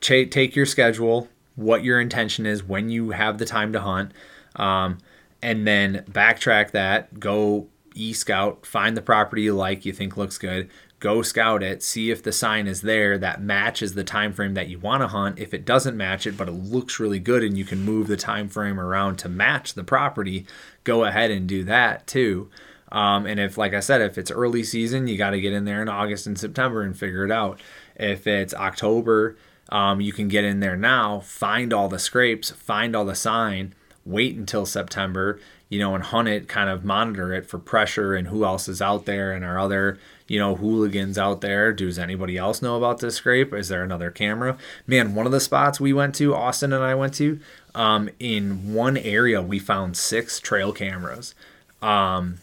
take 0.00 0.54
your 0.54 0.66
schedule, 0.66 1.28
what 1.56 1.82
your 1.82 2.00
intention 2.00 2.46
is 2.46 2.62
when 2.62 2.90
you 2.90 3.10
have 3.10 3.38
the 3.38 3.44
time 3.44 3.72
to 3.72 3.80
hunt. 3.80 4.12
Um, 4.56 4.98
and 5.42 5.66
then 5.66 6.04
backtrack 6.10 6.70
that, 6.72 7.18
go 7.18 7.68
e 7.94 8.12
scout, 8.12 8.66
find 8.66 8.96
the 8.96 9.02
property 9.02 9.42
you 9.42 9.54
like, 9.54 9.84
you 9.84 9.92
think 9.92 10.16
looks 10.16 10.38
good, 10.38 10.70
go 11.00 11.22
scout 11.22 11.62
it, 11.62 11.82
see 11.82 12.10
if 12.10 12.22
the 12.22 12.32
sign 12.32 12.66
is 12.66 12.82
there 12.82 13.16
that 13.18 13.42
matches 13.42 13.94
the 13.94 14.04
time 14.04 14.32
frame 14.32 14.54
that 14.54 14.68
you 14.68 14.78
want 14.78 15.02
to 15.02 15.08
hunt. 15.08 15.38
If 15.38 15.54
it 15.54 15.64
doesn't 15.64 15.96
match 15.96 16.26
it, 16.26 16.36
but 16.36 16.48
it 16.48 16.52
looks 16.52 17.00
really 17.00 17.18
good 17.18 17.42
and 17.42 17.56
you 17.56 17.64
can 17.64 17.82
move 17.82 18.06
the 18.06 18.16
time 18.16 18.48
frame 18.48 18.78
around 18.78 19.16
to 19.18 19.28
match 19.28 19.74
the 19.74 19.84
property, 19.84 20.46
go 20.84 21.04
ahead 21.04 21.30
and 21.30 21.48
do 21.48 21.64
that 21.64 22.06
too. 22.06 22.50
Um, 22.92 23.24
and 23.24 23.40
if, 23.40 23.56
like 23.56 23.72
I 23.72 23.80
said, 23.80 24.00
if 24.02 24.18
it's 24.18 24.30
early 24.30 24.62
season, 24.62 25.06
you 25.06 25.16
got 25.16 25.30
to 25.30 25.40
get 25.40 25.52
in 25.52 25.64
there 25.64 25.80
in 25.80 25.88
August 25.88 26.26
and 26.26 26.38
September 26.38 26.82
and 26.82 26.98
figure 26.98 27.24
it 27.24 27.30
out. 27.30 27.60
If 27.96 28.26
it's 28.26 28.52
October, 28.52 29.36
um, 29.70 30.00
you 30.00 30.12
can 30.12 30.28
get 30.28 30.44
in 30.44 30.60
there 30.60 30.76
now, 30.76 31.20
find 31.20 31.72
all 31.72 31.88
the 31.88 31.98
scrapes, 31.98 32.50
find 32.50 32.96
all 32.96 33.04
the 33.04 33.14
sign, 33.14 33.74
wait 34.10 34.36
until 34.36 34.66
September, 34.66 35.38
you 35.68 35.78
know, 35.78 35.94
and 35.94 36.04
hunt 36.04 36.28
it, 36.28 36.48
kind 36.48 36.68
of 36.68 36.84
monitor 36.84 37.32
it 37.32 37.46
for 37.46 37.58
pressure 37.58 38.14
and 38.14 38.28
who 38.28 38.44
else 38.44 38.68
is 38.68 38.82
out 38.82 39.06
there 39.06 39.32
and 39.32 39.44
are 39.44 39.58
other, 39.58 39.98
you 40.26 40.38
know, 40.38 40.56
hooligans 40.56 41.16
out 41.16 41.40
there. 41.40 41.72
Does 41.72 41.98
anybody 41.98 42.36
else 42.36 42.60
know 42.60 42.76
about 42.76 42.98
this 42.98 43.16
scrape? 43.16 43.54
Is 43.54 43.68
there 43.68 43.82
another 43.82 44.10
camera? 44.10 44.58
Man, 44.86 45.14
one 45.14 45.26
of 45.26 45.32
the 45.32 45.40
spots 45.40 45.80
we 45.80 45.92
went 45.92 46.14
to, 46.16 46.34
Austin 46.34 46.72
and 46.72 46.82
I 46.82 46.94
went 46.94 47.14
to, 47.14 47.40
um, 47.74 48.10
in 48.18 48.74
one 48.74 48.96
area 48.96 49.40
we 49.40 49.58
found 49.58 49.96
six 49.96 50.40
trail 50.40 50.72
cameras. 50.72 51.34
Um, 51.80 52.38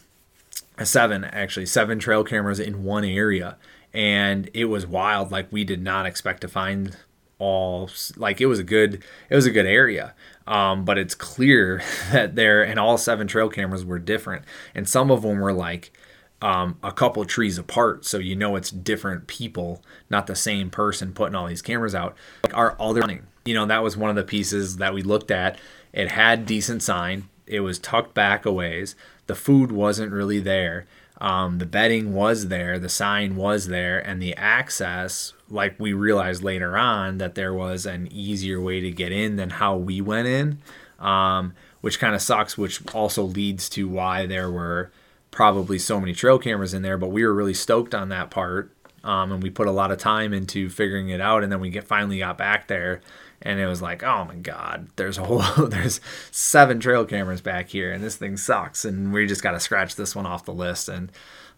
seven 0.82 1.24
actually, 1.24 1.66
seven 1.66 1.98
trail 1.98 2.24
cameras 2.24 2.60
in 2.60 2.84
one 2.84 3.04
area. 3.04 3.56
And 3.92 4.50
it 4.54 4.66
was 4.66 4.86
wild. 4.86 5.30
Like 5.30 5.50
we 5.50 5.64
did 5.64 5.82
not 5.82 6.06
expect 6.06 6.40
to 6.42 6.48
find 6.48 6.96
all 7.38 7.90
like 8.16 8.40
it 8.40 8.46
was 8.46 8.58
a 8.58 8.64
good 8.64 9.02
it 9.30 9.34
was 9.34 9.46
a 9.46 9.50
good 9.50 9.66
area. 9.66 10.14
Um, 10.46 10.84
but 10.84 10.96
it's 10.96 11.14
clear 11.14 11.82
that 12.12 12.34
there 12.34 12.62
and 12.62 12.78
all 12.78 12.98
seven 12.98 13.26
trail 13.26 13.48
cameras 13.48 13.84
were 13.84 13.98
different. 13.98 14.44
And 14.74 14.88
some 14.88 15.10
of 15.10 15.22
them 15.22 15.40
were 15.40 15.52
like 15.52 15.92
um, 16.40 16.78
a 16.82 16.92
couple 16.92 17.24
trees 17.24 17.58
apart 17.58 18.04
so 18.04 18.18
you 18.18 18.36
know 18.36 18.54
it's 18.54 18.70
different 18.70 19.26
people 19.26 19.82
not 20.08 20.28
the 20.28 20.36
same 20.36 20.70
person 20.70 21.12
putting 21.12 21.34
all 21.34 21.46
these 21.46 21.62
cameras 21.62 21.94
out. 21.94 22.16
Like 22.44 22.56
our 22.56 22.76
other 22.80 23.00
running 23.00 23.26
you 23.44 23.54
know 23.54 23.66
that 23.66 23.82
was 23.82 23.96
one 23.96 24.10
of 24.10 24.16
the 24.16 24.24
pieces 24.24 24.76
that 24.76 24.94
we 24.94 25.02
looked 25.02 25.30
at. 25.30 25.58
It 25.92 26.12
had 26.12 26.46
decent 26.46 26.82
sign. 26.82 27.28
It 27.46 27.60
was 27.60 27.78
tucked 27.78 28.14
back 28.14 28.44
a 28.44 28.52
ways. 28.52 28.94
The 29.26 29.34
food 29.34 29.72
wasn't 29.72 30.12
really 30.12 30.38
there. 30.38 30.86
Um, 31.20 31.58
the 31.58 31.66
bedding 31.66 32.12
was 32.12 32.48
there. 32.48 32.78
The 32.78 32.88
sign 32.88 33.36
was 33.36 33.68
there. 33.68 33.98
And 33.98 34.22
the 34.22 34.34
access 34.36 35.32
like 35.50 35.78
we 35.78 35.92
realized 35.92 36.42
later 36.42 36.76
on 36.76 37.18
that 37.18 37.34
there 37.34 37.54
was 37.54 37.86
an 37.86 38.08
easier 38.12 38.60
way 38.60 38.80
to 38.80 38.90
get 38.90 39.12
in 39.12 39.36
than 39.36 39.50
how 39.50 39.76
we 39.76 40.00
went 40.00 40.28
in, 40.28 40.58
um, 40.98 41.54
which 41.80 41.98
kind 41.98 42.14
of 42.14 42.22
sucks, 42.22 42.58
which 42.58 42.80
also 42.94 43.22
leads 43.22 43.68
to 43.70 43.88
why 43.88 44.26
there 44.26 44.50
were 44.50 44.90
probably 45.30 45.78
so 45.78 46.00
many 46.00 46.12
trail 46.12 46.38
cameras 46.38 46.74
in 46.74 46.82
there. 46.82 46.98
But 46.98 47.10
we 47.10 47.24
were 47.24 47.34
really 47.34 47.54
stoked 47.54 47.94
on 47.94 48.08
that 48.10 48.30
part. 48.30 48.72
Um, 49.04 49.30
and 49.30 49.42
we 49.42 49.48
put 49.48 49.68
a 49.68 49.72
lot 49.72 49.92
of 49.92 49.98
time 49.98 50.34
into 50.34 50.68
figuring 50.68 51.08
it 51.08 51.20
out. 51.20 51.42
And 51.44 51.52
then 51.52 51.60
we 51.60 51.70
get 51.70 51.86
finally 51.86 52.18
got 52.18 52.36
back 52.36 52.66
there 52.66 53.00
and 53.42 53.60
it 53.60 53.66
was 53.66 53.80
like, 53.80 54.02
oh 54.02 54.24
my 54.24 54.34
god, 54.36 54.88
there's 54.96 55.18
a 55.18 55.24
whole 55.24 55.66
there's 55.66 56.00
seven 56.30 56.80
trail 56.80 57.04
cameras 57.04 57.40
back 57.40 57.68
here, 57.68 57.92
and 57.92 58.02
this 58.02 58.16
thing 58.16 58.36
sucks, 58.36 58.84
and 58.84 59.12
we 59.12 59.26
just 59.26 59.42
got 59.42 59.52
to 59.52 59.60
scratch 59.60 59.94
this 59.94 60.16
one 60.16 60.26
off 60.26 60.44
the 60.44 60.52
list. 60.52 60.88
And 60.88 61.10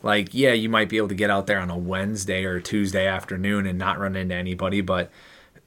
like, 0.03 0.33
yeah, 0.33 0.53
you 0.53 0.69
might 0.69 0.89
be 0.89 0.97
able 0.97 1.09
to 1.09 1.15
get 1.15 1.31
out 1.31 1.47
there 1.47 1.61
on 1.61 1.71
a 1.71 1.77
Wednesday 1.77 2.45
or 2.45 2.61
Tuesday 2.61 3.07
afternoon 3.07 3.67
and 3.67 3.79
not 3.79 3.99
run 3.99 4.17
into 4.17 4.35
anybody, 4.35 4.81
but 4.81 5.11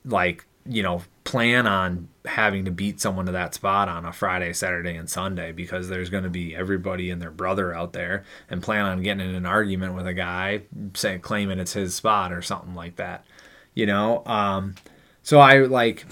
like, 0.05 0.45
you 0.65 0.81
know, 0.81 1.03
plan 1.23 1.67
on 1.67 2.07
having 2.25 2.65
to 2.65 2.71
beat 2.71 2.99
someone 2.99 3.25
to 3.25 3.31
that 3.33 3.53
spot 3.53 3.89
on 3.89 4.05
a 4.05 4.13
Friday, 4.13 4.53
Saturday, 4.53 4.95
and 4.95 5.09
Sunday 5.09 5.51
because 5.51 5.89
there's 5.89 6.09
going 6.09 6.23
to 6.23 6.29
be 6.29 6.55
everybody 6.55 7.09
and 7.09 7.21
their 7.21 7.31
brother 7.31 7.73
out 7.73 7.93
there 7.93 8.23
and 8.49 8.63
plan 8.63 8.85
on 8.85 9.01
getting 9.01 9.27
in 9.27 9.35
an 9.35 9.45
argument 9.45 9.93
with 9.93 10.07
a 10.07 10.13
guy 10.13 10.61
saying 10.93 11.19
claiming 11.19 11.59
it's 11.59 11.73
his 11.73 11.95
spot 11.95 12.31
or 12.31 12.41
something 12.41 12.75
like 12.75 12.95
that. 12.95 13.25
You 13.73 13.85
know, 13.85 14.23
um, 14.25 14.75
so 15.21 15.39
I 15.39 15.59
like 15.59 16.05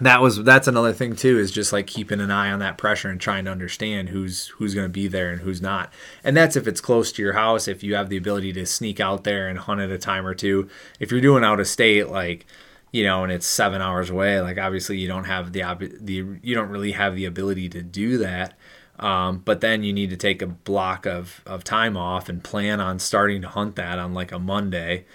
that 0.00 0.20
was 0.20 0.42
that's 0.44 0.68
another 0.68 0.92
thing 0.92 1.16
too 1.16 1.38
is 1.38 1.50
just 1.50 1.72
like 1.72 1.86
keeping 1.86 2.20
an 2.20 2.30
eye 2.30 2.50
on 2.50 2.60
that 2.60 2.78
pressure 2.78 3.08
and 3.08 3.20
trying 3.20 3.44
to 3.44 3.50
understand 3.50 4.08
who's 4.08 4.48
who's 4.48 4.74
going 4.74 4.86
to 4.86 4.92
be 4.92 5.08
there 5.08 5.30
and 5.30 5.40
who's 5.40 5.60
not. 5.60 5.92
And 6.22 6.36
that's 6.36 6.56
if 6.56 6.66
it's 6.66 6.80
close 6.80 7.10
to 7.12 7.22
your 7.22 7.32
house 7.32 7.68
if 7.68 7.82
you 7.82 7.94
have 7.94 8.08
the 8.08 8.16
ability 8.16 8.52
to 8.54 8.66
sneak 8.66 9.00
out 9.00 9.24
there 9.24 9.48
and 9.48 9.58
hunt 9.58 9.80
at 9.80 9.90
a 9.90 9.98
time 9.98 10.26
or 10.26 10.34
two. 10.34 10.68
If 11.00 11.10
you're 11.10 11.20
doing 11.20 11.44
out 11.44 11.60
of 11.60 11.66
state 11.66 12.08
like 12.08 12.46
you 12.92 13.04
know 13.04 13.22
and 13.22 13.32
it's 13.32 13.46
seven 13.46 13.82
hours 13.82 14.08
away 14.08 14.40
like 14.40 14.56
obviously 14.56 14.98
you 14.98 15.08
don't 15.08 15.24
have 15.24 15.52
the 15.52 15.62
the 16.00 16.24
you 16.42 16.54
don't 16.54 16.70
really 16.70 16.92
have 16.92 17.14
the 17.14 17.24
ability 17.24 17.68
to 17.70 17.82
do 17.82 18.18
that. 18.18 18.56
Um, 18.98 19.42
but 19.44 19.60
then 19.60 19.82
you 19.84 19.92
need 19.92 20.10
to 20.10 20.16
take 20.16 20.42
a 20.42 20.46
block 20.46 21.06
of, 21.06 21.40
of 21.46 21.62
time 21.62 21.96
off 21.96 22.28
and 22.28 22.42
plan 22.42 22.80
on 22.80 22.98
starting 22.98 23.42
to 23.42 23.48
hunt 23.48 23.76
that 23.76 23.98
on 23.98 24.12
like 24.12 24.32
a 24.32 24.38
monday. 24.38 25.06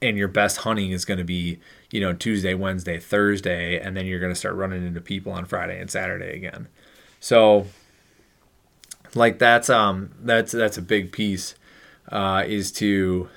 And 0.00 0.16
your 0.16 0.28
best 0.28 0.58
hunting 0.58 0.92
is 0.92 1.04
going 1.04 1.18
to 1.18 1.24
be 1.24 1.58
you 1.96 2.02
know 2.02 2.12
Tuesday, 2.12 2.52
Wednesday, 2.52 3.00
Thursday, 3.00 3.80
and 3.80 3.96
then 3.96 4.04
you're 4.04 4.20
going 4.20 4.30
to 4.30 4.38
start 4.38 4.54
running 4.54 4.86
into 4.86 5.00
people 5.00 5.32
on 5.32 5.46
Friday 5.46 5.80
and 5.80 5.90
Saturday 5.90 6.36
again. 6.36 6.68
So 7.20 7.68
like 9.14 9.38
that's 9.38 9.70
um 9.70 10.10
that's 10.20 10.52
that's 10.52 10.76
a 10.76 10.82
big 10.82 11.10
piece 11.10 11.54
uh, 12.12 12.44
is 12.46 12.70
to 12.72 13.30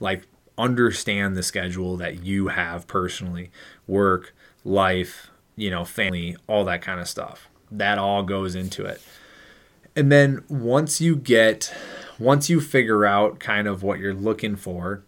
like 0.00 0.26
understand 0.58 1.34
the 1.34 1.42
schedule 1.42 1.96
that 1.96 2.22
you 2.22 2.48
have 2.48 2.86
personally, 2.86 3.50
work, 3.86 4.34
life, 4.64 5.30
you 5.56 5.70
know, 5.70 5.86
family, 5.86 6.36
all 6.46 6.62
that 6.66 6.82
kind 6.82 7.00
of 7.00 7.08
stuff. 7.08 7.48
That 7.70 7.96
all 7.96 8.22
goes 8.22 8.54
into 8.54 8.84
it. 8.84 9.00
And 9.96 10.12
then 10.12 10.44
once 10.50 11.00
you 11.00 11.16
get 11.16 11.72
once 12.18 12.50
you 12.50 12.60
figure 12.60 13.06
out 13.06 13.40
kind 13.40 13.66
of 13.66 13.82
what 13.82 13.98
you're 13.98 14.12
looking 14.12 14.56
for, 14.56 15.04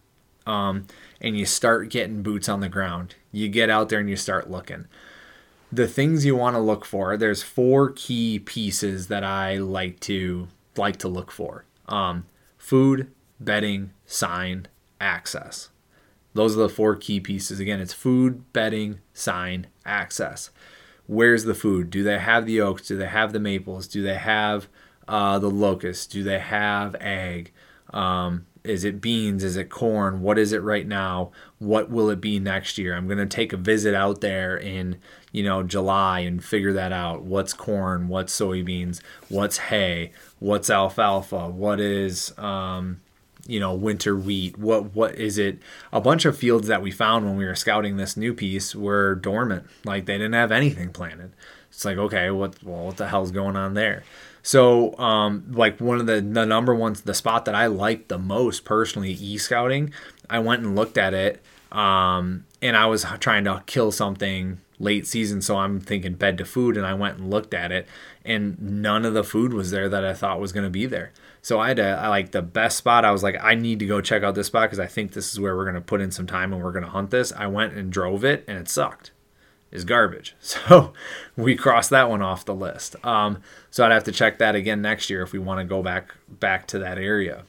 um, 0.47 0.87
and 1.21 1.37
you 1.37 1.45
start 1.45 1.89
getting 1.89 2.23
boots 2.23 2.47
on 2.47 2.59
the 2.59 2.69
ground. 2.69 3.15
You 3.31 3.49
get 3.49 3.69
out 3.69 3.89
there 3.89 3.99
and 3.99 4.09
you 4.09 4.15
start 4.15 4.49
looking. 4.49 4.85
The 5.71 5.87
things 5.87 6.25
you 6.25 6.35
want 6.35 6.55
to 6.55 6.61
look 6.61 6.85
for, 6.85 7.17
there's 7.17 7.43
four 7.43 7.91
key 7.91 8.39
pieces 8.39 9.07
that 9.07 9.23
I 9.23 9.57
like 9.57 9.99
to 10.01 10.47
like 10.77 10.97
to 10.97 11.07
look 11.07 11.31
for. 11.31 11.65
Um, 11.87 12.25
food, 12.57 13.11
bedding, 13.39 13.91
sign, 14.05 14.67
access. 15.01 15.69
Those 16.33 16.55
are 16.55 16.61
the 16.61 16.69
four 16.69 16.95
key 16.95 17.19
pieces. 17.19 17.59
Again, 17.59 17.81
it's 17.81 17.93
food, 17.93 18.51
bedding, 18.53 18.99
sign, 19.13 19.67
access. 19.85 20.51
Where's 21.07 21.45
the 21.45 21.55
food? 21.55 21.89
Do 21.89 22.03
they 22.03 22.19
have 22.19 22.45
the 22.45 22.61
oaks? 22.61 22.87
Do 22.87 22.97
they 22.97 23.07
have 23.07 23.33
the 23.33 23.39
maples? 23.39 23.87
Do 23.87 24.03
they 24.03 24.15
have 24.15 24.67
uh, 25.07 25.39
the 25.39 25.49
locusts? 25.49 26.05
Do 26.05 26.23
they 26.23 26.39
have 26.39 26.95
egg? 26.99 27.51
Um, 27.91 28.45
is 28.67 28.83
it 28.83 29.01
beans? 29.01 29.43
Is 29.43 29.57
it 29.57 29.69
corn? 29.69 30.21
What 30.21 30.37
is 30.37 30.53
it 30.53 30.61
right 30.61 30.87
now? 30.87 31.31
What 31.59 31.89
will 31.89 32.09
it 32.09 32.21
be 32.21 32.39
next 32.39 32.77
year? 32.77 32.95
I'm 32.95 33.07
going 33.07 33.17
to 33.17 33.25
take 33.25 33.53
a 33.53 33.57
visit 33.57 33.95
out 33.95 34.21
there 34.21 34.57
in, 34.57 34.99
you 35.31 35.43
know, 35.43 35.63
July 35.63 36.19
and 36.19 36.43
figure 36.43 36.73
that 36.73 36.91
out. 36.91 37.23
What's 37.23 37.53
corn? 37.53 38.07
What's 38.07 38.37
soybeans? 38.37 39.01
What's 39.29 39.57
hay? 39.57 40.11
What's 40.39 40.69
alfalfa? 40.69 41.49
What 41.49 41.79
is, 41.79 42.37
um, 42.37 43.01
you 43.47 43.59
know, 43.59 43.73
winter 43.73 44.15
wheat? 44.15 44.57
What 44.57 44.93
what 44.93 45.15
is 45.15 45.37
it? 45.37 45.59
A 45.91 46.01
bunch 46.01 46.25
of 46.25 46.37
fields 46.37 46.67
that 46.67 46.81
we 46.81 46.91
found 46.91 47.25
when 47.25 47.37
we 47.37 47.45
were 47.45 47.55
scouting 47.55 47.97
this 47.97 48.17
new 48.17 48.33
piece 48.33 48.75
were 48.75 49.15
dormant. 49.15 49.65
Like 49.85 50.05
they 50.05 50.17
didn't 50.17 50.33
have 50.33 50.51
anything 50.51 50.89
planted. 50.89 51.31
It's 51.69 51.85
like, 51.85 51.97
okay, 51.97 52.29
what 52.29 52.61
well, 52.63 52.85
what 52.85 52.97
the 52.97 53.07
hell's 53.07 53.31
going 53.31 53.55
on 53.55 53.73
there? 53.73 54.03
So, 54.47 54.97
um, 54.97 55.43
like 55.51 55.81
one 55.81 55.99
of 55.99 56.05
the 56.05 56.21
the 56.21 56.45
number 56.45 56.73
ones, 56.73 57.01
the 57.01 57.13
spot 57.13 57.43
that 57.43 57.53
I 57.53 57.67
liked 57.67 58.07
the 58.07 58.17
most 58.17 58.63
personally, 58.63 59.11
e 59.11 59.37
scouting. 59.37 59.91
I 60.29 60.39
went 60.39 60.63
and 60.63 60.73
looked 60.73 60.97
at 60.97 61.13
it, 61.13 61.43
um, 61.69 62.45
and 62.61 62.77
I 62.77 62.85
was 62.85 63.05
trying 63.19 63.43
to 63.43 63.61
kill 63.65 63.91
something 63.91 64.59
late 64.79 65.05
season, 65.05 65.41
so 65.41 65.57
I'm 65.57 65.81
thinking 65.81 66.13
bed 66.13 66.37
to 66.37 66.45
food, 66.45 66.77
and 66.77 66.85
I 66.85 66.93
went 66.93 67.17
and 67.17 67.29
looked 67.29 67.53
at 67.53 67.73
it, 67.73 67.89
and 68.23 68.57
none 68.61 69.03
of 69.03 69.13
the 69.13 69.25
food 69.25 69.51
was 69.51 69.71
there 69.71 69.89
that 69.89 70.05
I 70.05 70.13
thought 70.13 70.39
was 70.39 70.53
going 70.53 70.63
to 70.63 70.69
be 70.69 70.85
there. 70.85 71.11
So 71.41 71.59
I 71.59 71.67
had 71.67 71.77
to, 71.77 72.07
like 72.07 72.31
the 72.31 72.41
best 72.41 72.77
spot. 72.77 73.03
I 73.03 73.11
was 73.11 73.23
like, 73.23 73.35
I 73.43 73.53
need 73.53 73.79
to 73.79 73.85
go 73.85 73.99
check 73.99 74.23
out 74.23 74.35
this 74.35 74.47
spot 74.47 74.69
because 74.69 74.79
I 74.79 74.87
think 74.87 75.11
this 75.11 75.33
is 75.33 75.41
where 75.41 75.57
we're 75.57 75.65
going 75.65 75.75
to 75.75 75.81
put 75.81 75.99
in 75.99 76.09
some 76.09 76.25
time 76.25 76.53
and 76.53 76.63
we're 76.63 76.71
going 76.71 76.85
to 76.85 76.89
hunt 76.89 77.11
this. 77.11 77.33
I 77.33 77.47
went 77.47 77.73
and 77.73 77.91
drove 77.91 78.23
it, 78.23 78.45
and 78.47 78.57
it 78.57 78.69
sucked 78.69 79.11
is 79.71 79.83
garbage. 79.83 80.35
So 80.41 80.93
we 81.35 81.55
cross 81.55 81.89
that 81.89 82.09
one 82.09 82.21
off 82.21 82.45
the 82.45 82.55
list. 82.55 82.95
Um, 83.05 83.41
so 83.69 83.85
I'd 83.85 83.91
have 83.91 84.03
to 84.05 84.11
check 84.11 84.39
that 84.39 84.55
again 84.55 84.81
next 84.81 85.09
year 85.09 85.21
if 85.21 85.31
we 85.31 85.39
want 85.39 85.59
to 85.59 85.65
go 85.65 85.83
back 85.83 86.15
back 86.27 86.67
to 86.67 86.79
that 86.79 86.97
area. 86.97 87.43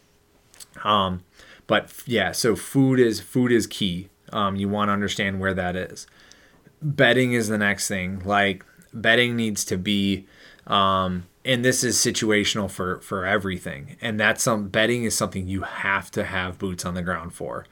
Um, 0.85 1.25
but 1.67 1.93
yeah, 2.07 2.33
so 2.33 2.55
food 2.55 3.01
is 3.01 3.21
food 3.21 3.51
is 3.51 3.67
key. 3.67 4.09
Um, 4.33 4.57
you 4.57 4.69
want 4.69 4.89
to 4.89 4.93
understand 4.93 5.41
where 5.41 5.55
that 5.55 5.75
is. 5.75 6.07
Bedding 6.83 7.33
is 7.33 7.49
the 7.49 7.59
next 7.59 7.89
thing. 7.89 8.23
Like 8.25 8.65
bedding 8.93 9.37
needs 9.37 9.65
to 9.67 9.77
be, 9.77 10.27
um, 10.67 11.27
and 11.45 11.65
this 11.65 11.83
is 11.83 11.97
situational 11.97 12.71
for 12.71 13.01
for 13.01 13.25
everything. 13.25 13.97
And 14.01 14.21
that's 14.21 14.43
some 14.43 14.69
bedding 14.69 15.05
is 15.05 15.17
something 15.17 15.49
you 15.49 15.63
have 15.63 16.11
to 16.13 16.25
have 16.25 16.59
boots 16.59 16.85
on 16.85 16.95
the 16.95 17.03
ground 17.03 17.35
for 17.35 17.65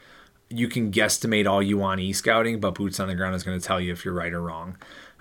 you 0.48 0.68
can 0.68 0.92
guesstimate 0.92 1.48
all 1.48 1.62
you 1.62 1.78
want 1.78 2.00
e 2.00 2.12
scouting, 2.12 2.60
but 2.60 2.74
boots 2.74 3.00
on 3.00 3.08
the 3.08 3.14
ground 3.14 3.34
is 3.34 3.42
going 3.42 3.58
to 3.58 3.64
tell 3.64 3.80
you 3.80 3.92
if 3.92 4.04
you're 4.04 4.14
right 4.14 4.32
or 4.32 4.42
wrong. 4.42 4.76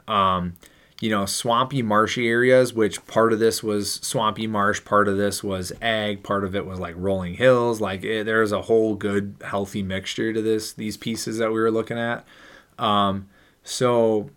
Um, 0.07 0.55
you 1.01 1.09
know, 1.09 1.25
swampy, 1.25 1.81
marshy 1.81 2.27
areas, 2.27 2.73
which 2.73 3.05
part 3.05 3.33
of 3.33 3.39
this 3.39 3.61
was 3.61 3.95
swampy 3.95 4.47
marsh, 4.47 4.83
part 4.85 5.07
of 5.07 5.17
this 5.17 5.43
was 5.43 5.73
ag, 5.81 6.23
part 6.23 6.43
of 6.45 6.55
it 6.55 6.65
was 6.65 6.79
like 6.79 6.95
rolling 6.97 7.33
hills. 7.33 7.81
Like 7.81 8.03
it, 8.03 8.25
there's 8.25 8.51
a 8.51 8.61
whole 8.61 8.95
good, 8.95 9.35
healthy 9.43 9.83
mixture 9.83 10.31
to 10.31 10.41
this. 10.41 10.71
These 10.73 10.95
pieces 10.95 11.37
that 11.39 11.51
we 11.51 11.59
were 11.59 11.71
looking 11.71 11.99
at. 11.99 12.25
Um, 12.79 13.27
so 13.63 14.29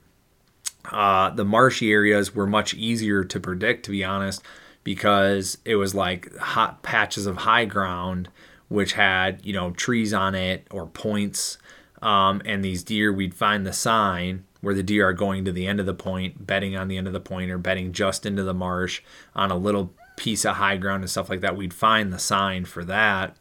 uh, 0.90 1.31
the 1.31 1.44
marshy 1.44 1.92
areas 1.92 2.35
were 2.35 2.46
much 2.46 2.74
easier 2.74 3.22
to 3.22 3.38
predict, 3.38 3.85
to 3.85 3.90
be 3.92 4.03
honest, 4.03 4.42
because 4.83 5.59
it 5.64 5.77
was 5.77 5.94
like 5.94 6.35
hot 6.38 6.83
patches 6.83 7.27
of 7.27 7.38
high 7.38 7.66
ground 7.66 8.31
which 8.69 8.93
had 8.93 9.45
you 9.45 9.53
know 9.53 9.71
trees 9.73 10.13
on 10.13 10.35
it 10.35 10.66
or 10.71 10.87
points 10.87 11.59
um, 12.03 12.41
and 12.45 12.64
these 12.64 12.83
deer 12.83 13.12
we'd 13.12 13.35
find 13.35 13.66
the 13.66 13.73
sign 13.73 14.45
where 14.61 14.75
the 14.75 14.83
deer 14.83 15.09
are 15.09 15.12
going 15.12 15.45
to 15.45 15.53
the 15.53 15.66
end 15.66 15.81
of 15.81 15.87
the 15.87 15.95
point, 15.95 16.47
bedding 16.47 16.77
on 16.77 16.89
the 16.89 16.97
end 16.97 17.07
of 17.07 17.12
the 17.12 17.21
point, 17.21 17.51
or 17.51 17.59
bedding 17.59 17.93
just 17.93 18.27
into 18.27 18.43
the 18.43 18.55
marsh 18.55 19.03
on 19.35 19.51
a 19.51 19.57
little 19.57 19.93
piece 20.16 20.45
of 20.45 20.57
high 20.57 20.77
ground 20.77 21.03
and 21.03 21.11
stuff 21.11 21.31
like 21.31 21.41
that, 21.41 21.57
we'd 21.57 21.75
find 21.75 22.12
the 22.12 22.19
sign 22.19 22.64
for 22.64 22.85
that. 22.85 23.37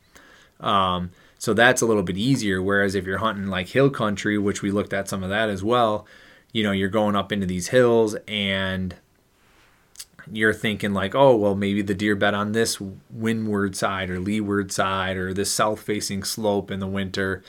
Um, 0.59 1.11
so 1.39 1.53
that's 1.53 1.81
a 1.81 1.85
little 1.85 2.03
bit 2.03 2.17
easier. 2.17 2.61
Whereas 2.61 2.95
if 2.95 3.05
you're 3.05 3.17
hunting 3.17 3.47
like 3.47 3.69
hill 3.69 3.89
country, 3.89 4.37
which 4.37 4.61
we 4.61 4.71
looked 4.71 4.93
at 4.93 5.07
some 5.07 5.23
of 5.23 5.29
that 5.29 5.49
as 5.49 5.63
well, 5.63 6.05
you 6.51 6.63
know, 6.63 6.71
you're 6.71 6.87
going 6.87 7.15
up 7.15 7.31
into 7.31 7.45
these 7.45 7.69
hills 7.69 8.15
and 8.27 8.95
you're 10.31 10.53
thinking 10.53 10.93
like, 10.93 11.15
oh, 11.15 11.35
well, 11.35 11.55
maybe 11.55 11.81
the 11.81 11.93
deer 11.93 12.15
bed 12.15 12.33
on 12.33 12.51
this 12.51 12.79
windward 13.09 13.75
side 13.75 14.09
or 14.09 14.19
leeward 14.19 14.71
side 14.71 15.17
or 15.17 15.33
this 15.33 15.51
south 15.51 15.81
facing 15.81 16.23
slope 16.23 16.71
in 16.71 16.79
the 16.79 16.87
winter. 16.87 17.43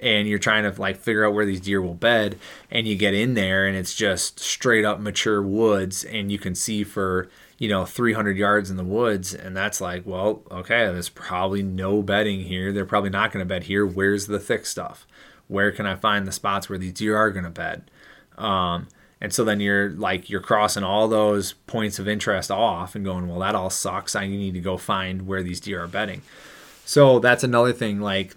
And 0.00 0.28
you're 0.28 0.38
trying 0.38 0.70
to 0.70 0.80
like 0.80 0.98
figure 0.98 1.26
out 1.26 1.32
where 1.32 1.46
these 1.46 1.60
deer 1.60 1.80
will 1.80 1.94
bed. 1.94 2.38
And 2.70 2.86
you 2.86 2.96
get 2.96 3.14
in 3.14 3.34
there 3.34 3.66
and 3.66 3.76
it's 3.76 3.94
just 3.94 4.40
straight 4.40 4.84
up 4.84 5.00
mature 5.00 5.42
woods. 5.42 6.04
And 6.04 6.30
you 6.30 6.38
can 6.38 6.54
see 6.54 6.84
for, 6.84 7.28
you 7.58 7.68
know, 7.68 7.84
300 7.84 8.36
yards 8.36 8.70
in 8.70 8.76
the 8.76 8.84
woods. 8.84 9.34
And 9.34 9.56
that's 9.56 9.80
like, 9.80 10.04
well, 10.04 10.42
okay, 10.50 10.86
there's 10.86 11.08
probably 11.08 11.62
no 11.62 12.02
bedding 12.02 12.40
here. 12.42 12.72
They're 12.72 12.84
probably 12.84 13.10
not 13.10 13.32
going 13.32 13.42
to 13.42 13.48
bed 13.48 13.64
here. 13.64 13.86
Where's 13.86 14.26
the 14.26 14.38
thick 14.38 14.66
stuff? 14.66 15.06
Where 15.48 15.72
can 15.72 15.86
I 15.86 15.94
find 15.94 16.26
the 16.26 16.32
spots 16.32 16.68
where 16.68 16.78
these 16.78 16.92
deer 16.92 17.16
are 17.16 17.30
going 17.30 17.44
to 17.44 17.50
bed? 17.50 17.90
Um, 18.36 18.88
and 19.20 19.32
so 19.32 19.44
then 19.44 19.60
you're 19.60 19.90
like 19.90 20.28
you're 20.28 20.40
crossing 20.40 20.84
all 20.84 21.08
those 21.08 21.54
points 21.66 21.98
of 21.98 22.06
interest 22.06 22.50
off 22.50 22.94
and 22.94 23.04
going, 23.04 23.28
well, 23.28 23.38
that 23.40 23.54
all 23.54 23.70
sucks. 23.70 24.14
I 24.14 24.26
need 24.26 24.54
to 24.54 24.60
go 24.60 24.76
find 24.76 25.26
where 25.26 25.42
these 25.42 25.60
deer 25.60 25.82
are 25.82 25.88
bedding. 25.88 26.22
So 26.84 27.18
that's 27.18 27.42
another 27.42 27.72
thing, 27.72 28.00
like 28.00 28.36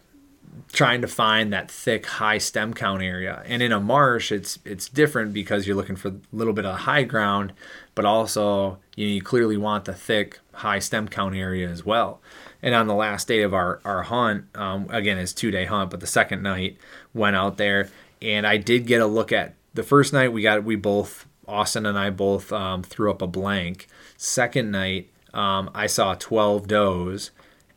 trying 0.71 1.01
to 1.01 1.07
find 1.07 1.51
that 1.51 1.69
thick, 1.69 2.05
high 2.05 2.37
stem 2.37 2.73
count 2.73 3.01
area. 3.01 3.43
And 3.45 3.61
in 3.61 3.71
a 3.71 3.79
marsh, 3.79 4.31
it's 4.31 4.59
it's 4.63 4.87
different 4.87 5.33
because 5.33 5.67
you're 5.67 5.75
looking 5.75 5.97
for 5.97 6.09
a 6.09 6.15
little 6.31 6.53
bit 6.53 6.65
of 6.65 6.79
high 6.79 7.03
ground, 7.03 7.53
but 7.93 8.05
also 8.05 8.79
you, 8.95 9.07
know, 9.07 9.13
you 9.13 9.21
clearly 9.21 9.57
want 9.57 9.85
the 9.85 9.93
thick, 9.93 10.39
high 10.53 10.79
stem 10.79 11.09
count 11.09 11.35
area 11.35 11.67
as 11.69 11.85
well. 11.85 12.21
And 12.61 12.73
on 12.73 12.87
the 12.87 12.95
last 12.95 13.27
day 13.27 13.41
of 13.41 13.53
our 13.53 13.81
our 13.83 14.03
hunt, 14.03 14.45
um, 14.55 14.87
again, 14.89 15.17
it's 15.17 15.33
two 15.33 15.51
day 15.51 15.65
hunt, 15.65 15.91
but 15.91 15.99
the 15.99 16.07
second 16.07 16.41
night 16.41 16.77
went 17.13 17.35
out 17.35 17.57
there 17.57 17.89
and 18.21 18.45
I 18.45 18.57
did 18.57 18.85
get 18.85 19.01
a 19.01 19.07
look 19.07 19.31
at 19.31 19.55
the 19.73 19.83
first 19.83 20.13
night 20.13 20.33
we 20.33 20.41
got 20.41 20.63
we 20.63 20.75
both 20.75 21.27
Austin 21.47 21.85
and 21.85 21.97
I 21.97 22.09
both 22.09 22.53
um, 22.53 22.83
threw 22.83 23.09
up 23.09 23.21
a 23.21 23.27
blank. 23.27 23.87
Second 24.17 24.71
night, 24.71 25.09
um, 25.33 25.69
I 25.73 25.87
saw 25.87 26.13
12 26.13 26.67
does, 26.67 27.31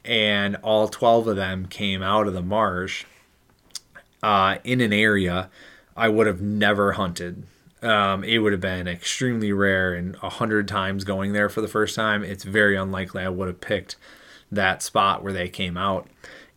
and 0.05 0.57
all 0.57 0.89
12 0.89 1.29
of 1.29 1.37
them 1.37 1.67
came 1.67 2.03
out 2.03 2.27
of 2.27 2.35
the 2.35 2.43
marsh 2.43 3.05
uh, 4.23 4.59
in 4.63 4.81
an 4.81 4.93
area 4.93 5.51
I 5.97 6.09
would 6.09 6.27
have 6.27 6.41
never 6.41 6.93
hunted. 6.93 7.45
Um, 7.83 8.23
it 8.23 8.39
would 8.39 8.53
have 8.53 8.61
been 8.61 8.87
extremely 8.87 9.53
rare, 9.53 9.93
and 9.93 10.17
a 10.23 10.29
hundred 10.29 10.69
times 10.69 11.05
going 11.05 11.33
there 11.33 11.49
for 11.49 11.61
the 11.61 11.69
first 11.69 11.97
time, 11.97 12.23
it's 12.23 12.45
very 12.45 12.77
unlikely 12.77 13.23
I 13.23 13.29
would 13.29 13.49
have 13.49 13.61
picked 13.61 13.97
that 14.51 14.83
spot 14.83 15.23
where 15.25 15.33
they 15.33 15.49
came 15.49 15.77
out. 15.77 16.09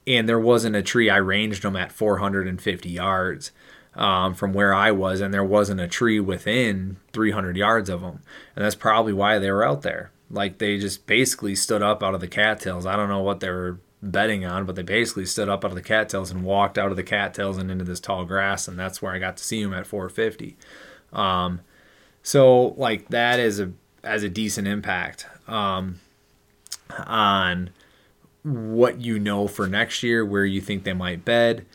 And 0.05 0.29
there 0.29 0.39
wasn't 0.39 0.75
a 0.75 0.83
tree. 0.83 1.09
I 1.09 1.17
ranged 1.17 1.63
them 1.63 1.75
at 1.75 1.91
450 1.91 2.89
yards 2.89 3.51
um, 3.95 4.33
from 4.33 4.53
where 4.53 4.73
I 4.73 4.91
was, 4.91 5.21
and 5.21 5.33
there 5.33 5.43
wasn't 5.43 5.81
a 5.81 5.87
tree 5.87 6.19
within 6.19 6.97
300 7.13 7.55
yards 7.55 7.89
of 7.89 8.01
them. 8.01 8.21
And 8.55 8.65
that's 8.65 8.75
probably 8.75 9.13
why 9.13 9.39
they 9.39 9.51
were 9.51 9.65
out 9.65 9.81
there. 9.81 10.11
Like 10.29 10.57
they 10.57 10.77
just 10.77 11.05
basically 11.05 11.55
stood 11.55 11.81
up 11.81 12.03
out 12.03 12.15
of 12.15 12.21
the 12.21 12.27
cattails. 12.27 12.85
I 12.85 12.95
don't 12.95 13.09
know 13.09 13.21
what 13.21 13.39
they 13.39 13.49
were 13.49 13.79
betting 14.01 14.45
on, 14.45 14.65
but 14.65 14.75
they 14.75 14.83
basically 14.83 15.25
stood 15.25 15.49
up 15.49 15.63
out 15.63 15.71
of 15.71 15.75
the 15.75 15.81
cattails 15.81 16.31
and 16.31 16.43
walked 16.43 16.77
out 16.77 16.91
of 16.91 16.97
the 16.97 17.03
cattails 17.03 17.57
and 17.57 17.71
into 17.71 17.85
this 17.85 17.99
tall 17.99 18.25
grass, 18.25 18.67
and 18.67 18.77
that's 18.77 19.01
where 19.01 19.13
I 19.13 19.19
got 19.19 19.37
to 19.37 19.43
see 19.43 19.63
them 19.63 19.73
at 19.73 19.87
450. 19.87 20.55
Um, 21.13 21.61
so 22.21 22.69
like 22.77 23.09
that 23.09 23.39
is 23.39 23.59
a 23.59 23.71
as 24.03 24.23
a 24.23 24.29
decent 24.29 24.67
impact 24.67 25.25
um, 25.47 25.99
on 27.07 27.71
what 28.43 29.01
you 29.01 29.19
know 29.19 29.47
for 29.47 29.67
next 29.67 30.03
year, 30.03 30.25
where 30.25 30.45
you 30.45 30.61
think 30.61 30.83
they 30.83 30.93
might 30.93 31.25
bed 31.25 31.65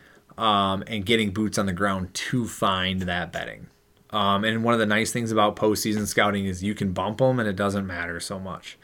um, 0.40 0.82
and 0.86 1.04
getting 1.04 1.30
boots 1.30 1.58
on 1.58 1.66
the 1.66 1.72
ground 1.72 2.14
to 2.14 2.48
find 2.48 3.02
that 3.02 3.30
bedding. 3.30 3.66
Um, 4.08 4.42
and 4.42 4.64
one 4.64 4.72
of 4.72 4.80
the 4.80 4.86
nice 4.86 5.12
things 5.12 5.30
about 5.30 5.54
postseason 5.54 6.06
scouting 6.06 6.46
is 6.46 6.64
you 6.64 6.74
can 6.74 6.92
bump 6.92 7.18
them 7.18 7.38
and 7.38 7.48
it 7.48 7.56
doesn't 7.56 7.86
matter 7.86 8.18
so 8.18 8.40
much. 8.40 8.78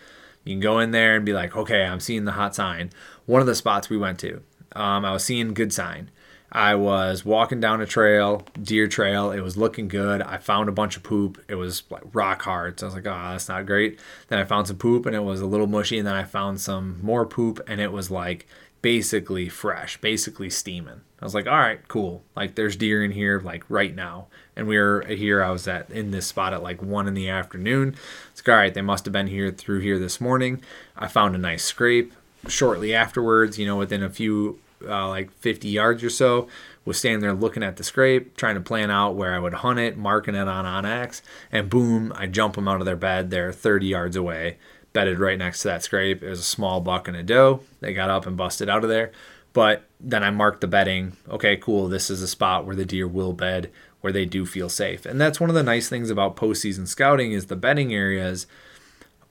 You 0.44 0.52
can 0.52 0.60
go 0.60 0.78
in 0.78 0.90
there 0.90 1.16
and 1.16 1.24
be 1.24 1.32
like, 1.32 1.56
okay, 1.56 1.84
I'm 1.84 1.98
seeing 1.98 2.26
the 2.26 2.32
hot 2.32 2.54
sign. 2.54 2.90
One 3.24 3.40
of 3.40 3.46
the 3.46 3.54
spots 3.54 3.88
we 3.88 3.96
went 3.96 4.20
to, 4.20 4.42
um, 4.72 5.04
I 5.04 5.12
was 5.12 5.24
seeing 5.24 5.54
good 5.54 5.72
sign. 5.72 6.10
I 6.52 6.74
was 6.74 7.24
walking 7.24 7.58
down 7.58 7.80
a 7.80 7.86
trail, 7.86 8.46
deer 8.62 8.86
trail. 8.86 9.32
It 9.32 9.40
was 9.40 9.56
looking 9.56 9.88
good. 9.88 10.22
I 10.22 10.36
found 10.36 10.68
a 10.68 10.72
bunch 10.72 10.96
of 10.96 11.02
poop. 11.02 11.42
It 11.48 11.56
was 11.56 11.82
like 11.90 12.02
rock 12.12 12.42
hard. 12.42 12.78
So 12.78 12.86
I 12.86 12.88
was 12.88 12.94
like, 12.94 13.06
oh, 13.06 13.30
that's 13.30 13.48
not 13.48 13.66
great. 13.66 13.98
Then 14.28 14.38
I 14.38 14.44
found 14.44 14.68
some 14.68 14.76
poop 14.76 15.06
and 15.06 15.16
it 15.16 15.24
was 15.24 15.40
a 15.40 15.46
little 15.46 15.66
mushy. 15.66 15.98
And 15.98 16.06
then 16.06 16.14
I 16.14 16.24
found 16.24 16.60
some 16.60 17.00
more 17.02 17.26
poop 17.26 17.60
and 17.66 17.80
it 17.80 17.92
was 17.92 18.10
like 18.10 18.46
basically 18.82 19.48
fresh, 19.48 19.98
basically 20.00 20.50
steaming. 20.50 21.00
I 21.20 21.24
was 21.24 21.34
like, 21.34 21.46
all 21.46 21.56
right, 21.56 21.86
cool. 21.88 22.22
Like 22.34 22.54
there's 22.54 22.76
deer 22.76 23.02
in 23.02 23.10
here 23.10 23.40
like 23.40 23.64
right 23.68 23.94
now. 23.94 24.26
And 24.54 24.66
we 24.66 24.78
were 24.78 25.04
here, 25.06 25.42
I 25.42 25.50
was 25.50 25.66
at 25.66 25.90
in 25.90 26.10
this 26.10 26.26
spot 26.26 26.52
at 26.52 26.62
like 26.62 26.82
one 26.82 27.08
in 27.08 27.14
the 27.14 27.28
afternoon. 27.28 27.96
It's 28.30 28.40
like, 28.40 28.54
all 28.54 28.60
right, 28.60 28.74
they 28.74 28.82
must 28.82 29.06
have 29.06 29.12
been 29.12 29.26
here 29.26 29.50
through 29.50 29.80
here 29.80 29.98
this 29.98 30.20
morning. 30.20 30.62
I 30.96 31.08
found 31.08 31.34
a 31.34 31.38
nice 31.38 31.64
scrape 31.64 32.12
shortly 32.48 32.94
afterwards, 32.94 33.58
you 33.58 33.66
know, 33.66 33.76
within 33.76 34.02
a 34.02 34.10
few 34.10 34.58
uh, 34.86 35.08
like 35.08 35.32
50 35.32 35.68
yards 35.68 36.04
or 36.04 36.10
so, 36.10 36.48
was 36.84 36.98
standing 36.98 37.20
there 37.20 37.32
looking 37.32 37.62
at 37.62 37.76
the 37.76 37.84
scrape, 37.84 38.36
trying 38.36 38.54
to 38.54 38.60
plan 38.60 38.90
out 38.90 39.14
where 39.14 39.34
I 39.34 39.38
would 39.38 39.54
hunt 39.54 39.78
it, 39.78 39.96
marking 39.96 40.34
it 40.34 40.46
on 40.46 40.64
onX, 40.64 41.22
and 41.50 41.70
boom, 41.70 42.12
I 42.14 42.26
jump 42.26 42.54
them 42.54 42.68
out 42.68 42.80
of 42.80 42.86
their 42.86 42.94
bed. 42.94 43.30
They're 43.30 43.52
30 43.52 43.86
yards 43.86 44.16
away 44.16 44.58
bedded 44.96 45.18
right 45.18 45.36
next 45.36 45.60
to 45.60 45.68
that 45.68 45.82
scrape. 45.82 46.22
It 46.22 46.30
was 46.30 46.40
a 46.40 46.42
small 46.42 46.80
buck 46.80 47.06
and 47.06 47.14
a 47.14 47.22
doe. 47.22 47.60
They 47.80 47.92
got 47.92 48.08
up 48.08 48.26
and 48.26 48.34
busted 48.34 48.70
out 48.70 48.82
of 48.82 48.88
there. 48.88 49.12
But 49.56 49.88
then 49.98 50.22
I 50.22 50.28
mark 50.28 50.60
the 50.60 50.66
bedding. 50.66 51.16
Okay, 51.30 51.56
cool. 51.56 51.88
This 51.88 52.10
is 52.10 52.20
a 52.20 52.28
spot 52.28 52.66
where 52.66 52.76
the 52.76 52.84
deer 52.84 53.08
will 53.08 53.32
bed, 53.32 53.70
where 54.02 54.12
they 54.12 54.26
do 54.26 54.44
feel 54.44 54.68
safe. 54.68 55.06
And 55.06 55.18
that's 55.18 55.40
one 55.40 55.48
of 55.48 55.56
the 55.56 55.62
nice 55.62 55.88
things 55.88 56.10
about 56.10 56.36
postseason 56.36 56.86
scouting 56.86 57.32
is 57.32 57.46
the 57.46 57.56
bedding 57.56 57.94
areas 57.94 58.46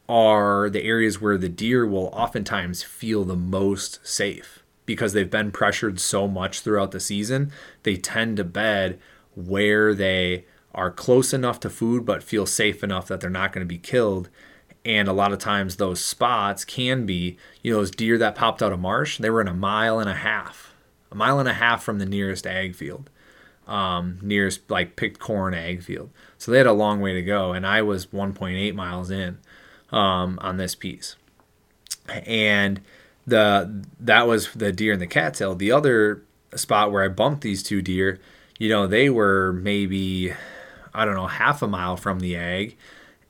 are 0.09 0.67
the 0.67 0.81
areas 0.81 1.21
where 1.21 1.37
the 1.37 1.47
deer 1.47 1.85
will 1.85 2.07
oftentimes 2.07 2.81
feel 2.81 3.23
the 3.23 3.35
most 3.35 3.99
safe 4.01 4.63
because 4.87 5.13
they've 5.13 5.29
been 5.29 5.51
pressured 5.51 5.99
so 5.99 6.27
much 6.27 6.61
throughout 6.61 6.89
the 6.89 6.99
season. 6.99 7.51
They 7.83 7.95
tend 7.95 8.37
to 8.37 8.43
bed 8.43 8.97
where 9.35 9.93
they 9.93 10.45
are 10.73 10.89
close 10.89 11.35
enough 11.35 11.59
to 11.59 11.69
food 11.69 12.03
but 12.03 12.23
feel 12.23 12.47
safe 12.47 12.83
enough 12.83 13.07
that 13.09 13.21
they're 13.21 13.29
not 13.29 13.53
going 13.53 13.61
to 13.61 13.71
be 13.71 13.77
killed 13.77 14.29
and 14.85 15.07
a 15.07 15.13
lot 15.13 15.33
of 15.33 15.39
times 15.39 15.75
those 15.75 15.99
spots 15.99 16.63
can 16.63 17.05
be, 17.05 17.37
you 17.63 17.71
know, 17.71 17.79
those 17.79 17.91
deer 17.91 18.17
that 18.19 18.35
popped 18.35 18.61
out 18.61 18.71
of 18.71 18.79
marsh, 18.79 19.17
they 19.17 19.31
were 19.31 19.41
in 19.41 19.47
a 19.47 19.53
mile 19.53 19.99
and 19.99 20.09
a 20.09 20.15
half, 20.15 20.73
a 21.11 21.15
mile 21.15 21.39
and 21.39 21.49
a 21.49 21.53
half 21.53 21.83
from 21.83 21.97
the 21.97 22.05
nearest 22.05 22.45
ag 22.45 22.75
field, 22.75 23.09
um, 23.67 24.19
nearest 24.21 24.69
like 24.69 24.95
picked 24.95 25.19
corn 25.19 25.55
ag 25.55 25.81
field. 25.81 26.11
So 26.37 26.51
they 26.51 26.59
had 26.59 26.67
a 26.67 26.73
long 26.73 27.01
way 27.01 27.13
to 27.13 27.23
go. 27.23 27.51
And 27.51 27.65
I 27.65 27.81
was 27.81 28.05
1.8 28.07 28.75
miles 28.75 29.09
in 29.09 29.39
um, 29.91 30.37
on 30.41 30.57
this 30.57 30.75
piece. 30.75 31.15
And 32.07 32.81
the 33.25 33.83
that 33.99 34.27
was 34.27 34.53
the 34.53 34.71
deer 34.71 34.93
in 34.93 34.99
the 34.99 35.07
cattail. 35.07 35.55
The 35.55 35.71
other 35.71 36.21
spot 36.53 36.91
where 36.91 37.03
I 37.03 37.07
bumped 37.07 37.41
these 37.41 37.63
two 37.63 37.81
deer, 37.81 38.19
you 38.59 38.69
know, 38.69 38.85
they 38.85 39.09
were 39.09 39.51
maybe, 39.51 40.31
I 40.93 41.05
don't 41.05 41.15
know, 41.15 41.25
half 41.25 41.63
a 41.63 41.67
mile 41.67 41.97
from 41.97 42.19
the 42.19 42.35
ag 42.35 42.77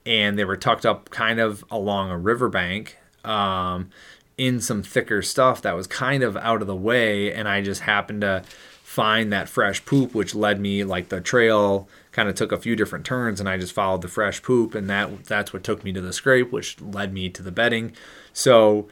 and 0.06 0.38
they 0.38 0.46
were 0.46 0.58
tucked 0.58 0.86
up 0.86 1.10
kind 1.10 1.40
of 1.40 1.64
along 1.72 2.12
a 2.12 2.18
riverbank 2.18 2.98
um, 3.24 3.90
in 4.38 4.62
some 4.62 4.84
thicker 4.84 5.22
stuff 5.22 5.62
that 5.62 5.76
was 5.76 5.88
kind 5.88 6.24
of 6.24 6.38
out 6.38 6.62
of 6.62 6.68
the 6.68 6.76
way. 6.76 7.34
And 7.34 7.48
I 7.48 7.62
just 7.62 7.82
happened 7.82 8.22
to 8.22 8.44
find 8.84 9.34
that 9.34 9.50
fresh 9.50 9.84
poop, 9.84 10.14
which 10.14 10.36
led 10.36 10.60
me 10.60 10.84
like 10.84 11.10
the 11.10 11.20
trail 11.20 11.90
kind 12.12 12.30
of 12.30 12.36
took 12.36 12.52
a 12.52 12.58
few 12.58 12.76
different 12.76 13.06
turns 13.06 13.42
and 13.42 13.50
I 13.50 13.58
just 13.58 13.74
followed 13.74 14.02
the 14.02 14.08
fresh 14.08 14.42
poop 14.42 14.74
and 14.74 14.90
that 14.90 15.26
that's 15.26 15.52
what 15.52 15.66
took 15.66 15.84
me 15.84 15.92
to 15.92 16.02
the 16.02 16.14
scrape, 16.14 16.52
which 16.52 16.80
led 16.80 17.14
me 17.14 17.30
to 17.30 17.44
the 17.44 17.52
bedding. 17.52 17.94
So 18.32 18.88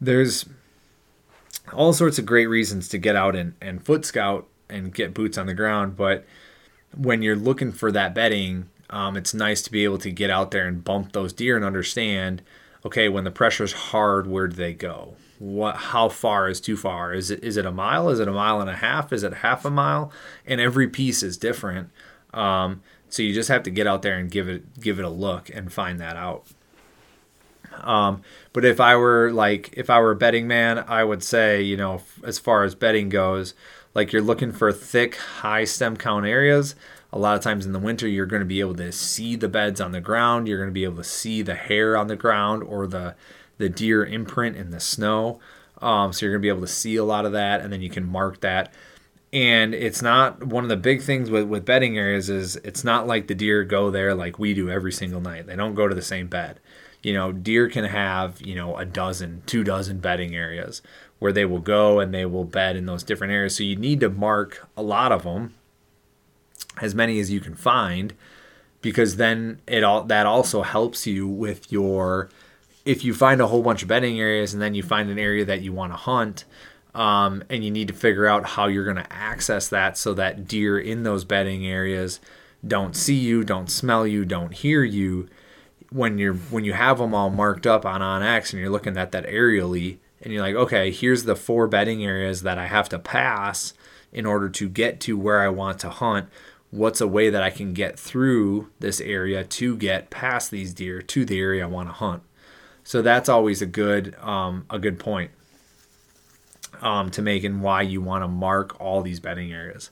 there's 0.00 0.44
all 1.72 1.92
sorts 1.92 2.18
of 2.18 2.26
great 2.26 2.46
reasons 2.46 2.88
to 2.88 2.98
get 2.98 3.16
out 3.16 3.34
and, 3.34 3.54
and 3.60 3.84
foot 3.84 4.04
scout 4.04 4.46
and 4.68 4.92
get 4.92 5.14
boots 5.14 5.38
on 5.38 5.46
the 5.46 5.54
ground. 5.54 5.96
But 5.96 6.24
when 6.94 7.22
you're 7.22 7.36
looking 7.36 7.72
for 7.72 7.90
that 7.92 8.14
bedding, 8.14 8.68
um, 8.90 9.16
it's 9.16 9.34
nice 9.34 9.62
to 9.62 9.70
be 9.70 9.84
able 9.84 9.98
to 9.98 10.10
get 10.10 10.30
out 10.30 10.50
there 10.50 10.66
and 10.66 10.84
bump 10.84 11.12
those 11.12 11.32
deer 11.32 11.56
and 11.56 11.64
understand 11.64 12.42
okay 12.84 13.08
when 13.08 13.24
the 13.24 13.30
pressure's 13.30 13.72
hard 13.72 14.26
where 14.26 14.48
do 14.48 14.56
they 14.56 14.72
go? 14.72 15.14
What 15.38 15.76
how 15.76 16.08
far 16.08 16.48
is 16.48 16.60
too 16.60 16.76
far? 16.76 17.12
Is 17.12 17.30
it 17.30 17.42
is 17.44 17.56
it 17.56 17.66
a 17.66 17.72
mile? 17.72 18.08
Is 18.08 18.20
it 18.20 18.28
a 18.28 18.32
mile 18.32 18.60
and 18.60 18.70
a 18.70 18.76
half? 18.76 19.12
Is 19.12 19.22
it 19.22 19.34
half 19.34 19.64
a 19.64 19.70
mile? 19.70 20.12
And 20.46 20.60
every 20.60 20.88
piece 20.88 21.22
is 21.22 21.36
different. 21.36 21.90
Um, 22.32 22.82
so 23.08 23.22
you 23.22 23.32
just 23.32 23.48
have 23.48 23.62
to 23.64 23.70
get 23.70 23.86
out 23.86 24.02
there 24.02 24.18
and 24.18 24.30
give 24.30 24.48
it 24.48 24.80
give 24.80 24.98
it 24.98 25.04
a 25.04 25.10
look 25.10 25.50
and 25.54 25.72
find 25.72 26.00
that 26.00 26.16
out. 26.16 26.46
Um, 27.80 28.22
but 28.52 28.64
if 28.64 28.80
I 28.80 28.96
were 28.96 29.30
like 29.32 29.72
if 29.76 29.90
I 29.90 30.00
were 30.00 30.10
a 30.10 30.16
betting 30.16 30.48
man 30.48 30.78
I 30.88 31.04
would 31.04 31.22
say 31.22 31.62
you 31.62 31.76
know 31.76 32.02
as 32.24 32.38
far 32.38 32.64
as 32.64 32.74
betting 32.74 33.08
goes 33.08 33.54
like 33.94 34.12
you're 34.12 34.22
looking 34.22 34.52
for 34.52 34.72
thick 34.72 35.16
high 35.16 35.64
stem 35.64 35.96
count 35.96 36.26
areas 36.26 36.74
a 37.12 37.18
lot 37.18 37.36
of 37.36 37.42
times 37.42 37.64
in 37.64 37.72
the 37.72 37.78
winter 37.78 38.06
you're 38.06 38.26
going 38.26 38.40
to 38.40 38.46
be 38.46 38.60
able 38.60 38.74
to 38.74 38.92
see 38.92 39.36
the 39.36 39.48
beds 39.48 39.80
on 39.80 39.92
the 39.92 40.00
ground 40.00 40.46
you're 40.46 40.58
going 40.58 40.68
to 40.68 40.72
be 40.72 40.84
able 40.84 40.96
to 40.96 41.04
see 41.04 41.42
the 41.42 41.54
hair 41.54 41.96
on 41.96 42.06
the 42.08 42.16
ground 42.16 42.62
or 42.62 42.86
the 42.86 43.14
the 43.58 43.68
deer 43.68 44.04
imprint 44.04 44.56
in 44.56 44.70
the 44.70 44.80
snow. 44.80 45.38
Um, 45.82 46.12
so 46.12 46.24
you're 46.24 46.32
going 46.32 46.42
to 46.42 46.46
be 46.46 46.48
able 46.48 46.66
to 46.66 46.72
see 46.72 46.96
a 46.96 47.04
lot 47.04 47.26
of 47.26 47.32
that 47.32 47.60
and 47.60 47.72
then 47.72 47.82
you 47.82 47.90
can 47.90 48.06
mark 48.06 48.40
that. 48.40 48.72
And 49.30 49.74
it's 49.74 50.00
not 50.00 50.42
one 50.42 50.64
of 50.64 50.70
the 50.70 50.76
big 50.76 51.02
things 51.02 51.30
with, 51.30 51.46
with 51.46 51.66
bedding 51.66 51.98
areas 51.98 52.30
is 52.30 52.56
it's 52.56 52.82
not 52.82 53.06
like 53.06 53.26
the 53.26 53.34
deer 53.34 53.62
go 53.62 53.90
there 53.90 54.14
like 54.14 54.38
we 54.38 54.54
do 54.54 54.70
every 54.70 54.92
single 54.92 55.20
night. 55.20 55.46
They 55.46 55.56
don't 55.56 55.74
go 55.74 55.86
to 55.86 55.94
the 55.94 56.00
same 56.00 56.28
bed. 56.28 56.60
You 57.02 57.12
know 57.12 57.30
deer 57.30 57.68
can 57.68 57.84
have 57.84 58.40
you 58.40 58.56
know 58.56 58.76
a 58.76 58.84
dozen 58.84 59.42
two 59.46 59.62
dozen 59.62 59.98
bedding 59.98 60.34
areas 60.34 60.82
where 61.20 61.30
they 61.30 61.44
will 61.44 61.60
go 61.60 62.00
and 62.00 62.12
they 62.12 62.26
will 62.26 62.44
bed 62.44 62.74
in 62.74 62.86
those 62.86 63.04
different 63.04 63.32
areas. 63.32 63.54
So 63.54 63.62
you 63.62 63.76
need 63.76 64.00
to 64.00 64.10
mark 64.10 64.66
a 64.76 64.82
lot 64.82 65.12
of 65.12 65.22
them 65.22 65.54
as 66.80 66.94
many 66.94 67.20
as 67.20 67.30
you 67.30 67.40
can 67.40 67.54
find 67.54 68.14
because 68.80 69.16
then 69.16 69.60
it 69.66 69.82
all 69.82 70.04
that 70.04 70.26
also 70.26 70.62
helps 70.62 71.06
you 71.06 71.26
with 71.26 71.70
your 71.72 72.28
if 72.84 73.04
you 73.04 73.12
find 73.12 73.40
a 73.40 73.46
whole 73.46 73.62
bunch 73.62 73.82
of 73.82 73.88
bedding 73.88 74.18
areas 74.20 74.52
and 74.52 74.62
then 74.62 74.74
you 74.74 74.82
find 74.82 75.10
an 75.10 75.18
area 75.18 75.44
that 75.44 75.60
you 75.60 75.72
want 75.72 75.92
to 75.92 75.96
hunt 75.96 76.44
um, 76.94 77.44
and 77.50 77.64
you 77.64 77.70
need 77.70 77.88
to 77.88 77.94
figure 77.94 78.26
out 78.26 78.44
how 78.44 78.66
you're 78.66 78.84
going 78.84 78.96
to 78.96 79.12
access 79.12 79.68
that 79.68 79.96
so 79.98 80.14
that 80.14 80.48
deer 80.48 80.78
in 80.78 81.02
those 81.02 81.24
bedding 81.24 81.66
areas 81.66 82.18
don't 82.66 82.96
see 82.96 83.14
you 83.14 83.44
don't 83.44 83.70
smell 83.70 84.06
you 84.06 84.24
don't 84.24 84.52
hear 84.52 84.82
you. 84.82 85.28
When 85.90 86.18
you're 86.18 86.34
when 86.34 86.64
you 86.64 86.74
have 86.74 86.98
them 86.98 87.14
all 87.14 87.30
marked 87.30 87.66
up 87.66 87.86
on 87.86 88.00
onX 88.00 88.52
and 88.52 88.60
you're 88.60 88.70
looking 88.70 88.96
at 88.98 89.12
that 89.12 89.26
aerially 89.26 89.98
and 90.20 90.32
you're 90.32 90.42
like 90.42 90.54
okay 90.54 90.90
here's 90.90 91.24
the 91.24 91.36
four 91.36 91.66
bedding 91.66 92.04
areas 92.04 92.42
that 92.42 92.58
i 92.58 92.66
have 92.66 92.88
to 92.88 92.98
pass 92.98 93.72
in 94.12 94.26
order 94.26 94.48
to 94.48 94.68
get 94.68 95.00
to 95.00 95.16
where 95.16 95.40
i 95.40 95.48
want 95.48 95.78
to 95.78 95.90
hunt 95.90 96.28
what's 96.70 97.00
a 97.00 97.06
way 97.06 97.30
that 97.30 97.42
I 97.42 97.50
can 97.50 97.72
get 97.72 97.98
through 97.98 98.70
this 98.78 99.00
area 99.00 99.44
to 99.44 99.76
get 99.76 100.10
past 100.10 100.50
these 100.50 100.74
deer 100.74 101.00
to 101.02 101.24
the 101.24 101.38
area 101.38 101.64
I 101.64 101.68
want 101.68 101.88
to 101.88 101.94
hunt. 101.94 102.22
So 102.84 103.02
that's 103.02 103.28
always 103.28 103.60
a 103.62 103.66
good 103.66 104.14
um, 104.20 104.66
a 104.70 104.78
good 104.78 104.98
point 104.98 105.30
um, 106.80 107.10
to 107.10 107.22
make 107.22 107.44
and 107.44 107.62
why 107.62 107.82
you 107.82 108.00
want 108.00 108.24
to 108.24 108.28
mark 108.28 108.80
all 108.80 109.02
these 109.02 109.20
bedding 109.20 109.52
areas. 109.52 109.90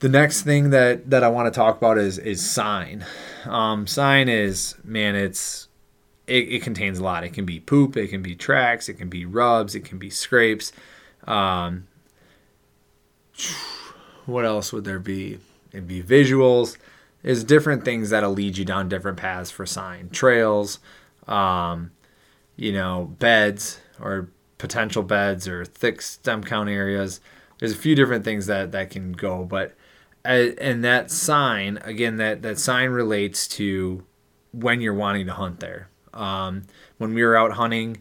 The 0.00 0.08
next 0.08 0.42
thing 0.42 0.70
that 0.70 1.10
that 1.10 1.22
I 1.22 1.28
want 1.28 1.52
to 1.52 1.56
talk 1.58 1.76
about 1.76 1.98
is 1.98 2.18
is 2.18 2.48
sign. 2.48 3.04
Um, 3.44 3.86
sign 3.86 4.28
is 4.28 4.74
man, 4.84 5.14
it's 5.14 5.68
it, 6.26 6.48
it, 6.48 6.62
contains 6.62 6.98
a 6.98 7.02
lot. 7.02 7.24
It 7.24 7.32
can 7.32 7.44
be 7.44 7.58
poop, 7.58 7.96
it 7.96 8.08
can 8.08 8.22
be 8.22 8.36
tracks, 8.36 8.88
it 8.88 8.94
can 8.94 9.08
be 9.08 9.26
rubs, 9.26 9.74
it 9.74 9.84
can 9.84 9.98
be 9.98 10.10
scrapes. 10.10 10.72
Um, 11.26 11.88
what 14.30 14.44
else 14.44 14.72
would 14.72 14.84
there 14.84 14.98
be? 14.98 15.38
It'd 15.72 15.88
be 15.88 16.02
visuals. 16.02 16.76
There's 17.22 17.44
different 17.44 17.84
things 17.84 18.10
that'll 18.10 18.32
lead 18.32 18.56
you 18.56 18.64
down 18.64 18.88
different 18.88 19.18
paths 19.18 19.50
for 19.50 19.66
sign 19.66 20.08
trails, 20.10 20.78
um, 21.26 21.90
you 22.56 22.72
know, 22.72 23.14
beds 23.18 23.80
or 24.00 24.30
potential 24.58 25.02
beds 25.02 25.46
or 25.46 25.64
thick 25.64 26.02
stem 26.02 26.42
count 26.42 26.68
areas. 26.68 27.20
There's 27.58 27.72
a 27.72 27.76
few 27.76 27.94
different 27.94 28.24
things 28.24 28.46
that 28.46 28.72
that 28.72 28.90
can 28.90 29.12
go, 29.12 29.44
but 29.44 29.74
uh, 30.24 30.52
and 30.58 30.84
that 30.84 31.10
sign 31.10 31.78
again 31.82 32.16
that 32.16 32.42
that 32.42 32.58
sign 32.58 32.90
relates 32.90 33.46
to 33.48 34.04
when 34.52 34.80
you're 34.80 34.94
wanting 34.94 35.26
to 35.26 35.32
hunt 35.32 35.60
there. 35.60 35.88
Um, 36.12 36.64
when 36.98 37.14
we 37.14 37.22
were 37.22 37.36
out 37.36 37.52
hunting, 37.52 37.98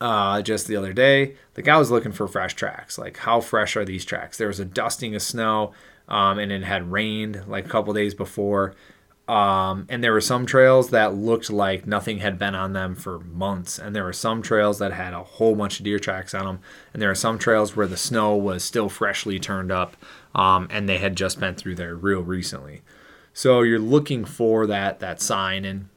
uh, 0.00 0.42
just 0.42 0.66
the 0.66 0.76
other 0.76 0.92
day. 0.92 1.36
The 1.54 1.62
guy 1.62 1.78
was 1.78 1.90
looking 1.90 2.12
for 2.12 2.28
fresh 2.28 2.54
tracks. 2.54 2.98
Like, 2.98 3.18
how 3.18 3.40
fresh 3.40 3.76
are 3.76 3.84
these 3.84 4.04
tracks? 4.04 4.38
There 4.38 4.48
was 4.48 4.60
a 4.60 4.64
dusting 4.64 5.14
of 5.14 5.22
snow, 5.22 5.72
um, 6.08 6.38
and 6.38 6.52
it 6.52 6.62
had 6.64 6.90
rained 6.90 7.44
like 7.46 7.66
a 7.66 7.68
couple 7.68 7.92
days 7.94 8.14
before. 8.14 8.74
Um, 9.26 9.86
and 9.88 10.04
there 10.04 10.12
were 10.12 10.20
some 10.20 10.44
trails 10.44 10.90
that 10.90 11.14
looked 11.14 11.48
like 11.48 11.86
nothing 11.86 12.18
had 12.18 12.38
been 12.38 12.54
on 12.54 12.74
them 12.74 12.94
for 12.94 13.20
months. 13.20 13.78
And 13.78 13.96
there 13.96 14.04
were 14.04 14.12
some 14.12 14.42
trails 14.42 14.78
that 14.80 14.92
had 14.92 15.14
a 15.14 15.22
whole 15.22 15.54
bunch 15.54 15.78
of 15.78 15.84
deer 15.84 15.98
tracks 15.98 16.34
on 16.34 16.44
them. 16.44 16.60
And 16.92 17.00
there 17.00 17.10
are 17.10 17.14
some 17.14 17.38
trails 17.38 17.74
where 17.74 17.86
the 17.86 17.96
snow 17.96 18.36
was 18.36 18.62
still 18.62 18.90
freshly 18.90 19.38
turned 19.38 19.72
up 19.72 19.96
um, 20.34 20.68
and 20.70 20.86
they 20.86 20.98
had 20.98 21.16
just 21.16 21.40
been 21.40 21.54
through 21.54 21.76
there 21.76 21.94
real 21.94 22.20
recently. 22.20 22.82
So 23.32 23.62
you're 23.62 23.78
looking 23.78 24.26
for 24.26 24.66
that 24.66 25.00
that 25.00 25.22
sign. 25.22 25.64
And 25.64 25.88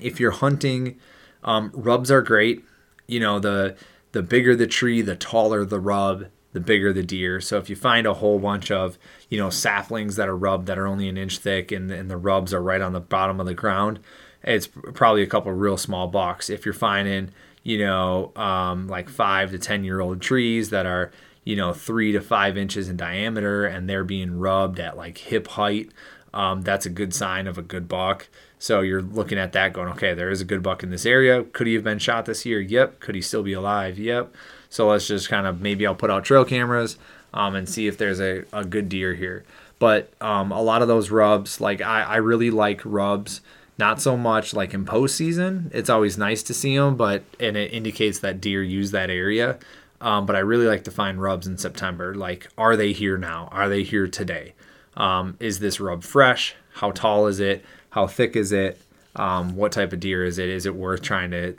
if 0.00 0.18
you're 0.18 0.30
hunting, 0.30 0.98
um, 1.44 1.70
rubs 1.74 2.10
are 2.10 2.22
great 2.22 2.64
you 3.12 3.20
know 3.20 3.38
the 3.38 3.76
the 4.12 4.22
bigger 4.22 4.56
the 4.56 4.66
tree, 4.66 5.02
the 5.02 5.16
taller 5.16 5.64
the 5.64 5.80
rub, 5.80 6.26
the 6.52 6.60
bigger 6.60 6.92
the 6.92 7.02
deer. 7.02 7.40
So 7.40 7.58
if 7.58 7.70
you 7.70 7.76
find 7.76 8.06
a 8.06 8.14
whole 8.14 8.38
bunch 8.38 8.70
of 8.70 8.98
you 9.28 9.38
know 9.38 9.50
saplings 9.50 10.16
that 10.16 10.28
are 10.28 10.36
rubbed 10.36 10.66
that 10.66 10.78
are 10.78 10.86
only 10.86 11.08
an 11.08 11.18
inch 11.18 11.38
thick 11.38 11.70
and, 11.70 11.90
and 11.90 12.10
the 12.10 12.16
rubs 12.16 12.54
are 12.54 12.62
right 12.62 12.80
on 12.80 12.92
the 12.92 13.00
bottom 13.00 13.38
of 13.38 13.46
the 13.46 13.54
ground, 13.54 14.00
it's 14.42 14.66
probably 14.66 15.22
a 15.22 15.26
couple 15.26 15.52
real 15.52 15.76
small 15.76 16.08
bucks. 16.08 16.48
If 16.50 16.64
you're 16.64 16.72
finding 16.72 17.30
you 17.62 17.78
know 17.78 18.32
um, 18.34 18.88
like 18.88 19.08
five 19.08 19.50
to 19.50 19.58
ten 19.58 19.84
year 19.84 20.00
old 20.00 20.20
trees 20.22 20.70
that 20.70 20.86
are 20.86 21.12
you 21.44 21.54
know 21.54 21.72
three 21.74 22.12
to 22.12 22.20
five 22.20 22.56
inches 22.56 22.88
in 22.88 22.96
diameter 22.96 23.66
and 23.66 23.88
they're 23.88 24.04
being 24.04 24.38
rubbed 24.38 24.80
at 24.80 24.96
like 24.96 25.18
hip 25.18 25.48
height, 25.48 25.90
um, 26.34 26.62
that's 26.62 26.86
a 26.86 26.90
good 26.90 27.14
sign 27.14 27.46
of 27.46 27.58
a 27.58 27.62
good 27.62 27.88
buck. 27.88 28.28
So 28.58 28.80
you're 28.80 29.02
looking 29.02 29.38
at 29.38 29.52
that 29.52 29.72
going, 29.72 29.88
okay, 29.88 30.14
there 30.14 30.30
is 30.30 30.40
a 30.40 30.44
good 30.44 30.62
buck 30.62 30.82
in 30.82 30.90
this 30.90 31.04
area. 31.04 31.42
Could 31.42 31.66
he 31.66 31.74
have 31.74 31.84
been 31.84 31.98
shot 31.98 32.26
this 32.26 32.46
year? 32.46 32.60
Yep. 32.60 33.00
Could 33.00 33.14
he 33.14 33.20
still 33.20 33.42
be 33.42 33.52
alive? 33.52 33.98
Yep. 33.98 34.32
So 34.70 34.88
let's 34.88 35.08
just 35.08 35.28
kind 35.28 35.46
of 35.46 35.60
maybe 35.60 35.86
I'll 35.86 35.94
put 35.94 36.10
out 36.10 36.24
trail 36.24 36.44
cameras 36.44 36.96
um, 37.34 37.54
and 37.54 37.68
see 37.68 37.86
if 37.86 37.98
there's 37.98 38.20
a, 38.20 38.44
a 38.52 38.64
good 38.64 38.88
deer 38.88 39.14
here. 39.14 39.44
But 39.78 40.12
um, 40.20 40.52
a 40.52 40.62
lot 40.62 40.80
of 40.80 40.88
those 40.88 41.10
rubs, 41.10 41.60
like 41.60 41.80
I, 41.80 42.02
I 42.02 42.16
really 42.16 42.50
like 42.50 42.80
rubs. 42.84 43.40
Not 43.78 44.00
so 44.00 44.16
much 44.16 44.54
like 44.54 44.74
in 44.74 44.84
postseason. 44.84 45.74
It's 45.74 45.90
always 45.90 46.16
nice 46.16 46.42
to 46.44 46.54
see 46.54 46.76
them, 46.76 46.96
but 46.96 47.24
and 47.40 47.56
it 47.56 47.72
indicates 47.72 48.20
that 48.20 48.40
deer 48.40 48.62
use 48.62 48.92
that 48.92 49.10
area. 49.10 49.58
Um, 50.00 50.26
but 50.26 50.36
I 50.36 50.40
really 50.40 50.66
like 50.66 50.84
to 50.84 50.90
find 50.90 51.20
rubs 51.20 51.46
in 51.46 51.58
September. 51.58 52.14
Like, 52.14 52.48
are 52.56 52.76
they 52.76 52.92
here 52.92 53.18
now? 53.18 53.48
Are 53.50 53.68
they 53.68 53.82
here 53.82 54.06
today? 54.06 54.54
Um, 54.96 55.36
is 55.40 55.58
this 55.58 55.80
rub 55.80 56.04
fresh? 56.04 56.54
How 56.74 56.90
tall 56.90 57.26
is 57.26 57.40
it? 57.40 57.64
how 57.92 58.06
thick 58.06 58.36
is 58.36 58.52
it? 58.52 58.80
Um, 59.16 59.54
what 59.54 59.72
type 59.72 59.92
of 59.92 60.00
deer 60.00 60.24
is 60.24 60.38
it? 60.38 60.48
Is 60.48 60.66
it 60.66 60.74
worth 60.74 61.02
trying 61.02 61.30
to 61.30 61.54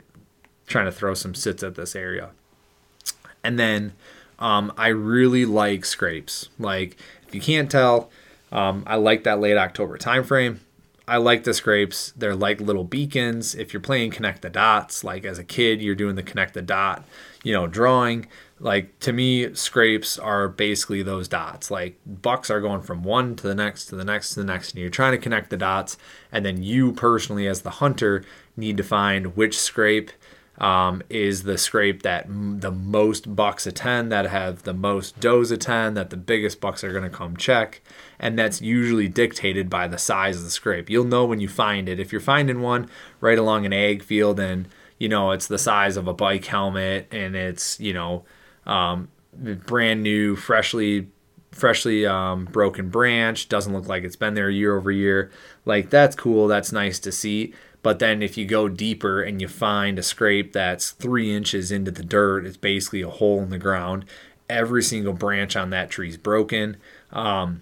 trying 0.66 0.86
to 0.86 0.92
throw 0.92 1.14
some 1.14 1.34
sits 1.34 1.62
at 1.62 1.76
this 1.76 1.96
area? 1.96 2.30
And 3.42 3.58
then 3.58 3.92
um, 4.38 4.72
I 4.76 4.88
really 4.88 5.44
like 5.44 5.84
scrapes. 5.84 6.48
Like 6.58 6.96
if 7.26 7.34
you 7.34 7.40
can't 7.40 7.70
tell, 7.70 8.10
um, 8.50 8.82
I 8.86 8.96
like 8.96 9.24
that 9.24 9.40
late 9.40 9.56
October 9.56 9.96
time 9.96 10.24
frame. 10.24 10.60
I 11.06 11.18
like 11.18 11.44
the 11.44 11.54
scrapes. 11.54 12.12
They're 12.16 12.34
like 12.34 12.60
little 12.60 12.82
beacons. 12.82 13.54
If 13.54 13.72
you're 13.72 13.80
playing 13.80 14.10
connect 14.10 14.42
the 14.42 14.50
dots, 14.50 15.04
like 15.04 15.24
as 15.24 15.38
a 15.38 15.44
kid, 15.44 15.82
you're 15.82 15.94
doing 15.94 16.16
the 16.16 16.22
connect 16.22 16.54
the 16.54 16.62
dot, 16.62 17.04
you 17.44 17.52
know, 17.52 17.68
drawing 17.68 18.26
like 18.60 18.98
to 19.00 19.12
me 19.12 19.52
scrapes 19.54 20.18
are 20.18 20.48
basically 20.48 21.02
those 21.02 21.28
dots. 21.28 21.70
Like 21.70 21.98
bucks 22.06 22.50
are 22.50 22.60
going 22.60 22.82
from 22.82 23.02
one 23.02 23.36
to 23.36 23.46
the 23.46 23.54
next 23.54 23.86
to 23.86 23.96
the 23.96 24.04
next 24.04 24.34
to 24.34 24.40
the 24.40 24.46
next 24.46 24.72
and 24.72 24.80
you're 24.80 24.90
trying 24.90 25.12
to 25.12 25.18
connect 25.18 25.50
the 25.50 25.56
dots 25.56 25.96
and 26.30 26.44
then 26.44 26.62
you 26.62 26.92
personally 26.92 27.46
as 27.46 27.62
the 27.62 27.70
hunter 27.70 28.24
need 28.56 28.76
to 28.76 28.84
find 28.84 29.36
which 29.36 29.58
scrape 29.58 30.12
um, 30.58 31.02
is 31.10 31.42
the 31.42 31.58
scrape 31.58 32.02
that 32.02 32.26
m- 32.26 32.60
the 32.60 32.70
most 32.70 33.34
bucks 33.34 33.66
attend 33.66 34.12
that 34.12 34.26
have 34.26 34.62
the 34.62 34.72
most 34.72 35.18
does 35.18 35.50
attend 35.50 35.96
that 35.96 36.10
the 36.10 36.16
biggest 36.16 36.60
bucks 36.60 36.84
are 36.84 36.92
going 36.92 37.02
to 37.02 37.10
come 37.10 37.36
check 37.36 37.82
and 38.20 38.38
that's 38.38 38.62
usually 38.62 39.08
dictated 39.08 39.68
by 39.68 39.88
the 39.88 39.98
size 39.98 40.36
of 40.36 40.44
the 40.44 40.50
scrape. 40.50 40.88
You'll 40.88 41.04
know 41.04 41.24
when 41.24 41.40
you 41.40 41.48
find 41.48 41.88
it. 41.88 41.98
If 41.98 42.12
you're 42.12 42.20
finding 42.20 42.60
one 42.60 42.88
right 43.20 43.38
along 43.38 43.66
an 43.66 43.72
ag 43.72 44.04
field 44.04 44.38
and 44.38 44.68
you 44.96 45.08
know 45.08 45.32
it's 45.32 45.48
the 45.48 45.58
size 45.58 45.96
of 45.96 46.06
a 46.06 46.14
bike 46.14 46.44
helmet 46.44 47.08
and 47.10 47.34
it's 47.34 47.80
you 47.80 47.92
know 47.92 48.24
um, 48.66 49.08
brand 49.34 50.02
new, 50.02 50.36
freshly 50.36 51.08
freshly 51.52 52.04
um, 52.04 52.46
broken 52.46 52.88
branch. 52.88 53.48
Doesn't 53.48 53.72
look 53.72 53.86
like 53.86 54.02
it's 54.02 54.16
been 54.16 54.34
there 54.34 54.50
year 54.50 54.76
over 54.76 54.90
year. 54.90 55.30
Like 55.64 55.90
that's 55.90 56.16
cool. 56.16 56.48
That's 56.48 56.72
nice 56.72 56.98
to 57.00 57.12
see. 57.12 57.54
But 57.82 57.98
then 57.98 58.22
if 58.22 58.38
you 58.38 58.46
go 58.46 58.68
deeper 58.68 59.22
and 59.22 59.42
you 59.42 59.48
find 59.48 59.98
a 59.98 60.02
scrape 60.02 60.54
that's 60.54 60.92
three 60.92 61.34
inches 61.34 61.70
into 61.70 61.90
the 61.90 62.02
dirt, 62.02 62.46
it's 62.46 62.56
basically 62.56 63.02
a 63.02 63.10
hole 63.10 63.42
in 63.42 63.50
the 63.50 63.58
ground. 63.58 64.06
Every 64.48 64.82
single 64.82 65.12
branch 65.12 65.54
on 65.54 65.70
that 65.70 65.90
tree 65.90 66.08
is 66.08 66.16
broken. 66.16 66.78
Um, 67.12 67.60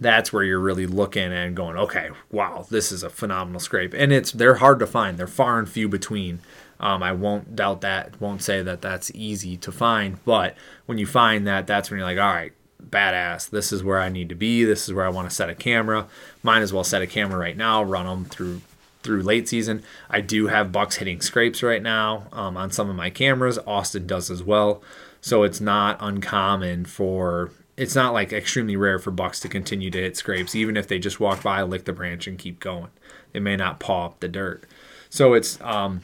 that's 0.00 0.32
where 0.32 0.42
you're 0.42 0.58
really 0.58 0.86
looking 0.86 1.32
and 1.32 1.56
going, 1.56 1.76
okay, 1.76 2.10
wow, 2.30 2.66
this 2.70 2.90
is 2.90 3.02
a 3.02 3.10
phenomenal 3.10 3.60
scrape. 3.60 3.94
And 3.94 4.12
it's 4.12 4.32
they're 4.32 4.56
hard 4.56 4.80
to 4.80 4.86
find. 4.86 5.16
They're 5.16 5.28
far 5.28 5.58
and 5.58 5.68
few 5.68 5.88
between. 5.88 6.40
Um, 6.78 7.02
I 7.02 7.12
won't 7.12 7.56
doubt 7.56 7.80
that. 7.80 8.20
Won't 8.20 8.42
say 8.42 8.62
that 8.62 8.82
that's 8.82 9.10
easy 9.14 9.56
to 9.58 9.72
find, 9.72 10.22
but 10.24 10.54
when 10.86 10.98
you 10.98 11.06
find 11.06 11.46
that, 11.46 11.66
that's 11.66 11.90
when 11.90 11.98
you're 11.98 12.06
like, 12.06 12.18
all 12.18 12.32
right, 12.32 12.52
badass. 12.82 13.50
This 13.50 13.72
is 13.72 13.82
where 13.82 14.00
I 14.00 14.08
need 14.08 14.28
to 14.28 14.34
be. 14.34 14.64
This 14.64 14.88
is 14.88 14.94
where 14.94 15.06
I 15.06 15.10
want 15.10 15.28
to 15.28 15.34
set 15.34 15.50
a 15.50 15.54
camera. 15.54 16.06
Might 16.42 16.62
as 16.62 16.72
well 16.72 16.84
set 16.84 17.02
a 17.02 17.06
camera 17.06 17.38
right 17.38 17.56
now. 17.56 17.82
Run 17.82 18.06
them 18.06 18.24
through 18.24 18.60
through 19.02 19.22
late 19.22 19.48
season. 19.48 19.82
I 20.10 20.20
do 20.20 20.48
have 20.48 20.72
bucks 20.72 20.96
hitting 20.96 21.20
scrapes 21.20 21.62
right 21.62 21.82
now 21.82 22.26
um, 22.32 22.56
on 22.56 22.72
some 22.72 22.90
of 22.90 22.96
my 22.96 23.08
cameras. 23.08 23.56
Austin 23.64 24.06
does 24.06 24.30
as 24.30 24.42
well. 24.42 24.82
So 25.20 25.44
it's 25.44 25.60
not 25.60 25.96
uncommon 26.00 26.86
for 26.86 27.52
it's 27.76 27.94
not 27.94 28.12
like 28.12 28.32
extremely 28.32 28.76
rare 28.76 28.98
for 28.98 29.10
bucks 29.10 29.38
to 29.40 29.48
continue 29.48 29.90
to 29.90 29.98
hit 29.98 30.16
scrapes, 30.16 30.54
even 30.54 30.76
if 30.76 30.88
they 30.88 30.98
just 30.98 31.20
walk 31.20 31.42
by, 31.42 31.62
lick 31.62 31.84
the 31.84 31.92
branch, 31.92 32.26
and 32.26 32.38
keep 32.38 32.58
going. 32.58 32.88
They 33.32 33.40
may 33.40 33.56
not 33.56 33.80
paw 33.80 34.06
up 34.06 34.20
the 34.20 34.28
dirt. 34.28 34.64
So 35.10 35.34
it's 35.34 35.60
um, 35.60 36.02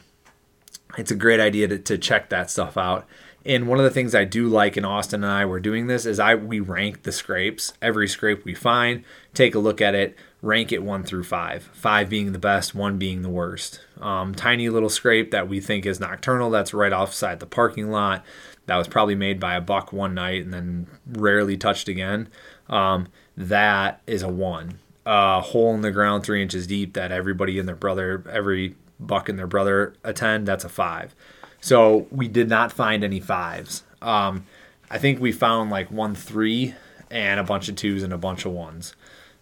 it's 0.97 1.11
a 1.11 1.15
great 1.15 1.39
idea 1.39 1.67
to, 1.67 1.79
to 1.79 1.97
check 1.97 2.29
that 2.29 2.51
stuff 2.51 2.77
out. 2.77 3.07
And 3.45 3.67
one 3.67 3.77
of 3.77 3.83
the 3.83 3.91
things 3.91 4.15
I 4.15 4.23
do 4.23 4.47
like, 4.47 4.77
in 4.77 4.85
Austin 4.85 5.23
and 5.23 5.31
I 5.31 5.45
were 5.45 5.59
doing 5.59 5.87
this, 5.87 6.05
is 6.05 6.19
I 6.19 6.35
we 6.35 6.61
rank 6.61 7.03
the 7.03 7.11
scrapes. 7.11 7.73
Every 7.81 8.07
scrape 8.07 8.45
we 8.45 8.53
find, 8.53 9.03
take 9.33 9.53
a 9.53 9.59
look 9.59 9.81
at 9.81 9.95
it, 9.95 10.15
rank 10.41 10.71
it 10.71 10.81
one 10.81 11.03
through 11.03 11.25
five. 11.25 11.69
Five 11.73 12.09
being 12.09 12.31
the 12.31 12.39
best, 12.39 12.73
one 12.73 12.97
being 12.97 13.21
the 13.21 13.29
worst. 13.29 13.81
Um, 13.99 14.33
tiny 14.33 14.69
little 14.69 14.89
scrape 14.89 15.31
that 15.31 15.49
we 15.49 15.59
think 15.59 15.85
is 15.85 15.99
nocturnal. 15.99 16.51
That's 16.51 16.73
right 16.73 16.93
offside 16.93 17.41
the 17.41 17.45
parking 17.45 17.91
lot. 17.91 18.23
That 18.67 18.77
was 18.77 18.87
probably 18.87 19.15
made 19.15 19.41
by 19.41 19.55
a 19.55 19.61
buck 19.61 19.91
one 19.91 20.13
night 20.13 20.43
and 20.43 20.53
then 20.53 20.87
rarely 21.05 21.57
touched 21.57 21.89
again. 21.89 22.29
Um, 22.69 23.07
that 23.35 24.01
is 24.07 24.23
a 24.23 24.29
one. 24.29 24.79
A 25.05 25.41
hole 25.41 25.75
in 25.75 25.81
the 25.81 25.91
ground 25.91 26.23
three 26.23 26.41
inches 26.41 26.65
deep 26.65 26.93
that 26.93 27.11
everybody 27.11 27.59
and 27.59 27.67
their 27.67 27.75
brother, 27.75 28.23
every 28.31 28.75
buck 29.07 29.29
and 29.29 29.37
their 29.37 29.47
brother 29.47 29.93
attend. 30.03 30.47
That's 30.47 30.63
a 30.63 30.69
five. 30.69 31.15
So 31.61 32.07
we 32.11 32.27
did 32.27 32.49
not 32.49 32.71
find 32.71 33.03
any 33.03 33.19
fives. 33.19 33.83
Um, 34.01 34.45
I 34.89 34.97
think 34.97 35.19
we 35.19 35.31
found 35.31 35.69
like 35.69 35.89
one 35.91 36.15
three 36.15 36.75
and 37.09 37.39
a 37.39 37.43
bunch 37.43 37.69
of 37.69 37.75
twos 37.75 38.03
and 38.03 38.11
a 38.13 38.17
bunch 38.17 38.45
of 38.45 38.51
ones. 38.51 38.95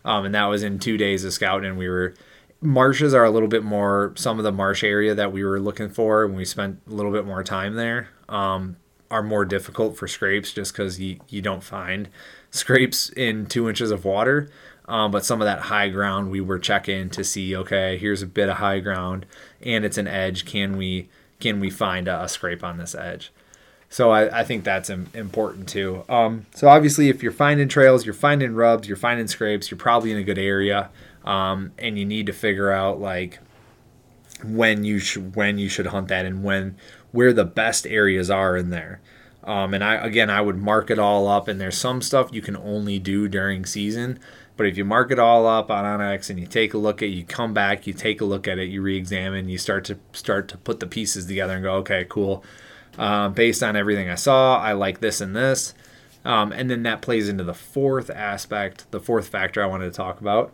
Um, 0.03 0.25
and 0.25 0.35
that 0.35 0.45
was 0.45 0.63
in 0.63 0.79
two 0.79 0.97
days 0.97 1.23
of 1.23 1.33
scouting. 1.33 1.69
And 1.69 1.77
we 1.77 1.87
were 1.87 2.13
marshes 2.61 3.13
are 3.13 3.25
a 3.25 3.31
little 3.31 3.47
bit 3.47 3.63
more 3.63 4.13
some 4.15 4.37
of 4.37 4.43
the 4.43 4.51
marsh 4.51 4.83
area 4.83 5.15
that 5.15 5.31
we 5.31 5.43
were 5.43 5.59
looking 5.59 5.89
for 5.89 6.23
and 6.23 6.35
we 6.35 6.45
spent 6.45 6.79
a 6.87 6.91
little 6.91 7.11
bit 7.11 7.25
more 7.25 7.43
time 7.43 7.75
there 7.75 8.09
um, 8.29 8.77
are 9.09 9.23
more 9.23 9.43
difficult 9.43 9.97
for 9.97 10.07
scrapes 10.07 10.53
just 10.53 10.71
because 10.71 10.99
you, 10.99 11.19
you 11.27 11.41
don't 11.41 11.63
find 11.63 12.07
scrapes 12.51 13.09
in 13.09 13.47
two 13.47 13.67
inches 13.67 13.89
of 13.89 14.05
water 14.05 14.49
um, 14.91 15.09
but 15.09 15.25
some 15.25 15.41
of 15.41 15.45
that 15.45 15.59
high 15.59 15.89
ground 15.89 16.29
we 16.29 16.41
were 16.41 16.59
checking 16.59 17.09
to 17.09 17.23
see 17.23 17.55
okay 17.55 17.97
here's 17.97 18.21
a 18.21 18.27
bit 18.27 18.49
of 18.49 18.57
high 18.57 18.79
ground 18.79 19.25
and 19.63 19.83
it's 19.83 19.97
an 19.97 20.07
edge 20.07 20.45
can 20.45 20.77
we 20.77 21.09
can 21.41 21.59
we 21.59 21.69
find 21.69 22.07
a, 22.07 22.27
scrape 22.29 22.63
on 22.63 22.77
this 22.77 22.95
edge? 22.95 23.33
So 23.89 24.11
I, 24.11 24.39
I 24.39 24.43
think 24.45 24.63
that's 24.63 24.89
important 24.89 25.67
too. 25.67 26.05
Um, 26.07 26.45
so 26.55 26.69
obviously, 26.69 27.09
if 27.09 27.21
you're 27.21 27.33
finding 27.33 27.67
trails, 27.67 28.05
you're 28.05 28.13
finding 28.13 28.53
rubs, 28.53 28.87
you're 28.87 28.95
finding 28.95 29.27
scrapes, 29.27 29.69
you're 29.69 29.77
probably 29.77 30.11
in 30.11 30.17
a 30.17 30.23
good 30.23 30.37
area, 30.37 30.89
um, 31.25 31.73
and 31.77 31.99
you 31.99 32.05
need 32.05 32.27
to 32.27 32.33
figure 32.33 32.71
out 32.71 33.01
like 33.01 33.39
when 34.45 34.85
you 34.85 34.97
should 34.99 35.35
when 35.35 35.57
you 35.57 35.67
should 35.67 35.87
hunt 35.87 36.07
that 36.07 36.25
and 36.25 36.41
when 36.41 36.77
where 37.11 37.33
the 37.33 37.43
best 37.43 37.85
areas 37.85 38.29
are 38.29 38.55
in 38.55 38.69
there. 38.69 39.01
Um, 39.43 39.73
and 39.73 39.83
I 39.83 39.95
again, 39.95 40.29
I 40.29 40.39
would 40.39 40.57
mark 40.57 40.89
it 40.89 40.99
all 40.99 41.27
up. 41.27 41.49
And 41.49 41.59
there's 41.59 41.77
some 41.77 42.01
stuff 42.01 42.29
you 42.31 42.41
can 42.41 42.55
only 42.55 42.97
do 42.97 43.27
during 43.27 43.65
season. 43.65 44.19
But 44.61 44.67
if 44.67 44.77
you 44.77 44.85
mark 44.85 45.09
it 45.09 45.17
all 45.17 45.47
up 45.47 45.71
on 45.71 45.85
onX 45.85 46.29
and 46.29 46.39
you 46.39 46.45
take 46.45 46.75
a 46.75 46.77
look 46.77 47.01
at, 47.01 47.07
it, 47.07 47.13
you 47.13 47.23
come 47.23 47.51
back, 47.51 47.87
you 47.87 47.93
take 47.93 48.21
a 48.21 48.25
look 48.25 48.47
at 48.47 48.59
it, 48.59 48.69
you 48.69 48.83
re-examine, 48.83 49.49
you 49.49 49.57
start 49.57 49.85
to 49.85 49.97
start 50.13 50.47
to 50.49 50.57
put 50.59 50.79
the 50.79 50.85
pieces 50.85 51.25
together 51.25 51.55
and 51.55 51.63
go, 51.63 51.73
okay, 51.77 52.05
cool. 52.07 52.43
Uh, 52.95 53.27
based 53.29 53.63
on 53.63 53.75
everything 53.75 54.07
I 54.07 54.13
saw, 54.13 54.59
I 54.59 54.73
like 54.73 54.99
this 54.99 55.19
and 55.19 55.35
this, 55.35 55.73
um, 56.23 56.51
and 56.51 56.69
then 56.69 56.83
that 56.83 57.01
plays 57.01 57.27
into 57.27 57.43
the 57.43 57.55
fourth 57.55 58.11
aspect, 58.11 58.85
the 58.91 58.99
fourth 58.99 59.29
factor 59.29 59.63
I 59.63 59.65
wanted 59.65 59.85
to 59.85 59.97
talk 59.97 60.21
about, 60.21 60.53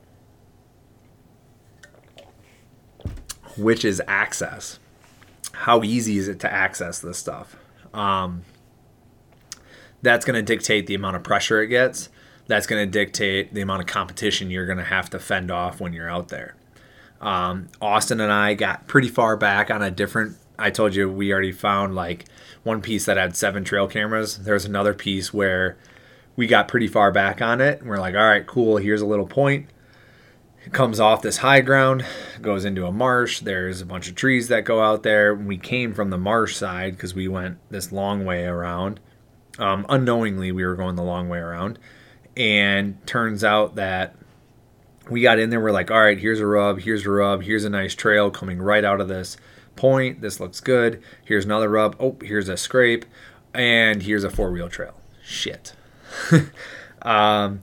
which 3.57 3.83
is 3.83 4.01
access. 4.07 4.79
How 5.51 5.83
easy 5.83 6.17
is 6.17 6.29
it 6.29 6.39
to 6.39 6.49
access 6.49 6.99
this 6.99 7.17
stuff? 7.17 7.57
Um, 7.93 8.45
that's 10.01 10.23
going 10.23 10.37
to 10.37 10.41
dictate 10.41 10.87
the 10.87 10.95
amount 10.95 11.17
of 11.17 11.23
pressure 11.23 11.61
it 11.61 11.67
gets 11.67 12.07
that's 12.47 12.65
going 12.65 12.85
to 12.85 12.89
dictate 12.89 13.53
the 13.53 13.61
amount 13.61 13.81
of 13.81 13.87
competition 13.87 14.49
you're 14.49 14.65
going 14.65 14.77
to 14.77 14.83
have 14.83 15.09
to 15.11 15.19
fend 15.19 15.51
off 15.51 15.79
when 15.79 15.93
you're 15.93 16.09
out 16.09 16.29
there. 16.29 16.55
Um, 17.19 17.67
Austin 17.81 18.21
and 18.21 18.31
I 18.31 18.53
got 18.53 18.87
pretty 18.87 19.09
far 19.09 19.37
back 19.37 19.69
on 19.69 19.81
a 19.81 19.91
different. 19.91 20.37
I 20.57 20.71
told 20.71 20.95
you 20.95 21.11
we 21.11 21.31
already 21.31 21.51
found 21.51 21.95
like 21.95 22.25
one 22.63 22.81
piece 22.81 23.05
that 23.05 23.17
had 23.17 23.35
seven 23.35 23.63
trail 23.63 23.87
cameras. 23.87 24.37
There's 24.37 24.65
another 24.65 24.93
piece 24.93 25.33
where 25.33 25.77
we 26.35 26.47
got 26.47 26.67
pretty 26.67 26.87
far 26.87 27.11
back 27.11 27.41
on 27.41 27.61
it. 27.61 27.79
And 27.79 27.89
we're 27.89 27.99
like, 27.99 28.15
all 28.15 28.27
right, 28.27 28.45
cool. 28.45 28.77
Here's 28.77 29.01
a 29.01 29.05
little 29.05 29.27
point. 29.27 29.67
It 30.65 30.73
comes 30.73 30.99
off 30.99 31.21
this 31.21 31.37
high 31.37 31.61
ground, 31.61 32.05
goes 32.41 32.65
into 32.65 32.85
a 32.85 32.91
marsh. 32.91 33.39
There's 33.39 33.81
a 33.81 33.85
bunch 33.85 34.09
of 34.09 34.15
trees 34.15 34.49
that 34.49 34.65
go 34.65 34.81
out 34.81 35.03
there. 35.03 35.33
We 35.33 35.57
came 35.57 35.93
from 35.93 36.09
the 36.09 36.17
marsh 36.17 36.55
side 36.55 36.93
because 36.93 37.15
we 37.15 37.27
went 37.27 37.57
this 37.69 37.91
long 37.91 38.25
way 38.25 38.45
around. 38.45 38.99
Um, 39.57 39.85
unknowingly, 39.87 40.51
we 40.51 40.65
were 40.65 40.75
going 40.75 40.95
the 40.95 41.03
long 41.03 41.29
way 41.29 41.39
around 41.39 41.79
and 42.37 43.05
turns 43.05 43.43
out 43.43 43.75
that 43.75 44.15
we 45.09 45.21
got 45.21 45.39
in 45.39 45.49
there 45.49 45.59
we're 45.59 45.71
like 45.71 45.91
all 45.91 46.01
right 46.01 46.19
here's 46.19 46.39
a 46.39 46.45
rub 46.45 46.79
here's 46.79 47.05
a 47.05 47.09
rub 47.09 47.43
here's 47.43 47.63
a 47.65 47.69
nice 47.69 47.95
trail 47.95 48.29
coming 48.29 48.61
right 48.61 48.85
out 48.85 49.01
of 49.01 49.07
this 49.07 49.37
point 49.75 50.21
this 50.21 50.39
looks 50.39 50.59
good 50.59 51.01
here's 51.25 51.45
another 51.45 51.69
rub 51.69 51.95
oh 51.99 52.15
here's 52.21 52.49
a 52.49 52.57
scrape 52.57 53.05
and 53.57 54.03
here's 54.03 54.23
a 54.23 54.29
four 54.29 54.51
wheel 54.51 54.69
trail. 54.69 54.93
Shit. 55.23 55.73
Um, 56.99 57.61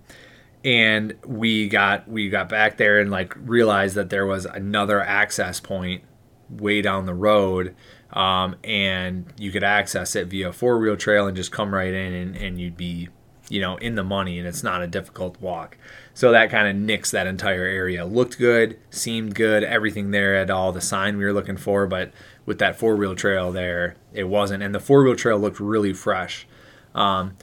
and 0.65 1.15
we 1.27 1.69
got 1.69 2.09
we 2.09 2.31
got 2.31 2.49
back 2.49 2.77
there 2.77 3.01
and 3.01 3.11
like 3.11 3.35
realized 3.37 3.97
that 3.97 4.09
there 4.09 4.25
was 4.25 4.47
another 4.47 5.03
access 5.03 5.59
point 5.59 6.05
way 6.49 6.81
down 6.81 7.05
the 7.05 7.15
road 7.15 7.75
um, 8.13 8.55
and 8.63 9.27
you 9.37 9.51
could 9.51 9.65
access 9.65 10.15
it 10.15 10.29
via 10.29 10.53
four 10.53 10.79
wheel 10.79 10.97
trail 10.97 11.27
and 11.27 11.37
just 11.37 11.51
come 11.51 11.75
right 11.75 11.93
in 11.93 12.15
and, 12.15 12.37
and 12.37 12.61
you'd 12.61 12.77
be 12.77 13.09
you 13.49 13.61
know, 13.61 13.77
in 13.77 13.95
the 13.95 14.05
money 14.05 14.39
and 14.39 14.49
it's 14.49 14.63
not 14.63 14.83
a 14.83 14.87
difficult 14.87 15.41
walk. 15.41 15.77
So 16.15 16.31
that 16.33 16.51
kind 16.51 16.69
of 16.69 16.77
nicks 16.77 17.11
that 17.11 17.27
entire 17.27 17.65
area. 17.65 18.05
Looked 18.05 18.39
good, 18.39 18.79
seemed 18.91 19.35
good, 19.35 19.65
everything 19.65 20.11
there 20.11 20.37
had 20.37 20.51
all 20.51 20.73
the 20.73 20.81
sign 20.81 21.19
we 21.19 21.25
were 21.25 21.33
looking 21.33 21.57
for, 21.57 21.87
but 21.87 22.13
with 22.47 22.59
that 22.59 22.79
four 22.79 22.97
wheel 22.97 23.15
trail 23.15 23.53
there, 23.53 23.97
it 24.13 24.25
wasn't. 24.25 24.63
And 24.63 24.75
the 24.75 24.81
four 24.81 25.03
wheel 25.03 25.17
trail 25.17 25.39
looked 25.39 25.61
really 25.61 25.93
fresh. 25.93 26.47
Um, 26.95 27.37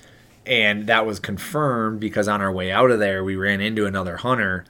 and 0.46 0.88
that 0.88 1.06
was 1.06 1.20
confirmed 1.20 2.00
because 2.00 2.28
on 2.28 2.42
our 2.42 2.52
way 2.52 2.72
out 2.72 2.92
of 2.92 3.00
there, 3.00 3.24
we 3.24 3.36
ran 3.36 3.62
into 3.62 3.86
another 3.86 4.18
hunter 4.18 4.66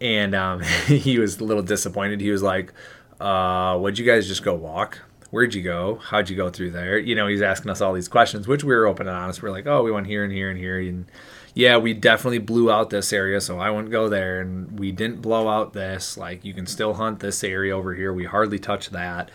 and 0.00 0.34
um, 0.34 0.60
he 0.86 1.18
was 1.18 1.40
a 1.40 1.44
little 1.44 1.62
disappointed. 1.62 2.20
He 2.20 2.30
was 2.30 2.42
like, 2.42 2.72
uh, 3.20 3.78
Would 3.80 3.98
you 3.98 4.04
guys 4.04 4.28
just 4.28 4.42
go 4.42 4.54
walk? 4.54 5.00
Where'd 5.34 5.52
you 5.52 5.62
go? 5.62 5.96
How'd 5.96 6.30
you 6.30 6.36
go 6.36 6.48
through 6.48 6.70
there? 6.70 6.96
You 6.96 7.16
know, 7.16 7.26
he's 7.26 7.42
asking 7.42 7.68
us 7.68 7.80
all 7.80 7.92
these 7.92 8.06
questions, 8.06 8.46
which 8.46 8.62
we 8.62 8.72
were 8.72 8.86
open 8.86 9.08
and 9.08 9.16
honest. 9.16 9.42
We 9.42 9.48
are 9.48 9.52
like, 9.52 9.66
oh, 9.66 9.82
we 9.82 9.90
went 9.90 10.06
here 10.06 10.22
and 10.22 10.32
here 10.32 10.48
and 10.48 10.56
here. 10.56 10.78
And 10.78 11.06
yeah, 11.54 11.76
we 11.76 11.92
definitely 11.92 12.38
blew 12.38 12.70
out 12.70 12.90
this 12.90 13.12
area, 13.12 13.40
so 13.40 13.58
I 13.58 13.68
wouldn't 13.68 13.90
go 13.90 14.08
there. 14.08 14.40
And 14.40 14.78
we 14.78 14.92
didn't 14.92 15.22
blow 15.22 15.48
out 15.48 15.72
this. 15.72 16.16
Like, 16.16 16.44
you 16.44 16.54
can 16.54 16.68
still 16.68 16.94
hunt 16.94 17.18
this 17.18 17.42
area 17.42 17.76
over 17.76 17.96
here. 17.96 18.12
We 18.12 18.26
hardly 18.26 18.60
touch 18.60 18.90
that. 18.90 19.32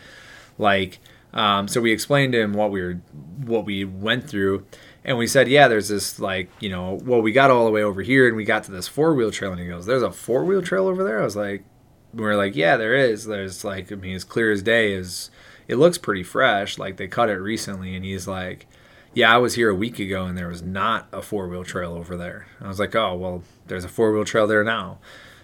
Like, 0.58 1.00
um, 1.34 1.68
so 1.68 1.82
we 1.82 1.92
explained 1.92 2.32
to 2.32 2.40
him 2.40 2.54
what 2.54 2.72
we 2.72 2.82
were, 2.82 3.02
what 3.44 3.66
we 3.66 3.84
went 3.84 4.30
through. 4.30 4.66
And 5.04 5.18
we 5.18 5.28
said, 5.28 5.50
yeah, 5.50 5.68
there's 5.68 5.90
this 5.90 6.18
like, 6.18 6.50
you 6.62 6.70
know, 6.70 6.94
well, 7.04 7.22
we 7.22 7.34
got 7.34 7.52
all 7.52 7.66
the 7.66 7.72
way 7.72 7.84
over 7.84 8.02
here 8.02 8.26
and 8.26 8.38
we 8.38 8.46
got 8.46 8.64
to 8.64 8.72
this 8.72 8.88
four 8.88 9.14
wheel 9.14 9.32
trail. 9.32 9.52
And 9.52 9.60
he 9.60 9.68
goes, 9.68 9.86
there's 9.86 10.02
a 10.02 10.12
four 10.12 10.46
wheel 10.46 10.62
trail 10.62 10.88
over 10.88 11.04
there. 11.04 11.20
I 11.20 11.26
was 11.26 11.36
like, 11.36 11.66
we 12.14 12.26
are 12.26 12.38
like, 12.38 12.56
yeah, 12.56 12.78
there 12.78 12.96
is. 12.96 13.26
There's 13.26 13.66
like, 13.66 13.92
I 13.92 13.96
mean, 13.96 14.16
as 14.16 14.24
clear 14.24 14.50
as 14.50 14.64
day 14.64 14.94
is 14.94 15.30
it 15.70 15.78
looks 15.78 16.00
pretty 16.00 16.24
fresh. 16.24 16.78
Like 16.78 16.98
they 16.98 17.08
cut 17.08 17.30
it 17.30 17.38
recently, 17.38 17.96
and 17.96 18.04
he's 18.04 18.28
like, 18.28 18.66
"Yeah, 19.14 19.34
I 19.34 19.38
was 19.38 19.54
here 19.54 19.70
a 19.70 19.76
week 19.76 20.00
ago, 20.00 20.26
and 20.26 20.38
there 20.38 20.48
was 20.50 20.64
not 20.64 21.08
a 21.14 21.22
four 21.22 21.48
wheel 21.48 21.64
trail 21.64 21.94
over 21.94 22.18
there." 22.18 22.48
I 22.60 22.68
was 22.68 22.80
like, 22.80 22.96
"Oh, 22.96 23.16
well, 23.16 23.44
there's 23.68 23.86
a 23.86 23.90
four 23.90 24.12
wheel 24.12 24.26
trail 24.26 24.48
there 24.48 24.64
now." 24.64 24.98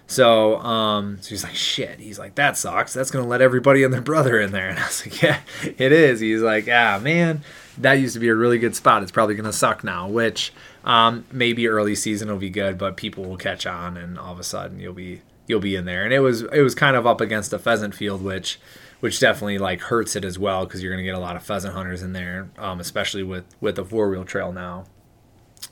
So, 0.08 0.58
um, 0.58 1.18
so 1.20 1.30
he's 1.30 1.44
like, 1.44 1.54
"Shit." 1.54 2.00
He's 2.00 2.18
like, 2.18 2.34
"That 2.34 2.56
sucks. 2.56 2.92
That's 2.92 3.10
gonna 3.12 3.26
let 3.26 3.40
everybody 3.40 3.84
and 3.84 3.94
their 3.94 4.00
brother 4.02 4.40
in 4.40 4.50
there." 4.50 4.68
And 4.70 4.78
I 4.80 4.86
was 4.86 5.06
like, 5.06 5.22
"Yeah, 5.22 5.38
it 5.62 5.92
is." 5.92 6.18
He's 6.18 6.42
like, 6.42 6.68
"Ah, 6.68 6.98
man, 7.00 7.42
that 7.78 7.94
used 7.94 8.14
to 8.14 8.20
be 8.20 8.28
a 8.28 8.34
really 8.34 8.58
good 8.58 8.74
spot. 8.74 9.04
It's 9.04 9.12
probably 9.12 9.36
gonna 9.36 9.52
suck 9.52 9.84
now." 9.84 10.08
Which, 10.08 10.52
um, 10.84 11.24
maybe 11.30 11.68
early 11.68 11.94
season 11.94 12.28
will 12.28 12.36
be 12.36 12.50
good, 12.50 12.78
but 12.78 12.96
people 12.96 13.24
will 13.24 13.36
catch 13.36 13.64
on, 13.64 13.96
and 13.96 14.18
all 14.18 14.32
of 14.32 14.40
a 14.40 14.44
sudden 14.44 14.80
you'll 14.80 14.92
be 14.92 15.22
you'll 15.46 15.60
be 15.60 15.76
in 15.76 15.84
there. 15.84 16.02
And 16.02 16.12
it 16.12 16.20
was 16.20 16.42
it 16.42 16.62
was 16.62 16.74
kind 16.74 16.96
of 16.96 17.06
up 17.06 17.20
against 17.20 17.52
a 17.52 17.60
pheasant 17.60 17.94
field, 17.94 18.22
which 18.22 18.58
which 19.06 19.20
definitely 19.20 19.56
like 19.56 19.82
hurts 19.82 20.16
it 20.16 20.24
as 20.24 20.36
well 20.36 20.64
because 20.64 20.82
you're 20.82 20.90
going 20.90 21.04
to 21.04 21.08
get 21.08 21.14
a 21.14 21.20
lot 21.20 21.36
of 21.36 21.42
pheasant 21.44 21.72
hunters 21.72 22.02
in 22.02 22.12
there, 22.12 22.50
um, 22.58 22.80
especially 22.80 23.22
with 23.22 23.44
with 23.60 23.78
a 23.78 23.84
four 23.84 24.10
wheel 24.10 24.24
trail 24.24 24.50
now. 24.50 24.84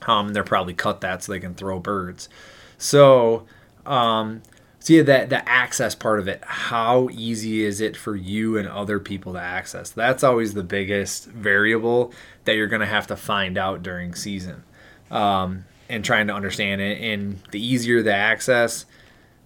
Um, 0.07 0.29
they're 0.29 0.45
probably 0.45 0.73
cut 0.73 1.01
that 1.01 1.21
so 1.21 1.33
they 1.33 1.41
can 1.41 1.53
throw 1.53 1.77
birds. 1.81 2.29
So, 2.77 3.45
um, 3.85 4.41
so 4.79 4.93
yeah, 4.93 5.01
that 5.01 5.29
the 5.29 5.49
access 5.49 5.95
part 5.95 6.19
of 6.19 6.29
it. 6.29 6.45
How 6.45 7.09
easy 7.11 7.65
is 7.65 7.81
it 7.81 7.97
for 7.97 8.15
you 8.15 8.57
and 8.57 8.69
other 8.69 9.01
people 9.01 9.33
to 9.33 9.39
access? 9.41 9.89
That's 9.89 10.23
always 10.23 10.53
the 10.53 10.63
biggest 10.63 11.25
variable 11.25 12.13
that 12.45 12.55
you're 12.55 12.67
going 12.67 12.79
to 12.79 12.85
have 12.85 13.07
to 13.07 13.17
find 13.17 13.57
out 13.57 13.83
during 13.83 14.15
season, 14.15 14.63
um, 15.11 15.65
and 15.89 16.05
trying 16.05 16.27
to 16.27 16.33
understand 16.33 16.79
it. 16.79 17.01
And 17.01 17.41
the 17.51 17.61
easier 17.61 18.01
the 18.01 18.15
access, 18.15 18.85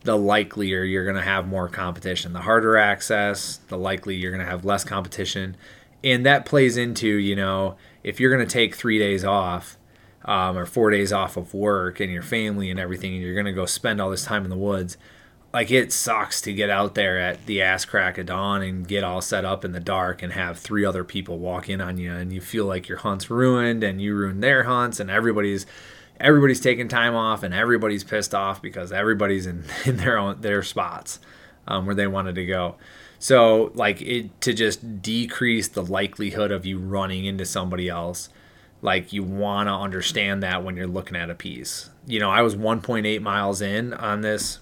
the 0.04 0.18
likelier 0.18 0.84
you're 0.84 1.04
going 1.04 1.16
to 1.16 1.22
have 1.22 1.48
more 1.48 1.68
competition. 1.68 2.34
The 2.34 2.42
harder 2.42 2.78
access, 2.78 3.58
the 3.68 3.78
likely 3.78 4.16
you're 4.16 4.32
going 4.32 4.44
to 4.44 4.50
have 4.50 4.66
less 4.66 4.84
competition. 4.84 5.58
And 6.04 6.26
that 6.26 6.46
plays 6.46 6.78
into, 6.78 7.08
you 7.08 7.36
know, 7.36 7.76
if 8.04 8.20
you're 8.20 8.34
going 8.34 8.46
to 8.46 8.52
take 8.52 8.76
three 8.76 8.98
days 8.98 9.26
off, 9.26 9.78
um, 10.26 10.58
or 10.58 10.66
four 10.66 10.90
days 10.90 11.14
off 11.14 11.38
of 11.38 11.54
work 11.54 12.00
and 12.00 12.12
your 12.12 12.22
family 12.22 12.70
and 12.70 12.80
everything, 12.80 13.14
and 13.14 13.22
you're 13.24 13.36
gonna 13.36 13.54
go 13.54 13.66
spend 13.66 14.02
all 14.02 14.10
this 14.10 14.26
time 14.26 14.44
in 14.44 14.50
the 14.50 14.58
woods, 14.58 14.98
like 15.54 15.72
it 15.72 15.92
sucks 15.92 16.42
to 16.42 16.54
get 16.54 16.70
out 16.70 16.94
there 16.96 17.18
at 17.18 17.46
the 17.46 17.62
ass 17.62 17.86
crack 17.86 18.18
of 18.18 18.28
dawn 18.28 18.62
and 18.62 18.88
get 18.88 19.04
all 19.04 19.22
set 19.22 19.46
up 19.46 19.66
in 19.66 19.72
the 19.72 19.80
dark 19.80 20.22
and 20.22 20.34
have 20.34 20.60
three 20.60 20.86
other 20.86 21.04
people 21.04 21.40
walk 21.40 21.70
in 21.70 21.82
on 21.82 21.98
you 21.98 22.14
and 22.14 22.32
you 22.32 22.40
feel 22.40 22.66
like 22.66 22.88
your 22.88 23.00
hunt's 23.00 23.30
ruined 23.30 23.84
and 23.84 24.02
you 24.02 24.14
ruin 24.14 24.42
their 24.42 24.64
hunts 24.64 25.00
and 25.00 25.10
everybody's 25.10 25.66
everybody's 26.20 26.60
taking 26.60 26.88
time 26.88 27.16
off 27.16 27.44
and 27.44 27.54
everybody's 27.54 28.04
pissed 28.04 28.36
off 28.36 28.62
because 28.62 28.92
everybody's 28.92 29.46
in, 29.46 29.66
in 29.86 29.98
their 29.98 30.18
own 30.18 30.42
their 30.42 30.64
spots 30.64 31.20
um, 31.68 31.86
where 31.86 31.96
they 31.96 32.08
wanted 32.08 32.36
to 32.36 32.46
go. 32.46 32.76
So 33.20 33.72
like 33.76 34.02
it 34.02 34.40
to 34.42 34.54
just 34.54 35.02
decrease 35.02 35.68
the 35.68 35.84
likelihood 35.84 36.52
of 36.52 36.66
you 36.66 36.80
running 36.80 37.26
into 37.26 37.46
somebody 37.46 37.90
else. 37.90 38.30
Like 38.82 39.12
you 39.12 39.24
want 39.24 39.68
to 39.68 39.74
understand 39.74 40.42
that 40.44 40.64
when 40.64 40.78
you're 40.78 40.88
looking 40.88 41.18
at 41.18 41.30
a 41.30 41.36
piece. 41.36 41.90
You 42.08 42.20
know, 42.20 42.30
I 42.30 42.42
was 42.42 42.56
1.8 42.56 43.22
miles 43.22 43.62
in 43.62 43.94
on 43.94 44.22
this 44.22 44.60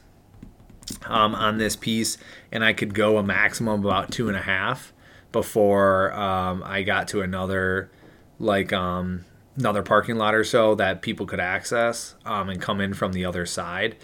um, 1.05 1.35
on 1.35 1.57
this 1.57 1.75
piece, 1.75 2.17
and 2.51 2.63
I 2.63 2.73
could 2.73 2.93
go 2.93 3.17
a 3.17 3.23
maximum 3.23 3.79
of 3.79 3.85
about 3.85 4.11
two 4.11 4.27
and 4.27 4.37
a 4.37 4.41
half 4.41 4.93
before 5.31 6.13
um, 6.13 6.63
I 6.65 6.81
got 6.81 7.09
to 7.09 7.21
another 7.21 7.91
like 8.39 8.73
um, 8.73 9.25
another 9.57 9.83
parking 9.83 10.17
lot 10.17 10.35
or 10.35 10.43
so 10.43 10.75
that 10.75 11.01
people 11.01 11.25
could 11.25 11.39
access 11.39 12.15
um, 12.25 12.49
and 12.49 12.61
come 12.61 12.79
in 12.79 12.93
from 12.93 13.13
the 13.13 13.25
other 13.25 13.45
side. 13.45 13.95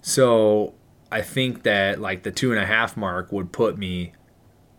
So 0.00 0.74
I 1.12 1.22
think 1.22 1.62
that 1.62 2.00
like 2.00 2.22
the 2.22 2.32
two 2.32 2.52
and 2.52 2.60
a 2.60 2.66
half 2.66 2.96
mark 2.96 3.30
would 3.30 3.52
put 3.52 3.78
me 3.78 4.12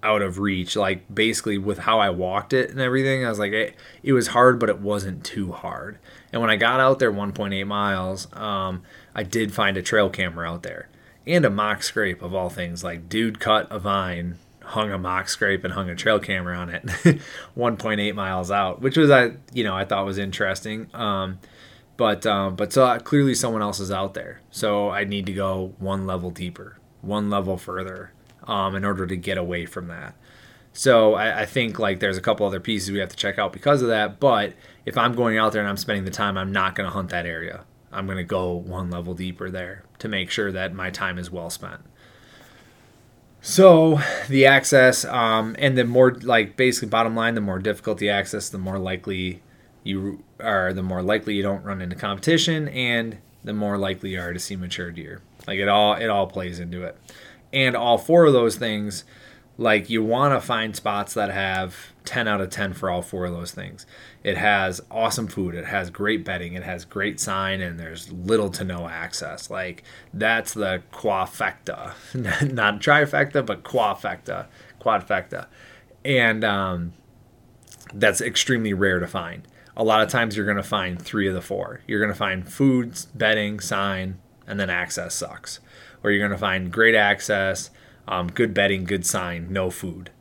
out 0.03 0.21
of 0.21 0.39
reach. 0.39 0.75
Like 0.75 1.13
basically 1.13 1.57
with 1.57 1.79
how 1.79 1.99
I 1.99 2.09
walked 2.09 2.53
it 2.53 2.69
and 2.69 2.79
everything, 2.79 3.25
I 3.25 3.29
was 3.29 3.39
like, 3.39 3.51
it, 3.51 3.75
it 4.03 4.13
was 4.13 4.27
hard, 4.27 4.59
but 4.59 4.69
it 4.69 4.79
wasn't 4.79 5.23
too 5.23 5.51
hard. 5.51 5.97
And 6.31 6.41
when 6.41 6.51
I 6.51 6.55
got 6.55 6.79
out 6.79 6.99
there 6.99 7.11
1.8 7.11 7.65
miles, 7.65 8.27
um, 8.33 8.83
I 9.13 9.23
did 9.23 9.53
find 9.53 9.77
a 9.77 9.81
trail 9.81 10.09
camera 10.09 10.49
out 10.49 10.63
there 10.63 10.89
and 11.25 11.43
a 11.43 11.49
mock 11.49 11.81
scrape 11.81 12.21
of 12.21 12.33
all 12.33 12.49
things. 12.49 12.83
Like 12.83 13.09
dude 13.09 13.39
cut 13.39 13.67
a 13.71 13.79
vine, 13.79 14.37
hung 14.65 14.91
a 14.91 14.97
mock 14.97 15.29
scrape, 15.29 15.63
and 15.63 15.73
hung 15.73 15.89
a 15.89 15.95
trail 15.95 16.19
camera 16.19 16.57
on 16.57 16.69
it, 16.69 16.83
1.8 17.57 18.15
miles 18.15 18.51
out, 18.51 18.81
which 18.81 18.97
was 18.97 19.09
I 19.11 19.31
you 19.53 19.63
know 19.63 19.75
I 19.75 19.85
thought 19.85 20.05
was 20.05 20.17
interesting. 20.17 20.89
Um, 20.93 21.39
but 21.97 22.25
um, 22.25 22.55
but 22.55 22.73
so 22.73 22.85
uh, 22.85 22.99
clearly 22.99 23.35
someone 23.35 23.61
else 23.61 23.79
is 23.79 23.91
out 23.91 24.13
there, 24.13 24.41
so 24.51 24.89
I 24.89 25.03
need 25.03 25.25
to 25.27 25.33
go 25.33 25.73
one 25.79 26.05
level 26.05 26.29
deeper, 26.29 26.77
one 27.01 27.29
level 27.29 27.57
further, 27.57 28.11
um, 28.43 28.75
in 28.75 28.83
order 28.83 29.07
to 29.07 29.15
get 29.15 29.37
away 29.37 29.65
from 29.65 29.87
that. 29.87 30.15
So 30.73 31.13
I, 31.13 31.43
I, 31.43 31.45
think 31.45 31.79
like 31.79 32.01
there's 32.01 32.17
a 32.17 32.21
couple 32.21 32.45
other 32.45 32.59
pieces 32.59 32.91
we 32.91 32.99
have 32.99 33.07
to 33.07 33.15
check 33.15 33.39
out 33.39 33.53
because 33.53 33.81
of 33.81 33.87
that. 33.87 34.19
But 34.19 34.55
if 34.85 34.97
I'm 34.97 35.13
going 35.13 35.37
out 35.37 35.53
there 35.53 35.61
and 35.61 35.69
I'm 35.69 35.77
spending 35.77 36.03
the 36.03 36.11
time, 36.11 36.37
I'm 36.37 36.51
not 36.51 36.75
going 36.75 36.85
to 36.85 36.93
hunt 36.93 37.11
that 37.11 37.25
area. 37.25 37.63
I'm 37.93 38.05
going 38.07 38.17
to 38.17 38.25
go 38.25 38.51
one 38.51 38.89
level 38.89 39.13
deeper 39.13 39.49
there 39.49 39.83
to 39.99 40.09
make 40.09 40.29
sure 40.29 40.51
that 40.51 40.73
my 40.73 40.89
time 40.89 41.17
is 41.17 41.31
well 41.31 41.49
spent. 41.49 41.79
So 43.45 44.01
the 44.27 44.47
access, 44.47 45.05
um, 45.05 45.55
and 45.59 45.77
the 45.77 45.85
more 45.85 46.15
like 46.15 46.57
basically 46.57 46.87
bottom 46.89 47.15
line, 47.15 47.35
the 47.35 47.41
more 47.41 47.59
difficult 47.59 47.99
the 47.99 48.09
access, 48.09 48.49
the 48.49 48.57
more 48.57 48.79
likely 48.79 49.43
you 49.83 50.23
are, 50.39 50.73
the 50.73 50.81
more 50.81 51.03
likely 51.03 51.35
you 51.35 51.43
don't 51.43 51.63
run 51.63 51.79
into 51.79 51.95
competition, 51.95 52.67
and 52.69 53.19
the 53.43 53.53
more 53.53 53.77
likely 53.77 54.09
you 54.09 54.19
are 54.19 54.33
to 54.33 54.39
see 54.39 54.55
mature 54.55 54.89
deer. 54.89 55.21
Like 55.45 55.59
it 55.59 55.67
all, 55.67 55.93
it 55.93 56.07
all 56.07 56.25
plays 56.25 56.59
into 56.59 56.81
it, 56.85 56.97
and 57.53 57.75
all 57.75 57.99
four 57.99 58.25
of 58.25 58.33
those 58.33 58.55
things 58.55 59.03
like 59.57 59.89
you 59.89 60.03
want 60.03 60.33
to 60.33 60.45
find 60.45 60.75
spots 60.75 61.13
that 61.13 61.31
have 61.31 61.93
10 62.03 62.27
out 62.27 62.41
of 62.41 62.49
10 62.49 62.73
for 62.73 62.89
all 62.89 63.01
four 63.01 63.25
of 63.25 63.33
those 63.33 63.51
things. 63.51 63.85
It 64.23 64.37
has 64.37 64.81
awesome 64.91 65.27
food 65.27 65.55
it 65.55 65.65
has 65.65 65.89
great 65.89 66.25
bedding 66.25 66.53
it 66.53 66.63
has 66.63 66.85
great 66.85 67.19
sign 67.19 67.61
and 67.61 67.79
there's 67.79 68.11
little 68.11 68.49
to 68.51 68.63
no 68.63 68.87
access. 68.87 69.49
Like 69.49 69.83
that's 70.13 70.53
the 70.53 70.83
quafecta 70.91 71.93
not 72.53 72.81
trifecta 72.81 73.45
but 73.45 73.63
quafecta 73.63 74.47
quadfecta 74.81 75.47
and 76.03 76.43
um, 76.43 76.93
that's 77.93 78.21
extremely 78.21 78.73
rare 78.73 78.99
to 78.99 79.07
find. 79.07 79.47
A 79.77 79.83
lot 79.83 80.01
of 80.01 80.09
times 80.09 80.37
you're 80.37 80.45
going 80.45 80.57
to 80.57 80.63
find 80.63 81.01
three 81.01 81.27
of 81.27 81.33
the 81.33 81.41
four. 81.41 81.81
You're 81.87 81.99
going 81.99 82.13
to 82.13 82.17
find 82.17 82.47
food 82.47 82.97
bedding 83.13 83.59
sign 83.59 84.19
and 84.47 84.59
then 84.59 84.69
access 84.69 85.15
sucks. 85.15 85.59
Or 86.03 86.11
you're 86.11 86.25
going 86.25 86.31
to 86.31 86.37
find 86.37 86.71
great 86.71 86.95
access 86.95 87.71
um, 88.07 88.27
good 88.27 88.53
bedding, 88.53 88.83
good 88.83 89.05
sign, 89.05 89.47
no 89.51 89.69
food. 89.69 90.11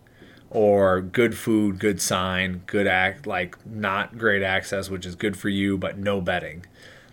Or 0.50 1.00
good 1.00 1.36
food, 1.36 1.78
good 1.78 2.00
sign, 2.00 2.62
good 2.66 2.86
act, 2.86 3.26
like 3.26 3.56
not 3.66 4.16
great 4.16 4.42
access, 4.42 4.88
which 4.88 5.04
is 5.04 5.16
good 5.16 5.36
for 5.36 5.48
you, 5.48 5.76
but 5.76 5.98
no 5.98 6.20
bedding. 6.20 6.64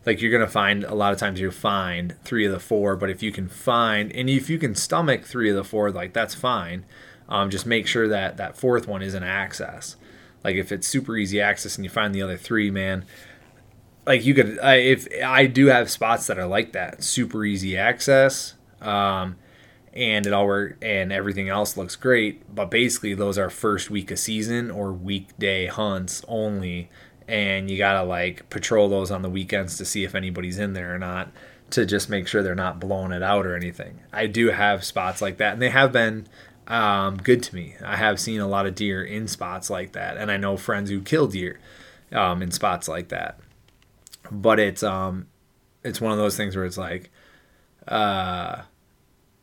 Like 0.06 0.22
you're 0.22 0.32
gonna 0.32 0.48
find 0.48 0.84
a 0.84 0.96
lot 0.96 1.14
of 1.14 1.20
times 1.20 1.40
you 1.40 1.50
find 1.52 2.16
three 2.24 2.46
of 2.46 2.52
the 2.52 2.60
four, 2.60 2.96
but 2.96 3.10
if 3.10 3.24
you 3.24 3.32
can 3.32 3.48
find 3.48 4.12
and 4.12 4.30
if 4.30 4.50
you 4.50 4.58
can 4.58 4.76
stomach 4.76 5.26
three 5.26 5.50
of 5.50 5.56
the 5.56 5.64
four, 5.64 5.92
like 5.92 6.14
that's 6.14 6.36
fine. 6.36 6.86
Um, 7.30 7.50
just 7.50 7.66
make 7.66 7.88
sure 7.88 8.08
that 8.08 8.38
that 8.38 8.58
fourth 8.58 8.88
one 8.88 9.02
is 9.02 9.14
an 9.14 9.24
access. 9.24 9.96
Like 10.44 10.56
if 10.56 10.72
it's 10.72 10.88
super 10.88 11.16
easy 11.18 11.40
access 11.40 11.78
and 11.78 11.86
you 11.86 11.90
find 11.90 12.14
the 12.14 12.22
other 12.22 12.38
three, 12.38 12.72
man, 12.72 13.06
like 14.06 14.26
you 14.26 14.34
could 14.34 14.60
I, 14.60 14.76
if 14.76 15.08
I 15.24 15.46
do 15.46 15.68
have 15.68 15.90
spots 15.90 16.28
that 16.28 16.40
are 16.40 16.48
like 16.48 16.74
that, 16.74 17.04
super 17.04 17.46
easy 17.46 17.78
access. 17.78 18.56
Um, 18.82 19.36
and 19.94 20.26
it 20.26 20.34
all 20.34 20.48
work 20.48 20.78
and 20.82 21.12
everything 21.12 21.50
else 21.50 21.76
looks 21.76 21.96
great. 21.96 22.54
But 22.54 22.72
basically, 22.72 23.14
those 23.14 23.38
are 23.38 23.50
first 23.50 23.90
week 23.90 24.12
of 24.12 24.20
season 24.20 24.72
or 24.72 24.92
weekday 24.92 25.68
hunts 25.68 26.24
only, 26.28 26.90
and 27.28 27.70
you 27.70 27.78
gotta 27.78 28.04
like 28.04 28.50
patrol 28.50 28.90
those 28.90 29.12
on 29.12 29.22
the 29.22 29.30
weekends 29.30 29.78
to 29.78 29.86
see 29.86 30.04
if 30.04 30.16
anybody's 30.16 30.60
in 30.60 30.74
there 30.74 30.96
or 30.96 31.00
not 31.00 31.32
to 31.72 31.86
just 31.86 32.10
make 32.10 32.28
sure 32.28 32.44
they're 32.44 32.54
not 32.54 32.80
blowing 32.80 33.12
it 33.12 33.24
out 33.24 33.46
or 33.46 33.56
anything. 33.56 34.02
I 34.14 34.28
do 34.28 34.48
have 34.48 34.84
spots 34.84 35.22
like 35.22 35.38
that, 35.38 35.54
and 35.54 35.62
they 35.62 35.70
have 35.70 35.92
been 35.92 36.28
um, 36.68 37.18
good 37.18 37.42
to 37.44 37.56
me. 37.56 37.76
I 37.84 37.96
have 37.96 38.20
seen 38.20 38.40
a 38.40 38.48
lot 38.48 38.66
of 38.66 38.76
deer 38.76 39.04
in 39.04 39.28
spots 39.28 39.70
like 39.70 39.94
that, 39.94 40.18
and 40.18 40.30
I 40.30 40.38
know 40.38 40.58
friends 40.58 40.90
who 40.90 41.02
kill 41.02 41.28
deer 41.28 41.60
um, 42.12 42.42
in 42.42 42.52
spots 42.52 42.88
like 42.88 43.10
that. 43.10 43.40
But 44.30 44.60
it's 44.60 44.84
um, 44.84 45.28
it's 45.84 46.00
one 46.00 46.12
of 46.12 46.18
those 46.18 46.38
things 46.38 46.56
where 46.56 46.66
it's 46.66 46.78
like, 46.78 47.10
uh, 47.88 48.62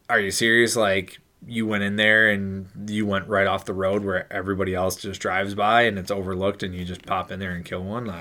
are 0.09 0.20
you 0.20 0.30
serious? 0.30 0.76
Like 0.76 1.18
you 1.46 1.66
went 1.66 1.84
in 1.84 1.96
there 1.96 2.30
and 2.30 2.68
you 2.90 3.06
went 3.06 3.28
right 3.28 3.46
off 3.46 3.64
the 3.64 3.74
road 3.74 4.04
where 4.04 4.30
everybody 4.32 4.74
else 4.74 4.96
just 4.96 5.20
drives 5.20 5.54
by 5.54 5.82
and 5.82 5.98
it's 5.98 6.11
overlooked 6.11 6.62
and 6.62 6.74
you 6.74 6.84
just 6.84 7.06
pop 7.06 7.30
in 7.30 7.38
there 7.38 7.52
and 7.52 7.64
kill 7.64 7.82
one 7.82 8.12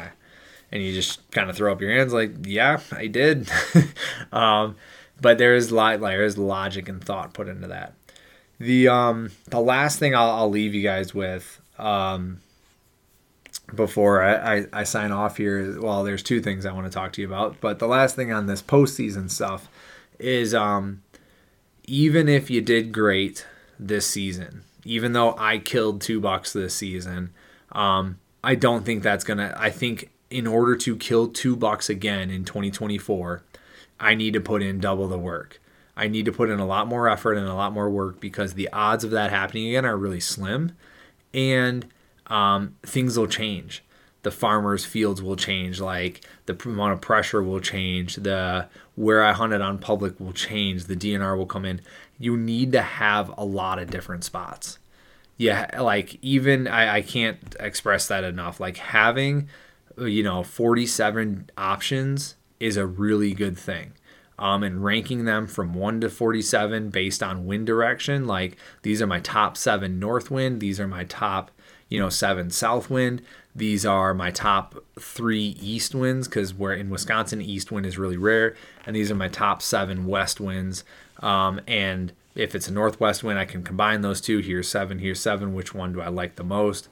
and 0.71 0.83
you 0.83 0.93
just 0.93 1.29
kind 1.31 1.49
of 1.49 1.55
throw 1.55 1.71
up 1.71 1.81
your 1.81 1.91
hands? 1.91 2.13
Like 2.13 2.45
yeah 2.45 2.79
i 2.91 3.07
did. 3.07 3.49
Um, 4.31 4.75
but 5.19 5.37
there 5.37 5.55
is 5.55 5.71
like 5.71 5.99
there's 5.99 6.37
logic 6.37 6.89
and 6.89 7.03
thought 7.03 7.33
put 7.33 7.47
into 7.47 7.67
that. 7.67 7.93
The 8.59 8.87
um 8.87 9.31
the 9.47 9.59
last 9.59 9.99
thing 9.99 10.15
i'll, 10.15 10.31
I'll 10.31 10.49
leave 10.49 10.73
you 10.73 10.81
guys 10.81 11.13
with 11.13 11.61
um 11.77 12.41
before 13.75 14.23
I, 14.23 14.57
I, 14.57 14.65
I 14.73 14.83
sign 14.83 15.11
off 15.11 15.37
here 15.37 15.79
well 15.79 16.03
there's 16.03 16.23
two 16.23 16.41
things 16.41 16.65
i 16.65 16.71
want 16.71 16.87
to 16.87 16.91
talk 16.91 17.13
to 17.13 17.21
you 17.21 17.27
about 17.27 17.57
but 17.61 17.79
the 17.79 17.87
last 17.87 18.15
thing 18.15 18.31
on 18.31 18.47
this 18.47 18.61
postseason 18.61 19.29
stuff 19.29 19.67
is 20.19 20.55
um 20.55 21.03
even 21.87 22.27
if 22.27 22.49
you 22.49 22.61
did 22.61 22.91
great 22.91 23.47
this 23.79 24.05
season, 24.05 24.63
even 24.83 25.13
though 25.13 25.35
I 25.37 25.57
killed 25.57 26.01
two 26.01 26.19
bucks 26.19 26.51
this 26.53 26.75
season, 26.75 27.31
um, 27.71 28.19
I 28.43 28.55
don't 28.55 28.85
think 28.85 29.01
that's 29.01 29.23
gonna. 29.23 29.53
I 29.57 29.69
think 29.69 30.11
in 30.29 30.45
order 30.45 30.75
to 30.75 30.97
kill 30.97 31.29
two 31.29 31.55
bucks 31.55 31.89
again 31.89 32.29
in 32.29 32.43
2024, 32.43 33.43
I 33.99 34.13
need 34.13 34.33
to 34.33 34.41
put 34.41 34.61
in 34.61 34.79
double 34.79 35.07
the 35.07 35.17
work. 35.17 35.61
I 35.95 36.07
need 36.07 36.25
to 36.25 36.31
put 36.31 36.49
in 36.49 36.59
a 36.59 36.65
lot 36.65 36.87
more 36.87 37.09
effort 37.09 37.33
and 37.33 37.47
a 37.47 37.55
lot 37.55 37.73
more 37.73 37.89
work 37.89 38.19
because 38.19 38.53
the 38.53 38.69
odds 38.71 39.03
of 39.03 39.11
that 39.11 39.31
happening 39.31 39.69
again 39.69 39.85
are 39.85 39.97
really 39.97 40.19
slim, 40.19 40.73
and 41.33 41.87
um, 42.27 42.75
things 42.83 43.17
will 43.17 43.27
change 43.27 43.83
the 44.27 44.31
farmers' 44.31 44.83
fields 44.83 45.21
will 45.21 45.37
change, 45.37 45.79
like 45.79 46.19
the 46.47 46.57
amount 46.65 46.91
of 46.91 46.99
pressure 46.99 47.41
will 47.41 47.61
change, 47.61 48.15
the 48.15 48.67
where 48.95 49.23
I 49.23 49.31
hunted 49.31 49.61
on 49.61 49.77
public 49.77 50.19
will 50.19 50.33
change, 50.33 50.83
the 50.83 50.97
DNR 50.97 51.37
will 51.37 51.45
come 51.45 51.63
in. 51.63 51.79
You 52.19 52.35
need 52.35 52.73
to 52.73 52.81
have 52.81 53.31
a 53.37 53.45
lot 53.45 53.79
of 53.79 53.89
different 53.89 54.25
spots. 54.25 54.79
Yeah, 55.37 55.69
like 55.79 56.17
even 56.21 56.67
I, 56.67 56.97
I 56.97 57.01
can't 57.03 57.55
express 57.57 58.09
that 58.09 58.25
enough. 58.25 58.59
Like 58.59 58.75
having, 58.75 59.47
you 59.97 60.23
know, 60.23 60.43
47 60.43 61.49
options 61.57 62.35
is 62.59 62.75
a 62.75 62.85
really 62.85 63.33
good 63.33 63.57
thing. 63.57 63.93
Um, 64.37 64.61
and 64.61 64.83
ranking 64.83 65.23
them 65.23 65.47
from 65.47 65.73
1 65.73 66.01
to 66.01 66.09
47 66.09 66.89
based 66.89 67.23
on 67.23 67.45
wind 67.45 67.65
direction. 67.65 68.27
Like 68.27 68.57
these 68.81 69.01
are 69.01 69.07
my 69.07 69.21
top 69.21 69.55
seven 69.55 69.99
north 69.99 70.29
wind, 70.29 70.59
these 70.59 70.81
are 70.81 70.87
my 70.87 71.05
top, 71.05 71.49
you 71.87 71.97
know, 71.97 72.09
seven 72.09 72.49
south 72.49 72.89
wind. 72.89 73.21
These 73.57 73.85
are 73.85 74.13
my 74.13 74.31
top 74.31 74.75
three 74.99 75.57
east 75.59 75.93
winds 75.93 76.27
because 76.27 76.53
we're 76.53 76.75
in 76.75 76.89
Wisconsin, 76.89 77.41
east 77.41 77.71
wind 77.71 77.85
is 77.85 77.97
really 77.97 78.17
rare. 78.17 78.55
And 78.85 78.95
these 78.95 79.11
are 79.11 79.15
my 79.15 79.27
top 79.27 79.61
seven 79.61 80.05
west 80.05 80.39
winds. 80.39 80.83
Um, 81.19 81.59
and 81.67 82.13
if 82.35 82.53
it's 82.53 82.67
a 82.67 82.73
northwest 82.73 83.23
wind, 83.23 83.39
I 83.39 83.45
can 83.45 83.63
combine 83.63 84.01
those 84.01 84.21
two. 84.21 84.39
Here's 84.39 84.69
seven, 84.69 84.99
here's 84.99 85.19
seven. 85.19 85.53
Which 85.53 85.73
one 85.73 85.91
do 85.91 86.01
I 86.01 86.07
like 86.07 86.35
the 86.35 86.43
most? 86.43 86.87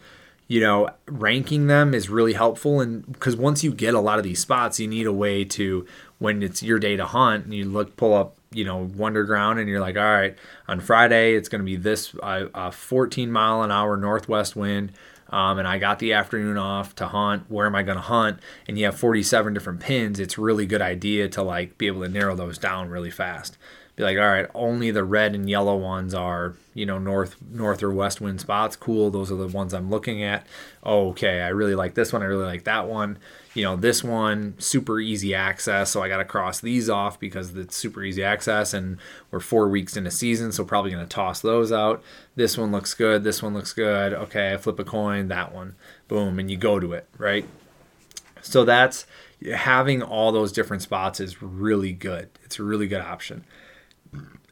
you 0.47 0.61
know, 0.61 0.89
ranking 1.07 1.67
them 1.67 1.93
is 1.93 2.09
really 2.09 2.33
helpful. 2.33 2.79
And 2.79 3.05
because 3.11 3.35
once 3.35 3.63
you 3.63 3.73
get 3.73 3.93
a 3.93 3.99
lot 3.99 4.19
of 4.19 4.23
these 4.23 4.39
spots, 4.39 4.79
you 4.79 4.87
need 4.87 5.07
a 5.07 5.13
way 5.13 5.43
to, 5.45 5.87
when 6.19 6.43
it's 6.43 6.61
your 6.61 6.77
day 6.77 6.95
to 6.95 7.05
hunt, 7.05 7.45
and 7.45 7.53
you 7.53 7.65
look, 7.65 7.97
pull 7.97 8.13
up, 8.13 8.37
you 8.51 8.63
know, 8.63 8.89
Wunderground, 8.95 9.59
and 9.59 9.67
you're 9.67 9.79
like, 9.79 9.97
all 9.97 10.03
right, 10.03 10.37
on 10.67 10.79
Friday, 10.79 11.35
it's 11.35 11.49
going 11.49 11.61
to 11.61 11.65
be 11.65 11.75
this 11.75 12.15
uh, 12.21 12.71
14 12.71 13.31
mile 13.31 13.63
an 13.63 13.71
hour 13.71 13.97
northwest 13.97 14.55
wind. 14.55 14.91
Um, 15.29 15.57
and 15.57 15.67
I 15.67 15.79
got 15.79 15.99
the 15.99 16.13
afternoon 16.13 16.57
off 16.57 16.95
to 16.95 17.07
hunt. 17.07 17.45
Where 17.49 17.65
am 17.65 17.75
I 17.75 17.83
going 17.83 17.97
to 17.97 18.01
hunt? 18.01 18.39
And 18.67 18.77
you 18.77 18.85
have 18.85 18.97
47 18.97 19.53
different 19.53 19.79
pins. 19.79 20.19
It's 20.19 20.37
really 20.37 20.65
good 20.65 20.81
idea 20.81 21.27
to 21.29 21.41
like 21.41 21.77
be 21.77 21.87
able 21.87 22.01
to 22.03 22.09
narrow 22.09 22.35
those 22.35 22.57
down 22.57 22.89
really 22.89 23.11
fast 23.11 23.57
be 23.95 24.03
like, 24.03 24.17
all 24.17 24.25
right, 24.25 24.47
only 24.53 24.91
the 24.91 25.03
red 25.03 25.35
and 25.35 25.49
yellow 25.49 25.75
ones 25.75 26.13
are, 26.13 26.55
you 26.73 26.85
know, 26.85 26.97
north 26.97 27.37
north 27.49 27.81
or 27.81 27.91
west 27.91 28.19
wind 28.19 28.41
spots. 28.41 28.75
Cool, 28.75 29.09
those 29.09 29.31
are 29.31 29.35
the 29.35 29.47
ones 29.47 29.73
I'm 29.73 29.89
looking 29.89 30.21
at. 30.21 30.45
Okay, 30.85 31.41
I 31.41 31.49
really 31.49 31.75
like 31.75 31.93
this 31.93 32.11
one. 32.11 32.21
I 32.21 32.25
really 32.25 32.45
like 32.45 32.65
that 32.65 32.87
one. 32.87 33.17
You 33.55 33.63
know, 33.63 33.75
this 33.77 34.03
one 34.03 34.53
super 34.59 34.99
easy 34.99 35.33
access, 35.33 35.89
so 35.89 36.03
I 36.03 36.09
got 36.09 36.17
to 36.17 36.25
cross 36.25 36.59
these 36.59 36.89
off 36.89 37.19
because 37.19 37.55
it's 37.55 37.75
super 37.75 38.03
easy 38.03 38.21
access, 38.21 38.73
and 38.73 38.97
we're 39.31 39.39
four 39.39 39.69
weeks 39.69 39.95
into 39.95 40.11
season, 40.11 40.51
so 40.51 40.65
probably 40.65 40.91
gonna 40.91 41.07
toss 41.07 41.39
those 41.39 41.71
out. 41.71 42.03
This 42.35 42.57
one 42.57 42.71
looks 42.71 42.93
good. 42.93 43.23
This 43.23 43.41
one 43.41 43.53
looks 43.53 43.71
good. 43.71 44.13
Okay, 44.13 44.53
I 44.53 44.57
flip 44.57 44.77
a 44.77 44.83
coin. 44.83 45.29
That 45.29 45.55
one, 45.55 45.75
boom, 46.09 46.37
and 46.37 46.51
you 46.51 46.57
go 46.57 46.79
to 46.81 46.91
it, 46.91 47.07
right? 47.17 47.47
So 48.41 48.65
that's 48.65 49.05
having 49.53 50.03
all 50.03 50.31
those 50.31 50.51
different 50.51 50.83
spots 50.83 51.19
is 51.19 51.41
really 51.41 51.93
good. 51.93 52.29
It's 52.43 52.59
a 52.59 52.63
really 52.63 52.87
good 52.87 53.01
option. 53.01 53.45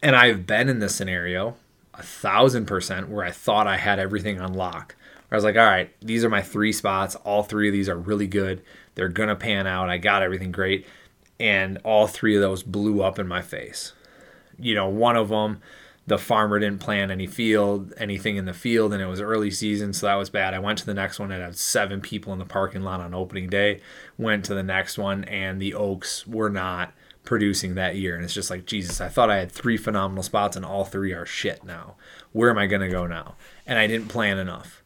And 0.02 0.16
I've 0.16 0.48
been 0.48 0.70
in 0.70 0.80
this 0.80 0.96
scenario 0.96 1.58
a 1.94 2.04
thousand 2.04 2.66
percent 2.66 3.10
where 3.10 3.24
I 3.26 3.32
thought 3.32 3.68
I 3.68 3.78
had 3.78 4.00
everything 4.00 4.40
on 4.40 4.54
lock. 4.54 4.96
I 5.32 5.36
was 5.36 5.44
like, 5.44 5.58
all 5.58 5.66
right, 5.66 5.92
these 6.00 6.24
are 6.24 6.30
my 6.30 6.42
three 6.42 6.72
spots. 6.72 7.16
All 7.16 7.44
three 7.44 7.68
of 7.68 7.74
these 7.74 7.90
are 7.90 7.98
really 7.98 8.28
good. 8.28 8.62
They're 8.96 9.10
going 9.10 9.30
to 9.30 9.36
pan 9.36 9.68
out. 9.68 9.90
I 9.90 9.98
got 9.98 10.22
everything 10.22 10.52
great. 10.52 10.86
And 11.40 11.80
all 11.84 12.08
three 12.08 12.36
of 12.36 12.42
those 12.42 12.64
blew 12.64 13.02
up 13.02 13.20
in 13.20 13.28
my 13.28 13.42
face. 13.42 13.94
You 14.60 14.76
know, 14.76 14.88
one 14.88 15.16
of 15.16 15.30
them, 15.30 15.62
the 16.06 16.18
farmer 16.18 16.60
didn't 16.60 16.80
plant 16.80 17.12
any 17.12 17.28
field, 17.28 17.94
anything 17.98 18.38
in 18.38 18.46
the 18.46 18.54
field, 18.54 18.94
and 18.94 19.02
it 19.02 19.08
was 19.08 19.22
early 19.22 19.50
season, 19.50 19.94
so 19.94 20.06
that 20.06 20.16
was 20.16 20.30
bad. 20.30 20.54
I 20.54 20.60
went 20.60 20.78
to 20.80 20.86
the 20.86 20.94
next 20.94 21.18
one 21.18 21.32
and 21.32 21.42
had 21.42 21.58
seven 21.58 22.02
people 22.02 22.34
in 22.34 22.40
the 22.40 22.46
parking 22.46 22.84
lot 22.84 23.00
on 23.00 23.14
opening 23.14 23.50
day. 23.50 23.82
Went 24.18 24.46
to 24.46 24.54
the 24.54 24.64
next 24.64 24.98
one, 24.98 25.24
and 25.24 25.62
the 25.62 25.74
oaks 25.74 26.28
were 26.28 26.50
not 26.50 26.94
producing 27.24 27.76
that 27.76 27.96
year. 27.96 28.16
And 28.16 28.24
it's 28.24 28.34
just 28.34 28.50
like, 28.50 28.66
Jesus, 28.66 29.02
I 29.02 29.08
thought 29.08 29.30
I 29.30 29.38
had 29.38 29.52
three 29.52 29.78
phenomenal 29.78 30.24
spots 30.24 30.56
and 30.56 30.66
all 30.66 30.86
three 30.86 31.14
are 31.14 31.26
shit 31.26 31.64
now. 31.64 31.96
Where 32.32 32.50
am 32.50 32.58
I 32.58 32.68
going 32.68 32.82
to 32.82 32.90
go 32.90 33.08
now? 33.08 33.36
And 33.66 33.80
I 33.80 33.88
didn't 33.88 34.10
plan 34.10 34.38
enough. 34.38 34.83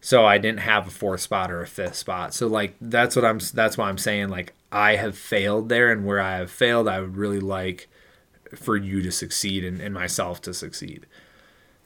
So 0.00 0.24
I 0.24 0.38
didn't 0.38 0.60
have 0.60 0.86
a 0.86 0.90
fourth 0.90 1.20
spot 1.20 1.50
or 1.50 1.62
a 1.62 1.66
fifth 1.66 1.96
spot. 1.96 2.34
So 2.34 2.46
like 2.46 2.74
that's 2.80 3.16
what 3.16 3.24
I'm 3.24 3.40
that's 3.54 3.76
why 3.76 3.88
I'm 3.88 3.98
saying 3.98 4.28
like 4.28 4.54
I 4.70 4.96
have 4.96 5.16
failed 5.16 5.68
there 5.68 5.90
and 5.90 6.04
where 6.06 6.20
I 6.20 6.36
have 6.36 6.50
failed 6.50 6.88
I 6.88 7.00
would 7.00 7.16
really 7.16 7.40
like 7.40 7.88
for 8.54 8.76
you 8.76 9.02
to 9.02 9.10
succeed 9.10 9.64
and, 9.64 9.80
and 9.80 9.92
myself 9.92 10.40
to 10.42 10.54
succeed. 10.54 11.06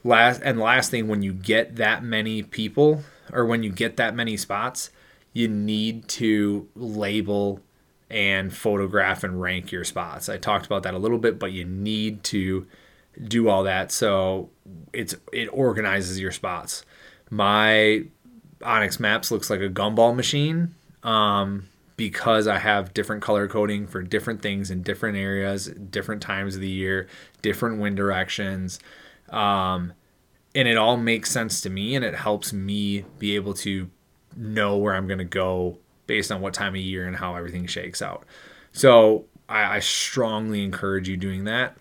Last 0.03 0.41
and 0.43 0.59
last 0.59 0.91
thing 0.91 1.07
when 1.07 1.21
you 1.21 1.33
get 1.33 1.77
that 1.77 2.03
many 2.03 2.43
people 2.43 3.03
or 3.31 3.45
when 3.45 3.63
you 3.63 3.71
get 3.71 3.97
that 3.97 4.15
many 4.15 4.37
spots, 4.37 4.89
you 5.33 5.47
need 5.47 6.07
to 6.09 6.67
label 6.75 7.61
and 8.09 8.53
photograph 8.53 9.23
and 9.23 9.41
rank 9.41 9.71
your 9.71 9.85
spots. 9.85 10.27
I 10.27 10.37
talked 10.37 10.65
about 10.65 10.83
that 10.83 10.93
a 10.93 10.99
little 10.99 11.17
bit, 11.17 11.39
but 11.39 11.53
you 11.53 11.63
need 11.63 12.23
to 12.25 12.67
do 13.21 13.49
all 13.49 13.63
that 13.63 13.91
so 13.91 14.49
it's 14.93 15.15
it 15.33 15.47
organizes 15.47 16.19
your 16.19 16.31
spots. 16.31 16.85
My 17.31 18.03
onX 18.59 18.99
Maps 18.99 19.31
looks 19.31 19.49
like 19.49 19.61
a 19.61 19.69
gumball 19.69 20.15
machine 20.15 20.75
um, 21.01 21.67
because 21.95 22.45
I 22.45 22.59
have 22.59 22.93
different 22.93 23.23
color 23.23 23.47
coding 23.47 23.87
for 23.87 24.03
different 24.03 24.41
things 24.41 24.69
in 24.69 24.83
different 24.83 25.17
areas, 25.17 25.67
different 25.67 26.21
times 26.21 26.55
of 26.55 26.61
the 26.61 26.69
year, 26.69 27.07
different 27.41 27.79
wind 27.79 27.95
directions. 27.95 28.79
Um, 29.29 29.93
and 30.53 30.67
it 30.67 30.77
all 30.77 30.97
makes 30.97 31.31
sense 31.31 31.61
to 31.61 31.69
me 31.69 31.95
and 31.95 32.03
it 32.03 32.13
helps 32.13 32.51
me 32.51 33.05
be 33.17 33.35
able 33.35 33.53
to 33.55 33.89
know 34.35 34.77
where 34.77 34.93
I'm 34.93 35.07
going 35.07 35.19
to 35.19 35.23
go 35.25 35.77
based 36.07 36.31
on 36.31 36.41
what 36.41 36.53
time 36.53 36.73
of 36.75 36.81
year 36.81 37.07
and 37.07 37.15
how 37.15 37.35
everything 37.35 37.65
shakes 37.65 38.01
out. 38.01 38.25
So 38.73 39.25
I, 39.47 39.77
I 39.77 39.79
strongly 39.79 40.63
encourage 40.63 41.07
you 41.07 41.15
doing 41.15 41.45
that 41.45 41.77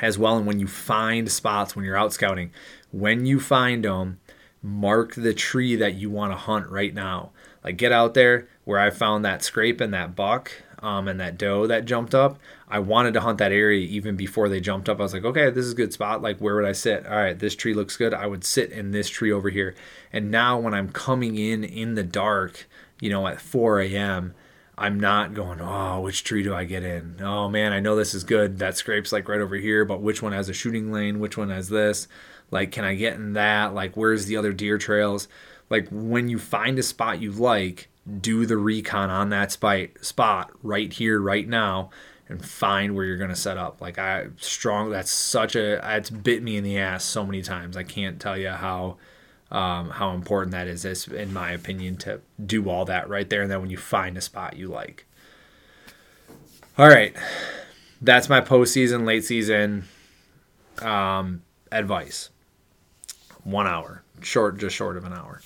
as 0.00 0.18
well. 0.18 0.38
And 0.38 0.46
when 0.46 0.60
you 0.60 0.66
find 0.66 1.30
spots 1.30 1.76
when 1.76 1.84
you're 1.84 1.96
out 1.96 2.14
scouting, 2.14 2.50
when 2.92 3.26
you 3.26 3.38
find 3.40 3.84
them, 3.84 4.18
mark 4.66 5.14
the 5.14 5.32
tree 5.32 5.76
that 5.76 5.94
you 5.94 6.10
want 6.10 6.32
to 6.32 6.36
hunt 6.36 6.68
right 6.68 6.92
now. 6.92 7.30
Like 7.62 7.76
get 7.76 7.92
out 7.92 8.14
there 8.14 8.48
where 8.64 8.78
I 8.78 8.90
found 8.90 9.24
that 9.24 9.42
scrape 9.42 9.80
and 9.80 9.94
that 9.94 10.16
buck 10.16 10.50
um, 10.80 11.08
and 11.08 11.20
that 11.20 11.38
doe 11.38 11.66
that 11.66 11.84
jumped 11.84 12.14
up. 12.14 12.38
I 12.68 12.80
wanted 12.80 13.14
to 13.14 13.20
hunt 13.20 13.38
that 13.38 13.52
area 13.52 13.86
even 13.86 14.16
before 14.16 14.48
they 14.48 14.60
jumped 14.60 14.88
up. 14.88 14.98
I 14.98 15.04
was 15.04 15.14
like, 15.14 15.24
okay, 15.24 15.50
this 15.50 15.64
is 15.64 15.72
a 15.72 15.76
good 15.76 15.92
spot. 15.92 16.20
Like, 16.20 16.38
where 16.38 16.56
would 16.56 16.64
I 16.64 16.72
sit? 16.72 17.06
All 17.06 17.16
right, 17.16 17.38
this 17.38 17.54
tree 17.54 17.74
looks 17.74 17.96
good. 17.96 18.12
I 18.12 18.26
would 18.26 18.44
sit 18.44 18.72
in 18.72 18.90
this 18.90 19.08
tree 19.08 19.32
over 19.32 19.50
here. 19.50 19.74
And 20.12 20.30
now 20.30 20.58
when 20.58 20.74
I'm 20.74 20.90
coming 20.90 21.36
in 21.36 21.62
in 21.62 21.94
the 21.94 22.02
dark, 22.02 22.68
you 23.00 23.08
know, 23.08 23.26
at 23.26 23.40
4 23.40 23.80
a.m., 23.80 24.34
I'm 24.78 25.00
not 25.00 25.32
going, 25.32 25.60
oh, 25.60 26.02
which 26.02 26.22
tree 26.22 26.42
do 26.42 26.54
I 26.54 26.64
get 26.64 26.82
in? 26.82 27.16
Oh 27.22 27.48
man, 27.48 27.72
I 27.72 27.80
know 27.80 27.96
this 27.96 28.12
is 28.12 28.24
good. 28.24 28.58
That 28.58 28.76
scrape's 28.76 29.10
like 29.10 29.26
right 29.26 29.40
over 29.40 29.56
here, 29.56 29.86
but 29.86 30.02
which 30.02 30.22
one 30.22 30.32
has 30.32 30.50
a 30.50 30.52
shooting 30.52 30.92
lane? 30.92 31.18
Which 31.18 31.38
one 31.38 31.48
has 31.48 31.70
this? 31.70 32.08
Like, 32.50 32.72
can 32.72 32.84
I 32.84 32.94
get 32.94 33.14
in 33.14 33.34
that? 33.34 33.74
Like, 33.74 33.96
where's 33.96 34.26
the 34.26 34.36
other 34.36 34.52
deer 34.52 34.78
trails? 34.78 35.28
Like, 35.68 35.88
when 35.90 36.28
you 36.28 36.38
find 36.38 36.78
a 36.78 36.82
spot 36.82 37.20
you 37.20 37.32
like, 37.32 37.88
do 38.20 38.46
the 38.46 38.56
recon 38.56 39.10
on 39.10 39.30
that 39.30 39.52
spot, 39.52 39.88
spot 40.00 40.50
right 40.62 40.92
here, 40.92 41.20
right 41.20 41.48
now, 41.48 41.90
and 42.28 42.44
find 42.44 42.94
where 42.94 43.04
you're 43.04 43.16
going 43.16 43.30
to 43.30 43.36
set 43.36 43.56
up. 43.56 43.80
Like, 43.80 43.98
I 43.98 44.28
strong, 44.38 44.90
that's 44.90 45.10
such 45.10 45.56
a, 45.56 45.80
it's 45.96 46.10
bit 46.10 46.42
me 46.42 46.56
in 46.56 46.64
the 46.64 46.78
ass 46.78 47.04
so 47.04 47.26
many 47.26 47.42
times. 47.42 47.76
I 47.76 47.82
can't 47.82 48.20
tell 48.20 48.38
you 48.38 48.50
how 48.50 48.96
um, 49.50 49.90
how 49.90 50.12
important 50.12 50.52
that 50.52 50.66
is, 50.66 50.84
is, 50.84 51.06
in 51.06 51.32
my 51.32 51.52
opinion, 51.52 51.96
to 51.98 52.20
do 52.44 52.68
all 52.68 52.84
that 52.86 53.08
right 53.08 53.28
there. 53.28 53.42
And 53.42 53.50
then 53.50 53.60
when 53.60 53.70
you 53.70 53.76
find 53.76 54.16
a 54.16 54.20
spot 54.20 54.56
you 54.56 54.68
like. 54.68 55.06
All 56.76 56.88
right. 56.88 57.14
That's 58.02 58.28
my 58.28 58.40
postseason, 58.40 59.06
late 59.06 59.24
season 59.24 59.84
um, 60.82 61.42
advice. 61.70 62.30
One 63.46 63.68
hour, 63.68 64.02
short, 64.22 64.58
just 64.58 64.74
short 64.74 64.96
of 64.96 65.04
an 65.04 65.12
hour. 65.12 65.40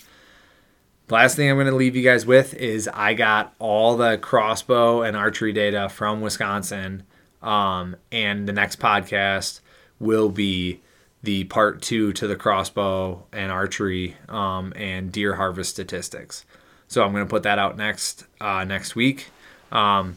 The 1.09 1.15
last 1.15 1.37
thing 1.37 1.51
I'm 1.51 1.57
going 1.57 1.67
to 1.67 1.75
leave 1.75 1.95
you 1.97 2.03
guys 2.03 2.25
with 2.25 2.55
is 2.55 2.89
I 2.89 3.13
got 3.13 3.55
all 3.59 3.97
the 3.99 4.17
crossbow 4.17 5.03
and 5.03 5.17
archery 5.17 5.53
data 5.53 5.91
from 5.91 6.23
Wisconsin. 6.23 7.03
Um, 7.43 7.97
and 8.11 8.49
the 8.49 8.55
next 8.55 8.79
podcast 8.79 9.61
will 9.99 10.31
be 10.31 10.81
the 11.23 11.45
part 11.45 11.83
two 11.83 12.15
to 12.15 12.27
the 12.27 12.37
crossbow 12.37 13.27
and 13.33 13.53
archery 13.53 14.17
um, 14.31 14.73
and 14.77 15.13
deer 15.13 15.35
harvest 15.35 15.71
statistics. 15.71 16.47
So 16.89 17.05
I'm 17.05 17.13
going 17.13 17.25
to 17.25 17.31
put 17.31 17.43
that 17.43 17.59
out 17.59 17.77
next 17.77 18.25
uh, 18.41 18.65
next 18.65 18.97
week. 18.97 19.27
Um, 19.71 20.17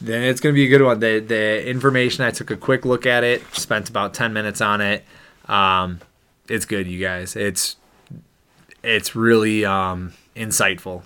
then 0.00 0.22
it's 0.22 0.40
going 0.40 0.54
to 0.54 0.58
be 0.58 0.64
a 0.64 0.68
good 0.68 0.82
one. 0.82 1.00
The 1.00 1.20
the 1.20 1.68
information 1.68 2.24
I 2.24 2.30
took 2.30 2.50
a 2.50 2.56
quick 2.56 2.86
look 2.86 3.04
at 3.04 3.22
it, 3.22 3.42
spent 3.54 3.90
about 3.90 4.14
ten 4.14 4.32
minutes 4.32 4.60
on 4.60 4.80
it. 4.80 5.04
Um, 5.46 6.00
it's 6.48 6.64
good, 6.64 6.86
you 6.86 7.00
guys. 7.00 7.36
It's 7.36 7.76
it's 8.82 9.14
really 9.14 9.64
um, 9.64 10.12
insightful. 10.36 11.02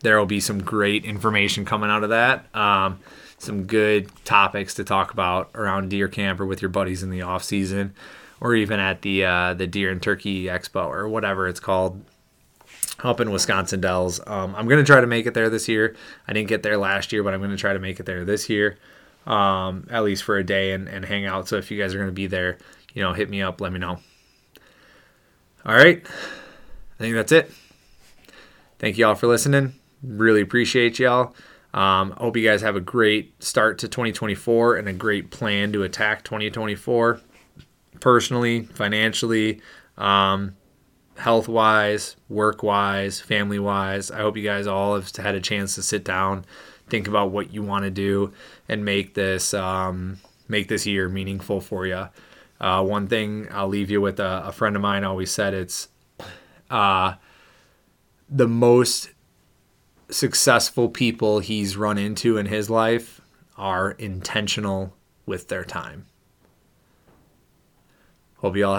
There 0.00 0.18
will 0.18 0.26
be 0.26 0.40
some 0.40 0.62
great 0.62 1.04
information 1.04 1.64
coming 1.64 1.90
out 1.90 2.02
of 2.02 2.10
that. 2.10 2.54
Um, 2.54 3.00
some 3.38 3.64
good 3.64 4.10
topics 4.24 4.74
to 4.74 4.84
talk 4.84 5.12
about 5.12 5.50
around 5.54 5.90
deer 5.90 6.08
camp 6.08 6.40
or 6.40 6.46
with 6.46 6.62
your 6.62 6.68
buddies 6.68 7.02
in 7.02 7.10
the 7.10 7.22
off 7.22 7.42
season 7.42 7.94
or 8.40 8.54
even 8.54 8.80
at 8.80 9.02
the 9.02 9.24
uh, 9.24 9.54
the 9.54 9.66
Deer 9.66 9.90
and 9.90 10.02
Turkey 10.02 10.44
Expo 10.44 10.86
or 10.86 11.08
whatever 11.08 11.46
it's 11.46 11.60
called 11.60 12.02
up 13.02 13.20
in 13.20 13.30
Wisconsin 13.30 13.80
Dells. 13.80 14.20
Um, 14.26 14.54
I'm 14.54 14.68
gonna 14.68 14.84
try 14.84 15.00
to 15.00 15.06
make 15.06 15.26
it 15.26 15.34
there 15.34 15.50
this 15.50 15.68
year. 15.68 15.94
I 16.26 16.32
didn't 16.32 16.48
get 16.48 16.62
there 16.62 16.76
last 16.76 17.12
year, 17.12 17.22
but 17.22 17.34
I'm 17.34 17.40
gonna 17.40 17.56
try 17.56 17.72
to 17.72 17.78
make 17.78 18.00
it 18.00 18.06
there 18.06 18.24
this 18.24 18.48
year, 18.48 18.78
um, 19.26 19.86
at 19.90 20.04
least 20.04 20.24
for 20.24 20.36
a 20.36 20.44
day 20.44 20.72
and, 20.72 20.88
and 20.88 21.04
hang 21.04 21.26
out. 21.26 21.48
So 21.48 21.56
if 21.56 21.70
you 21.70 21.78
guys 21.78 21.94
are 21.94 21.98
gonna 21.98 22.12
be 22.12 22.26
there, 22.26 22.58
you 22.94 23.02
know, 23.02 23.12
hit 23.12 23.30
me 23.30 23.42
up, 23.42 23.60
let 23.60 23.72
me 23.72 23.78
know. 23.78 23.98
All 25.64 25.74
right, 25.74 26.02
I 26.04 26.98
think 26.98 27.14
that's 27.14 27.32
it. 27.32 27.52
Thank 28.78 28.96
you 28.96 29.06
all 29.06 29.14
for 29.14 29.26
listening. 29.26 29.74
Really 30.02 30.40
appreciate 30.40 30.98
y'all. 30.98 31.34
Um, 31.74 32.12
hope 32.12 32.36
you 32.36 32.48
guys 32.48 32.62
have 32.62 32.76
a 32.76 32.80
great 32.80 33.42
start 33.42 33.78
to 33.78 33.88
2024 33.88 34.76
and 34.76 34.88
a 34.88 34.92
great 34.92 35.30
plan 35.30 35.72
to 35.72 35.82
attack 35.82 36.24
2024 36.24 37.20
personally, 38.00 38.62
financially, 38.62 39.60
um, 39.98 40.56
health 41.16 41.46
wise, 41.46 42.16
work 42.30 42.62
wise, 42.62 43.20
family 43.20 43.58
wise. 43.58 44.10
I 44.10 44.20
hope 44.20 44.38
you 44.38 44.42
guys 44.42 44.66
all 44.66 44.94
have 44.94 45.14
had 45.14 45.34
a 45.34 45.40
chance 45.40 45.74
to 45.74 45.82
sit 45.82 46.04
down, 46.04 46.46
think 46.88 47.06
about 47.06 47.30
what 47.30 47.52
you 47.52 47.62
want 47.62 47.84
to 47.84 47.90
do, 47.90 48.32
and 48.68 48.84
make 48.84 49.14
this 49.14 49.52
um, 49.52 50.18
make 50.48 50.68
this 50.68 50.86
year 50.86 51.08
meaningful 51.08 51.60
for 51.60 51.86
you. 51.86 52.08
Uh, 52.60 52.84
one 52.84 53.06
thing 53.06 53.48
I'll 53.50 53.68
leave 53.68 53.90
you 53.90 54.00
with 54.00 54.20
a, 54.20 54.44
a, 54.46 54.52
friend 54.52 54.76
of 54.76 54.82
mine 54.82 55.02
always 55.02 55.30
said 55.30 55.54
it's 55.54 55.88
uh, 56.70 57.14
the 58.28 58.46
most 58.46 59.10
successful 60.10 60.90
people 60.90 61.38
he's 61.38 61.76
run 61.76 61.96
into 61.96 62.36
in 62.36 62.46
his 62.46 62.68
life 62.68 63.20
are 63.56 63.92
intentional 63.92 64.94
with 65.24 65.48
their 65.48 65.64
time. 65.64 66.06
Hope 68.38 68.56
you 68.56 68.66
all 68.66 68.74
have 68.74 68.78